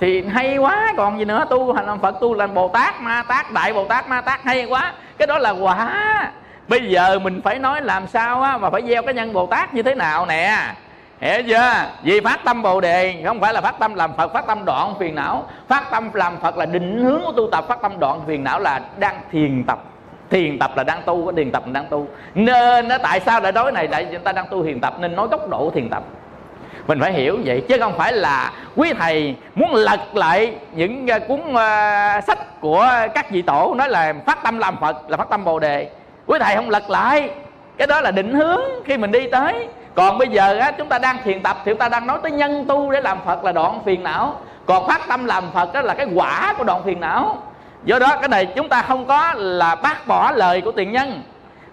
Thì 0.00 0.24
hay 0.26 0.56
quá, 0.56 0.92
còn 0.96 1.18
gì 1.18 1.24
nữa? 1.24 1.44
Tu 1.50 1.72
hành 1.72 1.86
làm 1.86 1.98
phật, 1.98 2.20
tu 2.20 2.34
làm 2.34 2.54
bồ 2.54 2.68
tát, 2.68 3.00
ma 3.00 3.22
tát, 3.28 3.52
đại 3.52 3.72
bồ 3.72 3.84
tát, 3.84 4.08
ma 4.08 4.20
tát, 4.20 4.42
hay 4.44 4.64
quá. 4.64 4.92
Cái 5.18 5.26
đó 5.26 5.38
là 5.38 5.50
quả. 5.50 6.32
Bây 6.68 6.80
giờ 6.88 7.18
mình 7.18 7.40
phải 7.44 7.58
nói 7.58 7.82
làm 7.82 8.06
sao 8.06 8.42
á, 8.42 8.56
mà 8.56 8.70
phải 8.70 8.82
gieo 8.88 9.02
cái 9.02 9.14
nhân 9.14 9.32
bồ 9.32 9.46
tát 9.46 9.74
như 9.74 9.82
thế 9.82 9.94
nào 9.94 10.26
nè? 10.26 10.58
Hiểu 11.20 11.42
chưa? 11.48 11.72
Vì 12.02 12.20
phát 12.20 12.44
tâm 12.44 12.62
bồ 12.62 12.80
đề, 12.80 13.22
không 13.26 13.40
phải 13.40 13.52
là 13.52 13.60
phát 13.60 13.78
tâm 13.78 13.94
làm 13.94 14.12
phật, 14.16 14.32
phát 14.32 14.46
tâm 14.46 14.64
đoạn 14.64 14.94
phiền 14.98 15.14
não. 15.14 15.44
Phát 15.68 15.90
tâm 15.90 16.10
làm 16.12 16.36
phật 16.36 16.56
là 16.56 16.66
định 16.66 17.04
hướng 17.04 17.20
của 17.24 17.32
tu 17.32 17.50
tập, 17.50 17.64
phát 17.68 17.82
tâm 17.82 17.98
đoạn 17.98 18.20
phiền 18.26 18.44
não 18.44 18.60
là 18.60 18.80
đang 18.98 19.20
thiền 19.32 19.64
tập 19.66 19.78
thiền 20.30 20.58
tập 20.58 20.70
là 20.76 20.84
đang 20.84 21.02
tu 21.02 21.32
thiền 21.32 21.52
tập 21.52 21.62
là 21.66 21.72
đang 21.72 21.86
tu. 21.90 22.06
Nên 22.34 22.88
nó 22.88 22.98
tại 22.98 23.20
sao 23.20 23.40
lại 23.40 23.52
nói 23.52 23.72
này? 23.72 23.88
Lại 23.88 24.06
chúng 24.12 24.22
ta 24.22 24.32
đang 24.32 24.46
tu 24.50 24.64
thiền 24.64 24.80
tập 24.80 24.94
nên 24.98 25.16
nói 25.16 25.28
góc 25.30 25.48
độ 25.48 25.70
thiền 25.74 25.88
tập. 25.88 26.02
Mình 26.86 27.00
phải 27.00 27.12
hiểu 27.12 27.38
vậy 27.44 27.62
chứ 27.68 27.76
không 27.80 27.98
phải 27.98 28.12
là 28.12 28.52
quý 28.76 28.92
thầy 28.98 29.34
muốn 29.54 29.74
lật 29.74 30.00
lại 30.16 30.54
những 30.72 31.10
à, 31.10 31.18
cuốn 31.18 31.40
uh, 31.40 32.24
sách 32.24 32.60
của 32.60 32.88
các 33.14 33.30
vị 33.30 33.42
tổ 33.42 33.74
nói 33.74 33.88
là 33.88 34.14
phát 34.26 34.42
tâm 34.42 34.58
làm 34.58 34.76
phật 34.80 35.10
là 35.10 35.16
phát 35.16 35.30
tâm 35.30 35.44
bồ 35.44 35.58
đề. 35.58 35.90
Quý 36.26 36.38
thầy 36.40 36.56
không 36.56 36.70
lật 36.70 36.90
lại. 36.90 37.30
Cái 37.76 37.86
đó 37.86 38.00
là 38.00 38.10
định 38.10 38.32
hướng 38.32 38.60
khi 38.84 38.96
mình 38.96 39.12
đi 39.12 39.28
tới. 39.28 39.68
Còn 39.94 40.18
bây 40.18 40.28
giờ 40.28 40.58
á, 40.58 40.70
chúng 40.70 40.88
ta 40.88 40.98
đang 40.98 41.16
thiền 41.24 41.42
tập 41.42 41.56
thì 41.64 41.72
chúng 41.72 41.78
ta 41.78 41.88
đang 41.88 42.06
nói 42.06 42.18
tới 42.22 42.32
nhân 42.32 42.64
tu 42.68 42.90
để 42.90 43.00
làm 43.00 43.18
phật 43.26 43.44
là 43.44 43.52
đoạn 43.52 43.80
phiền 43.84 44.02
não. 44.02 44.40
Còn 44.66 44.86
phát 44.86 45.00
tâm 45.08 45.24
làm 45.24 45.44
phật 45.54 45.72
đó 45.72 45.80
là 45.80 45.94
cái 45.94 46.06
quả 46.14 46.54
của 46.58 46.64
đoạn 46.64 46.82
phiền 46.84 47.00
não 47.00 47.42
do 47.84 47.98
đó 47.98 48.16
cái 48.20 48.28
này 48.28 48.46
chúng 48.46 48.68
ta 48.68 48.82
không 48.82 49.06
có 49.06 49.34
là 49.36 49.74
bác 49.74 50.06
bỏ 50.06 50.32
lời 50.32 50.60
của 50.60 50.72
tiền 50.72 50.92
nhân 50.92 51.22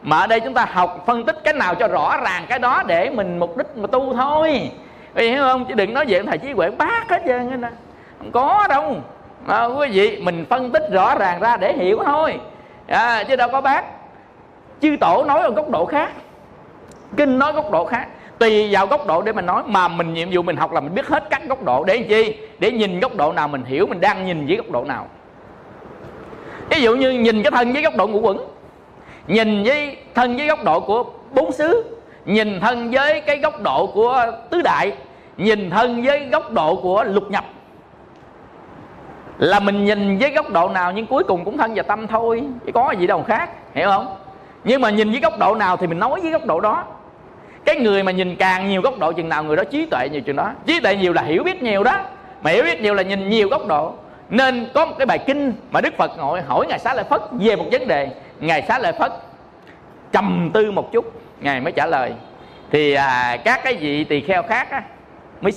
mà 0.03 0.20
ở 0.20 0.28
đây 0.28 0.39
chúng 0.39 0.53
ta 0.53 0.66
học 0.72 1.03
phân 1.05 1.26
tích 1.26 1.39
cái 1.43 1.53
nào 1.53 1.76
cho 1.76 1.88
rõ 1.88 2.18
ràng 2.18 2.45
cái 2.49 2.59
đó 2.59 2.84
để 2.88 3.09
mình 3.09 3.39
mục 3.39 3.57
đích 3.57 3.78
mà 3.78 3.88
tu 3.88 4.14
thôi. 4.14 4.72
Vì 5.14 5.30
hiểu 5.30 5.43
không? 5.43 5.66
Chứ 5.66 5.74
đừng 5.74 5.93
nói 5.93 6.05
chuyện 6.05 6.26
thầy 6.26 6.38
trí 6.38 6.51
huệ 6.51 6.70
bác 6.70 7.09
hết 7.09 7.22
trơn 7.28 7.62
nè. 7.62 7.70
Không 8.20 8.32
có 8.32 8.68
đâu. 8.70 8.95
À, 9.47 9.66
quý 9.66 9.88
vị 9.91 10.22
mình 10.22 10.45
phân 10.49 10.72
tích 10.72 10.84
rõ 10.91 11.16
ràng 11.16 11.39
ra 11.39 11.57
để 11.57 11.74
hiểu 11.74 11.99
thôi. 12.05 12.39
À, 12.88 13.24
chứ 13.24 13.36
đâu 13.36 13.49
có 13.51 13.62
bác 13.62 13.86
chư 14.82 14.95
tổ 15.01 15.24
nói 15.28 15.41
ở 15.41 15.49
góc 15.49 15.70
độ 15.70 15.86
khác 15.86 16.12
kinh 17.18 17.39
nói 17.39 17.53
góc 17.53 17.72
độ 17.72 17.86
khác 17.86 18.07
tùy 18.39 18.68
vào 18.72 18.88
góc 18.88 19.07
độ 19.07 19.22
để 19.22 19.32
mình 19.34 19.45
nói. 19.45 19.64
Mà 19.66 19.88
mình 19.88 20.14
nhiệm 20.14 20.28
vụ 20.32 20.41
mình 20.41 20.57
học 20.57 20.72
là 20.72 20.80
mình 20.80 20.95
biết 20.95 21.07
hết 21.07 21.24
các 21.30 21.41
góc 21.47 21.64
độ 21.64 21.84
để 21.84 21.97
làm 21.97 22.07
chi? 22.07 22.38
Để 22.59 22.72
nhìn 22.72 22.99
góc 22.99 23.16
độ 23.16 23.34
nào 23.34 23.47
mình 23.47 23.64
hiểu 23.64 23.88
mình 23.88 24.01
đang 24.01 24.26
nhìn 24.26 24.45
dưới 24.45 24.57
góc 24.57 24.72
độ 24.72 24.84
nào 24.84 25.07
ví 26.72 26.82
dụ 26.82 26.96
như 26.96 27.12
nhìn 27.12 27.44
cái 27.44 27.52
thân 27.52 27.74
với 27.74 27.82
góc 27.82 27.96
độ 27.96 28.08
ngũ 28.08 28.20
quẩn, 28.20 28.38
nhìn 29.28 29.64
với 29.64 29.98
thân 30.16 30.38
với 30.38 30.48
góc 30.48 30.64
độ 30.64 30.80
của 30.80 31.04
bốn 31.32 31.52
xứ, 31.52 31.84
nhìn 32.26 32.60
thân 32.60 32.92
với 32.92 33.22
cái 33.22 33.38
góc 33.38 33.62
độ 33.62 33.88
của 33.88 34.26
tứ 34.50 34.62
đại, 34.62 34.92
nhìn 35.38 35.70
thân 35.70 36.04
với 36.04 36.26
góc 36.32 36.52
độ 36.52 36.76
của 36.76 37.04
lục 37.04 37.32
nhập. 37.32 37.46
Là 39.38 39.60
mình 39.60 39.86
nhìn 39.86 40.18
với 40.18 40.32
góc 40.32 40.50
độ 40.50 40.70
nào 40.70 40.92
nhưng 40.92 41.06
cuối 41.06 41.24
cùng 41.24 41.46
cũng 41.46 41.58
thân 41.58 41.74
và 41.76 41.84
tâm 41.84 42.08
thôi, 42.08 42.44
chứ 42.66 42.72
có 42.72 42.92
gì 42.92 43.08
đâu 43.08 43.24
khác, 43.24 43.50
hiểu 43.74 43.90
không? 43.90 44.16
Nhưng 44.64 44.82
mà 44.82 44.90
nhìn 44.90 45.12
với 45.12 45.20
góc 45.20 45.40
độ 45.40 45.56
nào 45.56 45.78
thì 45.78 45.88
mình 45.88 46.00
nói 46.00 46.22
với 46.22 46.32
góc 46.32 46.46
độ 46.46 46.60
đó. 46.60 46.84
Cái 47.66 47.76
người 47.76 48.04
mà 48.04 48.12
nhìn 48.12 48.36
càng 48.36 48.70
nhiều 48.70 48.82
góc 48.82 49.00
độ 49.00 49.12
chừng 49.12 49.30
nào 49.30 49.44
người 49.44 49.56
đó 49.56 49.64
trí 49.64 49.86
tuệ 49.86 50.08
nhiều 50.12 50.22
chừng 50.22 50.36
đó. 50.36 50.52
Trí 50.66 50.80
tuệ 50.80 50.96
nhiều 50.96 51.14
là 51.14 51.22
hiểu 51.22 51.44
biết 51.44 51.64
nhiều 51.64 51.84
đó, 51.84 51.98
mà 52.44 52.52
hiểu 52.52 52.64
biết 52.64 52.82
nhiều 52.82 52.94
là 52.94 53.04
nhìn 53.04 53.30
nhiều 53.30 53.50
góc 53.50 53.68
độ 53.68 53.94
nên 54.32 54.68
có 54.74 54.86
một 54.86 54.94
cái 54.98 55.06
bài 55.06 55.20
kinh 55.28 55.54
mà 55.72 55.82
đức 55.82 55.94
phật 55.98 56.12
ngồi 56.18 56.42
hỏi 56.42 56.66
ngài 56.68 56.80
xá 56.80 56.94
lợi 56.94 57.04
phất 57.10 57.22
về 57.32 57.56
một 57.56 57.66
vấn 57.72 57.88
đề. 57.88 58.08
Ngài 58.40 58.62
xá 58.62 58.80
lợi 58.80 58.94
phất 58.94 59.12
trầm 60.12 60.52
tư 60.54 60.72
một 60.72 60.92
chút 60.92 61.22
ngài 61.42 61.62
mới 61.62 61.72
trả 61.72 61.86
lời. 61.86 62.14
Thì 62.72 62.94
à, 62.94 63.38
các 63.46 63.60
cái 63.64 63.74
vị 63.74 64.04
tỳ 64.04 64.22
kheo 64.22 64.44
khác 64.44 64.72
á, 64.72 64.84
mới 65.42 65.54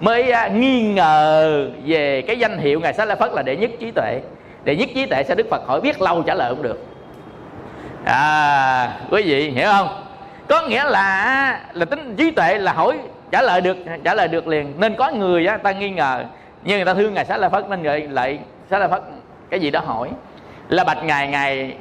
mới 0.00 0.30
à, 0.30 0.48
nghi 0.48 0.92
ngờ 0.92 1.70
về 1.86 2.22
cái 2.22 2.38
danh 2.38 2.58
hiệu 2.58 2.80
ngài 2.80 2.94
xá 2.94 3.04
lợi 3.04 3.16
phất 3.16 3.32
là 3.32 3.42
đệ 3.42 3.56
nhất 3.56 3.70
trí 3.80 3.90
tuệ. 3.90 4.20
Đệ 4.64 4.76
nhất 4.76 4.88
trí 4.94 5.06
tuệ 5.06 5.22
sao 5.22 5.36
đức 5.36 5.46
phật 5.50 5.62
hỏi 5.66 5.80
biết 5.80 6.00
lâu 6.00 6.22
trả 6.22 6.34
lời 6.34 6.54
cũng 6.54 6.62
được. 6.62 6.86
À 8.04 8.98
quý 9.10 9.22
vị 9.22 9.50
hiểu 9.50 9.68
không? 9.72 9.88
Có 10.48 10.68
nghĩa 10.68 10.84
là 10.84 11.22
à, 11.22 11.60
là 11.72 11.84
tính 11.84 12.14
trí 12.16 12.30
tuệ 12.30 12.58
là 12.58 12.72
hỏi 12.72 12.98
trả 13.30 13.42
lời 13.42 13.60
được 13.60 13.76
trả 14.04 14.14
lời 14.14 14.28
được 14.28 14.46
liền. 14.46 14.74
Nên 14.78 14.94
có 14.94 15.10
người 15.10 15.46
á 15.46 15.56
ta 15.56 15.72
nghi 15.72 15.90
ngờ 15.90 16.24
nhưng 16.64 16.76
người 16.76 16.84
ta 16.84 16.94
thương 16.94 17.14
ngài 17.14 17.24
xá 17.24 17.36
lợi 17.36 17.50
phất 17.50 17.70
nên 17.70 17.82
người 17.82 18.00
lại 18.00 18.38
xá 18.70 18.78
lợi 18.78 18.88
phất 18.88 19.02
cái 19.50 19.60
gì 19.60 19.70
đó 19.70 19.80
hỏi. 19.80 20.10
Là 20.68 20.84
bạch 20.84 21.04
ngài 21.04 21.28
ngài 21.28 21.76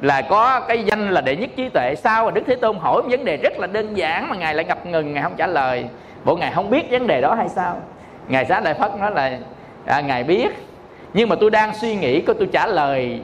là 0.00 0.22
có 0.22 0.60
cái 0.60 0.84
danh 0.84 1.10
là 1.10 1.20
đệ 1.20 1.36
nhất 1.36 1.50
trí 1.56 1.68
tuệ 1.68 1.94
sao? 1.94 2.24
Mà 2.24 2.30
đức 2.30 2.42
thế 2.46 2.54
tôn 2.54 2.76
hỏi 2.78 3.02
một 3.02 3.08
vấn 3.10 3.24
đề 3.24 3.36
rất 3.36 3.58
là 3.58 3.66
đơn 3.66 3.96
giản 3.96 4.28
mà 4.28 4.36
ngài 4.36 4.54
lại 4.54 4.64
ngập 4.64 4.86
ngừng 4.86 5.14
ngài 5.14 5.22
không 5.22 5.34
trả 5.36 5.46
lời. 5.46 5.84
Bộ 6.24 6.36
ngài 6.36 6.52
không 6.52 6.70
biết 6.70 6.90
vấn 6.90 7.06
đề 7.06 7.20
đó 7.20 7.34
hay 7.34 7.48
sao? 7.48 7.76
Ngài 8.28 8.44
xá 8.44 8.60
lợi 8.60 8.74
phất 8.74 8.90
nói 8.98 9.10
là 9.10 9.38
à, 9.86 10.00
ngài 10.00 10.24
biết 10.24 10.48
nhưng 11.14 11.28
mà 11.28 11.36
tôi 11.40 11.50
đang 11.50 11.74
suy 11.74 11.96
nghĩ 11.96 12.20
có 12.20 12.34
tôi 12.34 12.48
trả 12.52 12.66
lời 12.66 13.20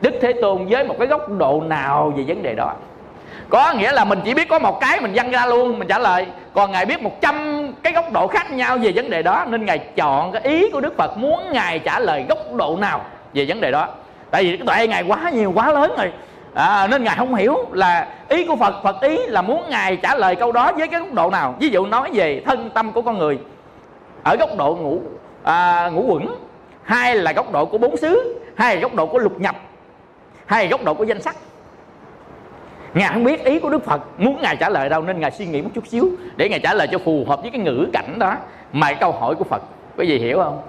đức 0.00 0.14
thế 0.22 0.32
tôn 0.42 0.66
với 0.66 0.84
một 0.84 0.94
cái 0.98 1.08
góc 1.08 1.28
độ 1.28 1.62
nào 1.66 2.12
về 2.16 2.24
vấn 2.26 2.42
đề 2.42 2.54
đó 2.54 2.74
có 3.48 3.72
nghĩa 3.72 3.92
là 3.92 4.04
mình 4.04 4.20
chỉ 4.24 4.34
biết 4.34 4.48
có 4.48 4.58
một 4.58 4.80
cái 4.80 5.00
mình 5.00 5.12
văng 5.14 5.30
ra 5.30 5.46
luôn 5.46 5.78
mình 5.78 5.88
trả 5.88 5.98
lời. 5.98 6.26
Còn 6.54 6.72
ngài 6.72 6.86
biết 6.86 7.02
một 7.02 7.20
trăm 7.20 7.66
cái 7.82 7.92
góc 7.92 8.12
độ 8.12 8.26
khác 8.26 8.52
nhau 8.52 8.78
về 8.82 8.92
vấn 8.94 9.10
đề 9.10 9.22
đó 9.22 9.44
nên 9.48 9.64
ngài 9.64 9.78
chọn 9.78 10.32
cái 10.32 10.42
ý 10.42 10.70
của 10.70 10.80
đức 10.80 10.96
phật 10.96 11.16
muốn 11.16 11.52
ngài 11.52 11.78
trả 11.78 11.98
lời 11.98 12.24
góc 12.28 12.38
độ 12.54 12.76
nào 12.80 13.00
về 13.34 13.44
vấn 13.48 13.60
đề 13.60 13.70
đó. 13.70 13.88
Tại 14.30 14.44
vì 14.44 14.56
cái 14.56 14.66
tuệ 14.66 14.86
ngài 14.86 15.02
quá 15.02 15.30
nhiều 15.30 15.52
quá 15.54 15.72
lớn 15.72 15.94
rồi. 15.98 16.12
À, 16.54 16.86
nên 16.86 17.04
ngài 17.04 17.16
không 17.16 17.34
hiểu 17.34 17.56
là 17.72 18.08
ý 18.28 18.44
của 18.44 18.56
phật 18.56 18.74
phật 18.84 19.00
ý 19.00 19.18
là 19.26 19.42
muốn 19.42 19.70
ngài 19.70 19.96
trả 19.96 20.14
lời 20.14 20.36
câu 20.36 20.52
đó 20.52 20.72
với 20.76 20.88
cái 20.88 21.00
góc 21.00 21.12
độ 21.12 21.30
nào. 21.30 21.54
Ví 21.60 21.68
dụ 21.68 21.86
nói 21.86 22.10
về 22.12 22.42
thân 22.46 22.70
tâm 22.74 22.92
của 22.92 23.02
con 23.02 23.18
người 23.18 23.38
ở 24.22 24.36
góc 24.36 24.50
độ 24.58 24.74
ngũ 24.74 25.00
à, 25.42 25.88
ngũ 25.88 26.02
quẩn. 26.02 26.36
Hai 26.82 27.16
là 27.16 27.32
góc 27.32 27.52
độ 27.52 27.64
của 27.64 27.78
bốn 27.78 27.96
xứ 27.96 28.40
hai 28.56 28.74
là 28.74 28.82
góc 28.82 28.94
độ 28.94 29.06
của 29.06 29.18
lục 29.18 29.40
nhập 29.40 29.56
hai 30.46 30.64
là 30.64 30.70
góc 30.70 30.84
độ 30.84 30.94
của 30.94 31.04
danh 31.04 31.22
sắc 31.22 31.36
ngài 32.96 33.12
không 33.12 33.24
biết 33.24 33.44
ý 33.44 33.58
của 33.58 33.70
đức 33.70 33.84
phật. 33.84 34.02
Muốn 34.18 34.42
ngài 34.42 34.56
trả 34.56 34.68
lời 34.68 34.88
đâu 34.88 35.02
nên 35.02 35.20
ngài 35.20 35.30
suy 35.30 35.46
nghĩ 35.46 35.62
một 35.62 35.70
chút 35.74 35.86
xíu 35.86 36.10
để 36.36 36.48
ngài 36.48 36.60
trả 36.60 36.74
lời 36.74 36.88
cho 36.92 36.98
phù 36.98 37.24
hợp 37.28 37.42
với 37.42 37.50
cái 37.50 37.60
ngữ 37.60 37.86
cảnh 37.92 38.18
đó. 38.18 38.34
Mà 38.72 38.86
cái 38.86 38.96
câu 39.00 39.12
hỏi 39.12 39.34
của 39.34 39.44
phật, 39.44 39.62
quý 39.96 40.06
vị 40.06 40.18
hiểu 40.18 40.38
không? 40.38 40.62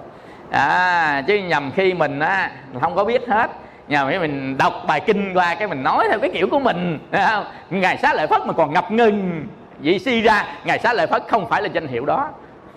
À 0.50 1.22
chứ 1.26 1.34
nhầm 1.34 1.70
khi 1.76 1.94
mình 1.94 2.20
á 2.20 2.50
không 2.80 2.94
có 2.94 3.04
biết 3.04 3.28
hết. 3.28 3.50
Nhờ 3.88 4.08
khi 4.10 4.18
mình 4.18 4.56
đọc 4.58 4.72
bài 4.86 5.00
kinh 5.00 5.34
qua 5.34 5.54
cái 5.54 5.68
mình 5.68 5.82
nói 5.82 6.06
theo 6.10 6.18
cái 6.18 6.30
kiểu 6.34 6.48
của 6.50 6.58
mình 6.58 6.98
không? 7.12 7.44
ngài 7.70 7.96
xá 7.96 8.14
lợi 8.14 8.26
phất 8.26 8.46
mà 8.46 8.52
còn 8.52 8.72
ngập 8.72 8.90
ngừng. 8.92 9.46
Vậy 9.78 9.98
suy 9.98 10.22
ra, 10.22 10.44
ngài 10.64 10.78
xá 10.78 10.92
lợi 10.92 11.06
phất 11.06 11.22
không 11.28 11.48
phải 11.48 11.62
là 11.62 11.68
danh 11.72 11.86
hiệu 11.86 12.04
đó. 12.04 12.30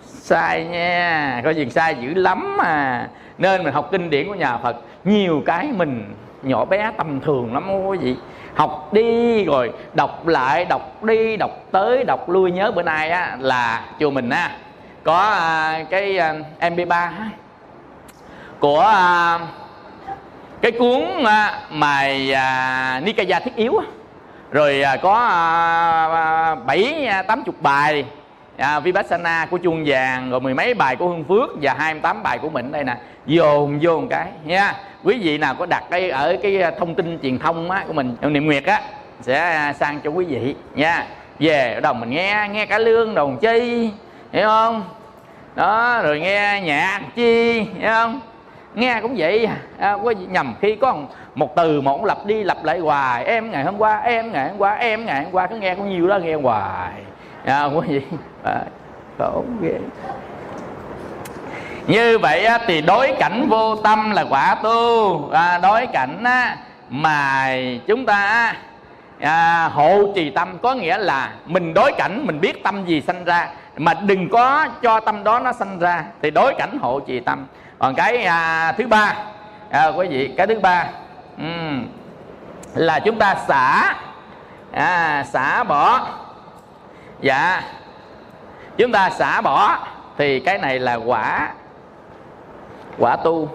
Sai 0.05 0.65
nha, 0.65 1.41
có 1.43 1.49
gì 1.49 1.69
sai 1.69 1.95
dữ 2.01 2.13
lắm 2.13 2.57
mà. 2.57 3.07
Nên 3.37 3.63
mình 3.63 3.73
học 3.73 3.89
kinh 3.91 4.09
điển 4.09 4.27
của 4.27 4.35
nhà 4.35 4.57
phật, 4.57 4.75
nhiều 5.03 5.43
cái 5.45 5.67
mình 5.77 6.13
nhỏ 6.43 6.65
bé 6.65 6.91
tầm 6.97 7.19
thường 7.19 7.53
lắm 7.53 7.85
quý 7.85 7.97
vị 7.97 8.15
học 8.55 8.93
đi 8.93 9.45
rồi 9.45 9.71
đọc 9.93 10.27
lại 10.27 10.65
đọc 10.65 11.03
đi 11.03 11.37
đọc 11.37 11.51
tới 11.71 12.03
đọc 12.03 12.29
lui. 12.29 12.51
Nhớ 12.51 12.71
bữa 12.71 12.83
nay 12.83 13.09
á 13.09 13.37
là 13.39 13.85
chùa 13.99 14.09
mình 14.09 14.29
á 14.29 14.51
có 15.03 15.17
à, 15.17 15.83
cái 15.89 16.17
à, 16.17 16.35
mp3 16.59 17.11
của 18.59 18.79
à, 18.79 19.39
cái 20.61 20.71
cuốn 20.71 21.23
à, 21.25 21.59
mài 21.69 22.33
à, 22.33 23.01
Nikaya 23.05 23.39
thiết 23.39 23.55
yếu 23.55 23.77
á, 23.77 23.85
rồi 24.51 24.81
à, 24.81 24.95
có 24.95 25.13
à, 25.13 26.07
à, 26.13 26.55
bảy 26.55 27.05
à, 27.05 27.21
tám 27.21 27.43
chục 27.43 27.55
bài 27.61 28.05
à, 28.57 28.79
Vipassana 28.79 29.47
của 29.51 29.57
chuông 29.57 29.83
vàng 29.85 30.31
rồi 30.31 30.39
mười 30.39 30.53
mấy 30.53 30.73
bài 30.73 30.95
của 30.95 31.07
Hương 31.07 31.23
Phước 31.23 31.49
và 31.61 31.73
28 31.73 32.23
bài 32.23 32.37
của 32.37 32.49
mình 32.49 32.71
đây 32.71 32.83
nè. 32.83 32.97
Dồn 33.25 33.79
vô 33.81 33.99
một 33.99 34.07
cái 34.09 34.27
nha 34.43 34.75
quý 35.03 35.19
vị 35.21 35.37
nào 35.37 35.55
có 35.59 35.65
đặt 35.65 35.83
cái 35.89 36.09
ở 36.09 36.37
cái 36.43 36.61
à, 36.61 36.71
thông 36.79 36.95
tin 36.95 37.19
truyền 37.21 37.39
thông 37.39 37.71
á, 37.71 37.83
của 37.87 37.93
mình 37.93 38.15
niệm 38.21 38.45
nguyệt 38.45 38.65
á 38.65 38.81
sẽ 39.21 39.39
à, 39.39 39.73
sang 39.73 39.99
cho 40.03 40.09
quý 40.09 40.25
vị 40.25 40.55
nha. 40.75 41.05
Về 41.39 41.79
đầu 41.83 41.93
mình 41.93 42.09
nghe 42.09 42.49
nghe 42.51 42.65
cả 42.65 42.77
lương 42.77 43.15
đồng 43.15 43.37
chi 43.37 43.89
hiểu 44.31 44.47
không? 44.47 44.83
Đó 45.55 46.01
rồi 46.03 46.19
nghe 46.19 46.61
nhạc 46.63 47.01
chi 47.15 47.61
hiểu 47.61 47.89
không? 47.89 48.19
Nghe 48.75 48.99
cũng 49.01 49.13
vậy 49.17 49.47
à, 49.79 49.97
có 50.03 50.11
nhầm 50.11 50.55
khi 50.61 50.75
có 50.75 50.95
một 51.35 51.55
từ 51.55 51.81
một 51.81 52.05
lặp 52.05 52.25
đi 52.25 52.43
lặp 52.43 52.63
lại 52.63 52.79
hoài 52.79 53.25
em 53.25 53.51
ngày 53.51 53.63
hôm 53.63 53.77
qua 53.77 53.97
em 53.97 54.31
ngày 54.31 54.49
hôm 54.49 54.57
qua 54.57 54.73
em 54.73 55.05
ngày 55.05 55.23
hôm 55.23 55.33
qua 55.33 55.47
cứ 55.47 55.55
nghe 55.55 55.75
có 55.75 55.83
nhiều 55.83 56.07
đó 56.07 56.17
nghe 56.17 56.35
hoài. 56.35 56.91
À, 57.45 57.65
quý 57.65 57.87
vị. 57.87 58.01
À, 58.43 58.63
khổ 59.19 59.43
ghê 59.61 59.79
như 61.87 62.17
vậy 62.17 62.45
á, 62.45 62.59
thì 62.67 62.81
đối 62.81 63.13
cảnh 63.19 63.47
vô 63.49 63.75
tâm 63.75 64.11
là 64.11 64.25
quả 64.29 64.55
tu. 64.63 65.29
À, 65.31 65.57
đối 65.57 65.87
cảnh 65.87 66.23
á, 66.23 66.57
mà 66.89 67.47
chúng 67.87 68.05
ta 68.05 68.53
à, 69.21 69.69
hộ 69.73 69.99
trì 70.15 70.29
tâm 70.29 70.57
có 70.61 70.73
nghĩa 70.73 70.97
là 70.97 71.29
mình 71.45 71.73
đối 71.73 71.91
cảnh 71.97 72.25
mình 72.27 72.41
biết 72.41 72.63
tâm 72.63 72.85
gì 72.85 73.01
sanh 73.01 73.23
ra 73.23 73.47
mà 73.77 73.93
đừng 73.93 74.29
có 74.29 74.67
cho 74.81 74.99
tâm 74.99 75.23
đó 75.23 75.39
nó 75.39 75.53
sanh 75.53 75.79
ra 75.79 76.03
thì 76.21 76.31
đối 76.31 76.53
cảnh 76.53 76.77
hộ 76.81 76.99
trì 76.99 77.19
tâm. 77.19 77.45
Còn 77.79 77.95
cái 77.95 78.25
à, 78.25 78.71
thứ 78.71 78.87
ba 78.87 79.15
à, 79.69 79.87
quý 79.87 80.07
vị 80.07 80.33
cái 80.37 80.47
thứ 80.47 80.59
ba 80.59 80.85
um, 81.37 81.87
là 82.73 82.99
chúng 82.99 83.19
ta 83.19 83.35
xả 83.47 83.95
à, 84.71 85.23
xả 85.33 85.63
bỏ. 85.63 86.07
Dạ 87.21 87.61
chúng 88.77 88.91
ta 88.91 89.09
xả 89.09 89.41
bỏ 89.41 89.77
thì 90.17 90.39
cái 90.39 90.57
này 90.57 90.79
là 90.79 90.95
quả 90.95 91.49
quả 92.97 93.15
tu. 93.15 93.49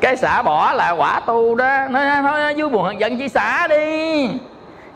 Cái 0.00 0.16
xả 0.16 0.42
bỏ 0.42 0.72
là 0.72 0.90
quả 0.90 1.20
tu 1.26 1.54
đó. 1.54 1.88
Nói 1.90 2.04
thôi 2.22 2.54
vui 2.56 2.68
buồn 2.68 2.84
hận 2.84 2.98
giận 2.98 3.18
chỉ 3.18 3.28
xả 3.28 3.66
đi. 3.68 4.28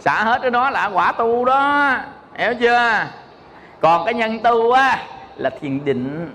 Xả 0.00 0.24
hết 0.24 0.38
cái 0.42 0.50
đó 0.50 0.70
là 0.70 0.90
quả 0.92 1.12
tu 1.12 1.44
đó. 1.44 1.92
Hiểu 2.38 2.54
chưa? 2.60 3.06
Còn 3.80 4.04
cái 4.04 4.14
nhân 4.14 4.38
tu 4.40 4.72
á, 4.72 4.98
là 5.36 5.50
thiền 5.60 5.84
định. 5.84 6.30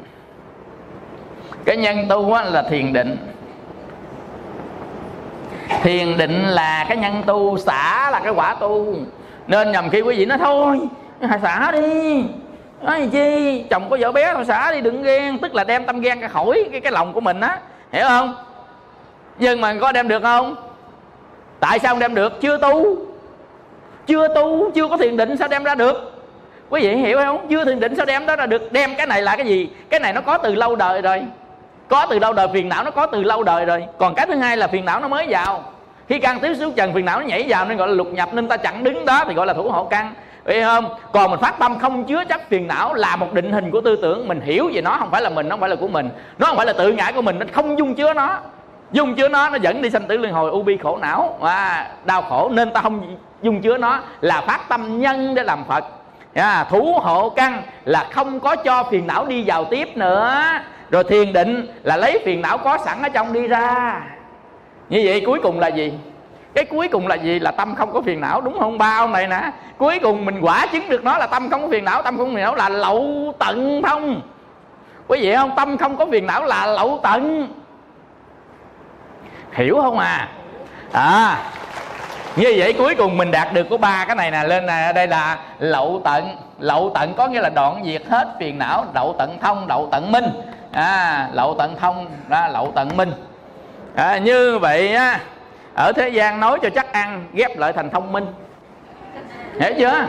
Cái 1.65 1.77
nhân 1.77 2.05
tu 2.09 2.33
á, 2.33 2.43
là 2.43 2.61
thiền 2.61 2.93
định. 2.93 3.17
Thiền 5.83 6.17
định 6.17 6.43
là 6.43 6.85
cái 6.87 6.97
nhân 6.97 7.23
tu 7.25 7.57
xả 7.57 8.09
là 8.11 8.19
cái 8.19 8.33
quả 8.33 8.55
tu. 8.59 8.95
Nên 9.47 9.71
nhầm 9.71 9.89
khi 9.89 10.01
quý 10.01 10.17
vị 10.17 10.25
nói, 10.25 10.37
thôi 10.41 10.89
xả 11.41 11.71
đi 11.71 12.25
nói 12.81 13.09
chi? 13.11 13.63
Chồng 13.69 13.89
có 13.89 13.97
vợ 13.99 14.11
bé 14.11 14.33
thôi 14.33 14.45
xả 14.45 14.71
đi, 14.71 14.81
đừng 14.81 15.03
ghen. 15.03 15.37
Tức 15.37 15.55
là 15.55 15.63
đem 15.63 15.85
tâm 15.85 16.01
ghen 16.01 16.19
ra 16.19 16.27
khỏi 16.27 16.69
cái 16.71 16.81
cái 16.81 16.91
lòng 16.91 17.13
của 17.13 17.21
mình 17.21 17.39
á. 17.41 17.59
Hiểu 17.91 18.05
không? 18.07 18.35
Nhưng 19.37 19.61
mà 19.61 19.75
có 19.81 19.91
đem 19.91 20.07
được 20.07 20.23
không? 20.23 20.55
Tại 21.59 21.79
sao 21.79 21.93
không 21.93 21.99
đem 21.99 22.15
được? 22.15 22.41
Chưa 22.41 22.57
tu. 22.57 22.95
Chưa 24.07 24.27
tu, 24.35 24.71
chưa 24.71 24.87
có 24.87 24.97
thiền 24.97 25.17
định 25.17 25.37
sao 25.37 25.47
đem 25.47 25.63
ra 25.63 25.75
được? 25.75 26.25
Quý 26.69 26.81
vị 26.81 26.95
hiểu 26.95 27.17
không? 27.17 27.47
Chưa 27.49 27.65
thiền 27.65 27.79
định 27.79 27.95
sao 27.95 28.05
đem 28.05 28.25
đó 28.25 28.35
ra 28.35 28.45
được? 28.45 28.71
Đem 28.71 28.95
cái 28.95 29.07
này 29.07 29.21
là 29.21 29.35
cái 29.35 29.45
gì? 29.45 29.69
Cái 29.89 29.99
này 29.99 30.13
nó 30.13 30.21
có 30.21 30.37
từ 30.37 30.55
lâu 30.55 30.75
đời 30.75 31.01
rồi. 31.01 31.21
Có 31.87 32.07
từ 32.09 32.19
lâu 32.19 32.33
đời, 32.33 32.47
phiền 32.53 32.69
não 32.69 32.83
nó 32.83 32.91
có 32.91 33.05
từ 33.05 33.23
lâu 33.23 33.43
đời 33.43 33.65
rồi. 33.65 33.83
Còn 33.97 34.15
cái 34.15 34.27
thứ 34.27 34.35
hai 34.35 34.57
là 34.57 34.67
phiền 34.67 34.85
não 34.85 34.99
nó 34.99 35.07
mới 35.07 35.25
vào. 35.29 35.63
Khi 36.09 36.19
căn 36.19 36.39
tiếp 36.39 36.53
xúc 36.59 36.73
trần 36.75 36.93
phiền 36.93 37.05
não 37.05 37.19
nó 37.19 37.25
nhảy 37.25 37.45
vào 37.47 37.65
nên 37.65 37.77
gọi 37.77 37.87
là 37.87 37.93
lục 37.93 38.07
nhập. 38.13 38.29
Nên 38.33 38.47
ta 38.47 38.57
chặn 38.57 38.83
đứng 38.83 39.05
đó 39.05 39.23
thì 39.27 39.33
gọi 39.33 39.47
là 39.47 39.53
thủ 39.53 39.69
hộ 39.69 39.83
căn 39.83 40.13
vậy 40.45 40.63
không? 40.63 40.89
Còn 41.13 41.31
mình 41.31 41.39
phát 41.39 41.59
tâm 41.59 41.79
không 41.79 42.03
chứa 42.03 42.23
chấp 42.29 42.41
phiền 42.49 42.67
não 42.67 42.93
là 42.93 43.15
một 43.15 43.33
định 43.33 43.51
hình 43.51 43.71
của 43.71 43.81
tư 43.81 43.95
tưởng. 44.01 44.27
Mình 44.27 44.41
hiểu 44.41 44.69
về 44.73 44.81
nó 44.81 44.95
không 44.99 45.11
phải 45.11 45.21
là 45.21 45.29
mình, 45.29 45.49
nó 45.49 45.53
không 45.53 45.59
phải 45.59 45.69
là 45.69 45.75
của 45.75 45.87
mình. 45.87 46.09
Nó 46.37 46.47
không 46.47 46.57
phải 46.57 46.65
là 46.65 46.73
tự 46.73 46.91
ngã 46.91 47.11
của 47.15 47.21
mình, 47.21 47.39
nó 47.39 47.45
không 47.53 47.77
dung 47.77 47.95
chứa 47.95 48.13
nó. 48.13 48.39
Dung 48.91 49.15
chứa 49.15 49.29
nó, 49.29 49.49
nó 49.49 49.55
dẫn 49.55 49.81
đi 49.81 49.89
sanh 49.89 50.07
tử 50.07 50.17
luân 50.17 50.33
hồi 50.33 50.51
u 50.51 50.63
bi 50.63 50.77
khổ 50.77 50.97
não. 50.97 51.37
Và 51.39 51.87
Đau 52.05 52.21
khổ 52.21 52.49
nên 52.53 52.71
ta 52.73 52.81
không 52.81 53.17
dung 53.41 53.61
chứa 53.61 53.77
nó. 53.77 53.99
Là 54.21 54.41
phát 54.41 54.69
tâm 54.69 54.99
nhân 54.99 55.35
để 55.35 55.43
làm 55.43 55.63
Phật. 55.67 55.85
À, 56.33 56.63
Thủ 56.69 56.99
hộ 57.01 57.29
căn 57.29 57.61
là 57.85 58.07
không 58.11 58.39
có 58.39 58.55
cho 58.55 58.83
phiền 58.83 59.07
não 59.07 59.25
đi 59.25 59.43
vào 59.47 59.65
tiếp 59.65 59.97
nữa. 59.97 60.43
Rồi 60.91 61.03
thiền 61.03 61.33
định 61.33 61.67
là 61.83 61.97
lấy 61.97 62.19
phiền 62.25 62.41
não 62.41 62.57
có 62.57 62.77
sẵn 62.85 63.01
ở 63.01 63.09
trong 63.09 63.33
đi 63.33 63.47
ra. 63.47 64.01
Như 64.89 65.01
vậy 65.05 65.23
cuối 65.25 65.39
cùng 65.43 65.59
là 65.59 65.67
gì? 65.67 65.93
Cái 66.53 66.65
cuối 66.65 66.87
cùng 66.87 67.07
là 67.07 67.15
gì? 67.15 67.39
Là 67.39 67.51
tâm 67.51 67.75
không 67.75 67.93
có 67.93 68.01
phiền 68.01 68.21
não 68.21 68.41
đúng 68.41 68.59
không? 68.59 68.77
Ba 68.77 68.97
ông 68.97 69.11
này 69.11 69.27
nè. 69.27 69.51
Cuối 69.77 69.99
cùng 69.99 70.25
mình 70.25 70.39
quả 70.41 70.65
chứng 70.65 70.89
được 70.89 71.03
nó 71.03 71.17
là 71.17 71.27
tâm 71.27 71.49
không 71.49 71.61
có 71.61 71.67
phiền 71.67 71.85
não. 71.85 72.01
Tâm 72.01 72.17
không 72.17 72.27
có 72.27 72.35
phiền 72.35 72.43
não 72.43 72.55
là 72.55 72.69
lậu 72.69 73.33
tận 73.39 73.81
thông 73.81 74.21
quý 75.07 75.19
vị 75.21 75.35
không? 75.35 75.51
Tâm 75.55 75.77
không 75.77 75.97
có 75.97 76.05
phiền 76.11 76.27
não 76.27 76.45
là 76.45 76.65
lậu 76.65 76.99
tận. 77.03 77.47
Hiểu 79.53 79.79
không 79.81 79.99
à? 79.99 80.29
À 80.91 81.37
như 82.35 82.53
vậy 82.57 82.73
cuối 82.73 82.95
cùng 82.95 83.17
mình 83.17 83.31
đạt 83.31 83.53
được 83.53 83.67
có 83.69 83.77
ba 83.77 84.05
cái 84.05 84.15
này 84.15 84.31
nè. 84.31 84.43
Lên 84.43 84.65
nè 84.65 84.91
đây 84.95 85.07
là 85.07 85.37
lậu 85.59 86.01
tận. 86.03 86.37
Lậu 86.59 86.91
tận 86.95 87.13
có 87.17 87.27
nghĩa 87.27 87.41
là 87.41 87.49
đoạn 87.49 87.81
diệt 87.85 88.01
hết 88.09 88.27
phiền 88.39 88.57
não. 88.57 88.85
Lậu 88.95 89.15
tận 89.19 89.37
thông 89.41 89.67
lậu 89.67 89.87
tận 89.91 90.11
minh. 90.11 90.25
À 90.71 91.27
lậu 91.33 91.55
tận 91.57 91.75
thông 91.79 92.07
ra 92.29 92.47
lậu 92.47 92.71
tận 92.75 92.97
minh. 92.97 93.11
À, 93.95 94.17
như 94.17 94.57
vậy 94.57 94.93
á 94.93 95.19
ở 95.79 95.91
thế 95.91 96.09
gian 96.09 96.39
nói 96.39 96.59
cho 96.61 96.69
chắc 96.69 96.93
ăn 96.93 97.25
ghép 97.33 97.57
lại 97.57 97.73
thành 97.73 97.89
thông 97.89 98.11
minh. 98.11 98.25
Hiểu 99.59 99.73
chưa? 99.79 100.05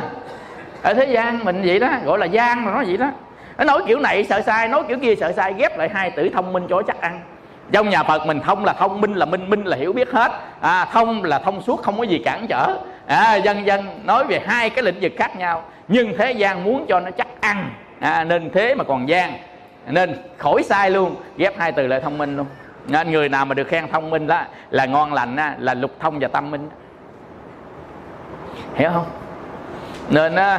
Ở 0.82 0.94
thế 0.94 1.04
gian 1.04 1.44
mình 1.44 1.62
vậy 1.64 1.78
đó 1.78 1.88
gọi 2.04 2.18
là 2.18 2.26
gian 2.26 2.64
mà 2.64 2.72
nói 2.72 2.84
vậy 2.84 2.96
đó. 2.96 3.10
Nó 3.58 3.64
nói 3.64 3.82
kiểu 3.86 3.98
này 3.98 4.24
sợ 4.24 4.40
sai 4.40 4.68
nói 4.68 4.82
kiểu 4.88 4.98
kia 4.98 5.14
sợ 5.20 5.32
sai 5.32 5.54
ghép 5.58 5.78
lại 5.78 5.88
hai 5.94 6.10
từ 6.10 6.28
thông 6.28 6.52
minh 6.52 6.66
cho 6.68 6.82
chắc 6.82 7.00
ăn. 7.00 7.20
Trong 7.72 7.88
nhà 7.88 8.02
phật 8.02 8.26
mình 8.26 8.40
thông 8.40 8.64
là 8.64 8.72
thông 8.72 9.00
minh 9.00 9.14
là 9.14 9.26
minh 9.26 9.50
minh 9.50 9.64
là 9.64 9.76
hiểu 9.76 9.92
biết 9.92 10.10
hết. 10.10 10.32
À, 10.60 10.84
thông 10.92 11.24
là 11.24 11.38
thông 11.38 11.62
suốt 11.62 11.82
không 11.82 11.98
có 11.98 12.02
gì 12.02 12.22
cản 12.24 12.46
trở. 12.48 12.76
À, 13.06 13.34
dân 13.34 13.66
dân 13.66 14.00
nói 14.04 14.24
về 14.24 14.40
hai 14.46 14.70
cái 14.70 14.84
lĩnh 14.84 15.00
vực 15.00 15.12
khác 15.18 15.36
nhau. 15.36 15.64
Nhưng 15.88 16.16
thế 16.18 16.32
gian 16.32 16.64
muốn 16.64 16.86
cho 16.88 17.00
nó 17.00 17.10
chắc 17.10 17.28
ăn. 17.40 17.70
À, 18.00 18.24
nên 18.24 18.50
thế 18.54 18.74
mà 18.74 18.84
còn 18.84 19.08
gian. 19.08 19.32
Nên 19.86 20.16
khỏi 20.38 20.62
sai 20.62 20.90
luôn 20.90 21.16
ghép 21.36 21.58
hai 21.58 21.72
từ 21.72 21.86
lại 21.86 22.00
thông 22.00 22.18
minh 22.18 22.36
luôn 22.36 22.46
nên 22.86 23.10
người 23.10 23.28
nào 23.28 23.44
mà 23.44 23.54
được 23.54 23.68
khen 23.68 23.88
thông 23.92 24.10
minh 24.10 24.26
đó 24.26 24.42
là 24.70 24.86
ngon 24.86 25.12
lành 25.12 25.36
đó, 25.36 25.48
là 25.58 25.74
lục 25.74 25.90
thông 26.00 26.18
và 26.18 26.28
tâm 26.28 26.50
minh. 26.50 26.68
Hiểu 28.74 28.90
không? 28.94 29.06
Nên 30.08 30.34
đó, 30.34 30.58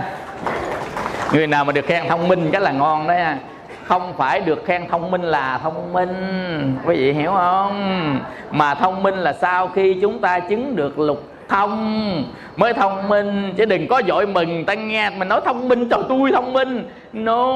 người 1.34 1.48
nào 1.48 1.66
mà 1.66 1.72
được 1.72 1.86
khen 1.86 2.08
thông 2.08 2.28
minh 2.28 2.50
cái 2.52 2.62
là 2.62 2.72
ngon 2.72 3.08
đấy 3.08 3.18
à. 3.18 3.38
không 3.84 4.14
phải 4.18 4.40
được 4.40 4.66
khen 4.66 4.88
thông 4.90 5.12
minh 5.12 5.22
là 5.22 5.58
thông 5.58 5.94
minh. 5.94 6.78
Quý 6.86 6.96
vị 6.96 7.14
hiểu 7.14 7.32
không? 7.32 8.20
Mà 8.52 8.76
thông 8.76 9.04
minh 9.04 9.16
là 9.16 9.34
sau 9.34 9.68
khi 9.68 9.98
chúng 10.02 10.20
ta 10.20 10.40
chứng 10.40 10.76
được 10.76 11.00
lục 11.00 11.24
thông 11.50 12.24
mới 12.56 12.74
thông 12.74 13.10
minh. 13.10 13.54
Chứ 13.58 13.66
đừng 13.66 13.88
có 13.88 14.02
dội 14.08 14.28
mừng 14.28 14.66
ta 14.66 14.74
nghe 14.74 15.10
mình 15.10 15.28
nói 15.28 15.42
thông 15.46 15.68
minh 15.68 15.90
trời 15.90 16.00
tôi 16.10 16.32
thông 16.32 16.54
minh. 16.54 16.90
No 17.14 17.54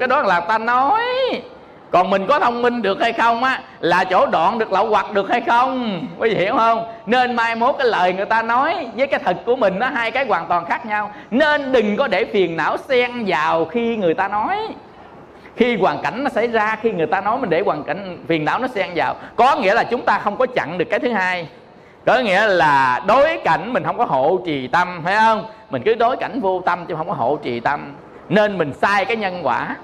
cái 0.00 0.08
đó 0.08 0.22
là 0.22 0.40
ta 0.40 0.58
nói 0.58 1.02
còn 1.90 2.10
mình 2.10 2.26
có 2.26 2.38
thông 2.38 2.62
minh 2.62 2.82
được 2.82 3.00
hay 3.00 3.12
không 3.12 3.44
á, 3.44 3.60
là 3.80 4.04
chỗ 4.04 4.26
đoạn 4.26 4.58
được 4.58 4.72
lậu 4.72 4.88
hoặc 4.88 5.12
được 5.12 5.30
hay 5.30 5.40
không? 5.40 6.00
Quý 6.18 6.30
vị 6.30 6.36
hiểu 6.36 6.54
không? 6.56 6.86
Nên 7.06 7.36
mai 7.36 7.56
mốt 7.56 7.74
cái 7.78 7.86
lời 7.86 8.12
người 8.12 8.26
ta 8.26 8.42
nói 8.42 8.88
với 8.96 9.06
cái 9.06 9.20
thật 9.24 9.36
của 9.46 9.56
mình 9.56 9.78
nó 9.78 9.88
hai 9.88 10.10
cái 10.10 10.26
hoàn 10.26 10.46
toàn 10.46 10.64
khác 10.64 10.86
nhau. 10.86 11.12
Nên 11.30 11.72
đừng 11.72 11.96
có 11.96 12.08
để 12.08 12.24
phiền 12.24 12.56
não 12.56 12.76
xen 12.88 13.24
vào 13.26 13.64
khi 13.64 13.96
người 13.96 14.14
ta 14.14 14.28
nói. 14.28 14.56
Khi 15.56 15.76
hoàn 15.76 16.02
cảnh 16.02 16.24
nó 16.24 16.30
xảy 16.30 16.46
ra, 16.46 16.76
khi 16.82 16.90
người 16.90 17.06
ta 17.06 17.20
nói 17.20 17.38
mình 17.38 17.50
để 17.50 17.62
hoàn 17.66 17.84
cảnh, 17.84 18.18
phiền 18.28 18.44
não 18.44 18.58
nó 18.58 18.68
xen 18.68 18.90
vào. 18.94 19.14
Có 19.36 19.56
nghĩa 19.56 19.74
là 19.74 19.84
chúng 19.84 20.02
ta 20.02 20.18
không 20.18 20.36
có 20.36 20.46
chặn 20.46 20.78
được 20.78 20.86
cái 20.90 21.00
thứ 21.00 21.12
hai. 21.12 21.48
Có 22.06 22.18
nghĩa 22.18 22.46
là 22.46 23.00
đối 23.06 23.40
cảnh 23.44 23.72
mình 23.72 23.84
không 23.84 23.98
có 23.98 24.04
hộ 24.04 24.40
trì 24.46 24.66
tâm, 24.66 25.00
phải 25.04 25.16
không? 25.16 25.46
Mình 25.70 25.82
cứ 25.84 25.94
đối 25.94 26.16
cảnh 26.16 26.40
vô 26.40 26.62
tâm 26.66 26.86
chứ 26.86 26.94
không 26.94 27.08
có 27.08 27.14
hộ 27.14 27.38
trì 27.42 27.60
tâm. 27.60 27.94
Nên 28.28 28.58
mình 28.58 28.72
sai 28.82 29.04
cái 29.04 29.16
nhân 29.16 29.40
quả 29.42 29.76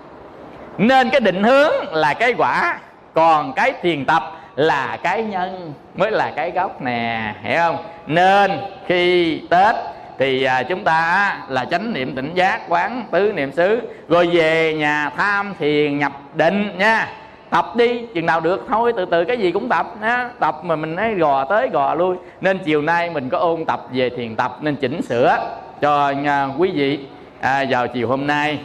nên 0.79 1.11
cái 1.11 1.21
định 1.21 1.43
hướng 1.43 1.73
là 1.91 2.15
cái 2.15 2.35
quả 2.39 2.79
còn 3.15 3.53
cái 3.53 3.73
thiền 3.83 4.05
tập 4.05 4.23
là 4.57 4.99
cái 5.03 5.23
nhân 5.23 5.73
mới 5.95 6.11
là 6.11 6.33
cái 6.37 6.51
gốc 6.51 6.83
nè 6.83 7.35
hiểu 7.43 7.59
không? 7.59 7.77
Nên 8.07 8.51
khi 8.87 9.41
tết 9.51 9.75
thì 10.19 10.45
à, 10.45 10.63
chúng 10.63 10.85
ta 10.85 11.37
là 11.49 11.65
chánh 11.65 11.93
niệm 11.93 12.15
tỉnh 12.15 12.35
giác 12.35 12.61
quán 12.69 13.05
tứ 13.11 13.33
niệm 13.33 13.53
xứ 13.53 13.81
rồi 14.09 14.31
về 14.33 14.75
nhà 14.75 15.11
tham 15.17 15.55
thiền 15.59 15.99
nhập 15.99 16.13
định 16.35 16.79
nha. 16.79 17.09
Tập 17.51 17.67
đi 17.77 18.07
chừng 18.15 18.27
nào 18.27 18.41
được 18.41 18.67
thôi 18.69 18.93
từ 18.97 19.05
từ 19.11 19.25
cái 19.25 19.37
gì 19.37 19.51
cũng 19.51 19.69
tập 19.69 19.87
nha 20.01 20.31
tập 20.41 20.57
mà 20.63 20.77
mình 20.77 20.97
ấy 20.97 21.15
gò 21.15 21.45
tới 21.45 21.69
gò 21.69 21.95
lui. 21.95 22.17
Nên 22.41 22.59
chiều 22.59 22.83
nay 22.83 23.11
mình 23.11 23.29
có 23.29 23.39
ôn 23.39 23.65
tập 23.65 23.81
về 23.93 24.11
thiền 24.11 24.37
tập 24.37 24.57
nên 24.61 24.77
chỉnh 24.77 25.03
sửa 25.03 25.39
cho 25.81 26.13
à, 26.27 26.49
quý 26.59 26.71
vị 26.75 27.07
à, 27.41 27.65
vào 27.71 27.89
chiều 27.89 28.09
hôm 28.09 28.27
nay. 28.27 28.59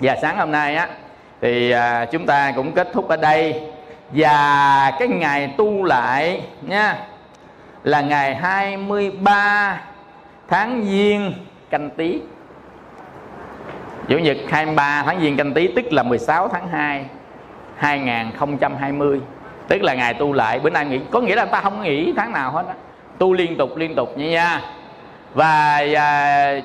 Và 0.00 0.16
sáng 0.22 0.36
hôm 0.36 0.50
nay 0.50 0.76
á 0.76 0.88
thì 1.44 1.70
à, 1.70 2.04
chúng 2.04 2.26
ta 2.26 2.52
cũng 2.56 2.72
kết 2.72 2.88
thúc 2.92 3.08
ở 3.08 3.16
đây. 3.16 3.60
Và 4.10 4.92
cái 4.98 5.08
ngày 5.08 5.54
tu 5.56 5.84
lại 5.84 6.40
nha 6.62 6.96
là 7.82 8.00
ngày 8.00 8.34
23 8.34 9.80
tháng 10.48 10.84
Giêng 10.84 11.32
canh 11.70 11.90
tí 11.90 12.20
Chủ 14.08 14.18
nhật 14.18 14.36
23 14.50 15.02
tháng 15.06 15.20
Giêng 15.20 15.36
canh 15.36 15.54
tí 15.54 15.68
tức 15.68 15.92
là 15.92 16.02
16 16.02 16.48
tháng 16.48 16.68
2 16.68 17.06
2020 17.76 19.20
tức 19.68 19.82
là 19.82 19.94
ngày 19.94 20.14
tu 20.14 20.32
lại 20.32 20.60
bữa 20.60 20.70
nay 20.70 20.84
nghỉ. 20.84 21.00
Có 21.10 21.20
nghĩa 21.20 21.36
là 21.36 21.44
ta 21.44 21.60
không 21.60 21.82
nghỉ 21.82 22.12
tháng 22.16 22.32
nào 22.32 22.50
hết 22.50 22.64
á. 22.68 22.74
Tu 23.18 23.32
liên 23.32 23.56
tục 23.56 23.76
liên 23.76 23.94
tục 23.94 24.18
như 24.18 24.30
nha. 24.30 24.60
Và 25.34 25.84
à, 25.96 26.60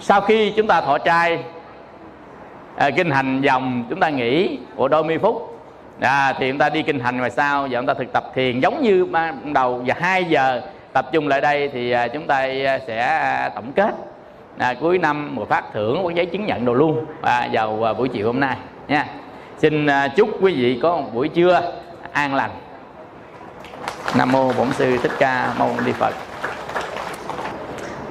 sau 0.00 0.20
khi 0.20 0.52
chúng 0.56 0.66
ta 0.66 0.80
thọ 0.80 0.98
trai 0.98 1.44
à, 2.82 2.90
kinh 2.90 3.10
hành 3.10 3.40
dòng 3.40 3.84
chúng 3.90 4.00
ta 4.00 4.08
nghỉ 4.08 4.58
của 4.76 4.88
đôi 4.88 5.04
mươi 5.04 5.18
phút. 5.18 5.58
À, 6.00 6.32
thì 6.38 6.50
chúng 6.50 6.58
ta 6.58 6.68
đi 6.68 6.82
kinh 6.82 7.00
hành 7.00 7.16
ngoài 7.18 7.30
sau 7.30 7.62
và 7.70 7.78
chúng 7.78 7.86
ta 7.86 7.94
thực 7.94 8.12
tập 8.12 8.24
thiền. 8.34 8.60
Giống 8.60 8.82
như 8.82 9.04
ban 9.04 9.52
đầu 9.52 9.82
và 9.86 9.94
2 9.98 10.24
giờ 10.24 10.60
tập 10.92 11.08
trung 11.12 11.28
lại 11.28 11.40
đây 11.40 11.68
thì 11.72 11.90
à, 11.90 12.08
chúng 12.08 12.26
ta 12.26 12.36
à, 12.36 12.78
sẽ 12.86 13.00
à, 13.00 13.48
tổng 13.54 13.72
kết. 13.72 13.94
À, 14.58 14.74
cuối 14.80 14.98
năm 14.98 15.34
một 15.34 15.48
phát 15.48 15.64
thưởng 15.72 16.02
cái 16.06 16.14
giấy 16.14 16.26
chứng 16.26 16.46
nhận 16.46 16.64
đồ 16.64 16.74
luôn. 16.74 17.06
À, 17.22 17.48
vào 17.52 17.86
à, 17.86 17.92
buổi 17.92 18.08
chiều 18.08 18.26
hôm 18.26 18.40
nay 18.40 18.56
nha. 18.88 19.06
Xin 19.58 19.86
à, 19.86 20.08
chúc 20.08 20.28
quý 20.40 20.54
vị 20.54 20.78
có 20.82 20.96
một 20.96 21.14
buổi 21.14 21.28
trưa 21.28 21.72
an 22.12 22.34
lành. 22.34 22.50
Nam 24.16 24.32
mô 24.32 24.52
bổn 24.52 24.72
sư 24.72 24.98
thích 25.02 25.12
ca 25.18 25.54
mâu 25.58 25.70
ni 25.86 25.92
phật 25.92 26.14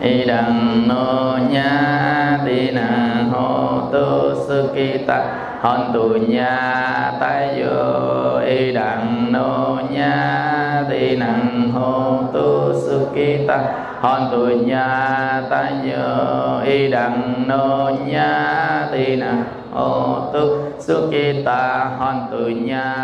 y 0.01 0.25
đằng 0.25 0.83
nô 0.87 1.37
nha 1.51 2.39
ti 2.45 2.71
na 2.71 2.87
hô 3.31 3.81
tu 3.91 4.35
sư 4.47 4.69
ki 4.75 4.97
ta 5.07 5.23
hòn 5.61 5.91
tu 5.93 6.09
nha 6.09 7.11
tay 7.19 7.63
vô 7.63 8.39
y 8.45 8.71
đằng 8.73 9.31
nô 9.31 9.79
nha 9.91 10.83
ti 10.89 11.15
nang 11.15 11.71
hô 11.73 12.19
tu 12.33 12.73
sư 12.73 13.07
ki 13.15 13.37
ta 13.47 13.59
hòn 14.01 14.29
tu 14.31 14.45
nha 14.47 15.41
tay 15.49 15.73
vô 15.83 16.59
y 16.65 16.87
đằng 16.91 17.43
nô 17.47 17.91
nha 18.05 18.87
ti 18.91 19.15
nang 19.15 19.43
hô 19.71 20.19
tu 20.33 20.39
su 20.79 21.11
ki 21.11 21.43
ta 21.45 21.89
hòn 21.99 22.27
tu 22.31 22.49
nha 22.49 22.95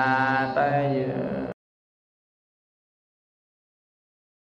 tay 0.55 0.89
vô 0.93 1.26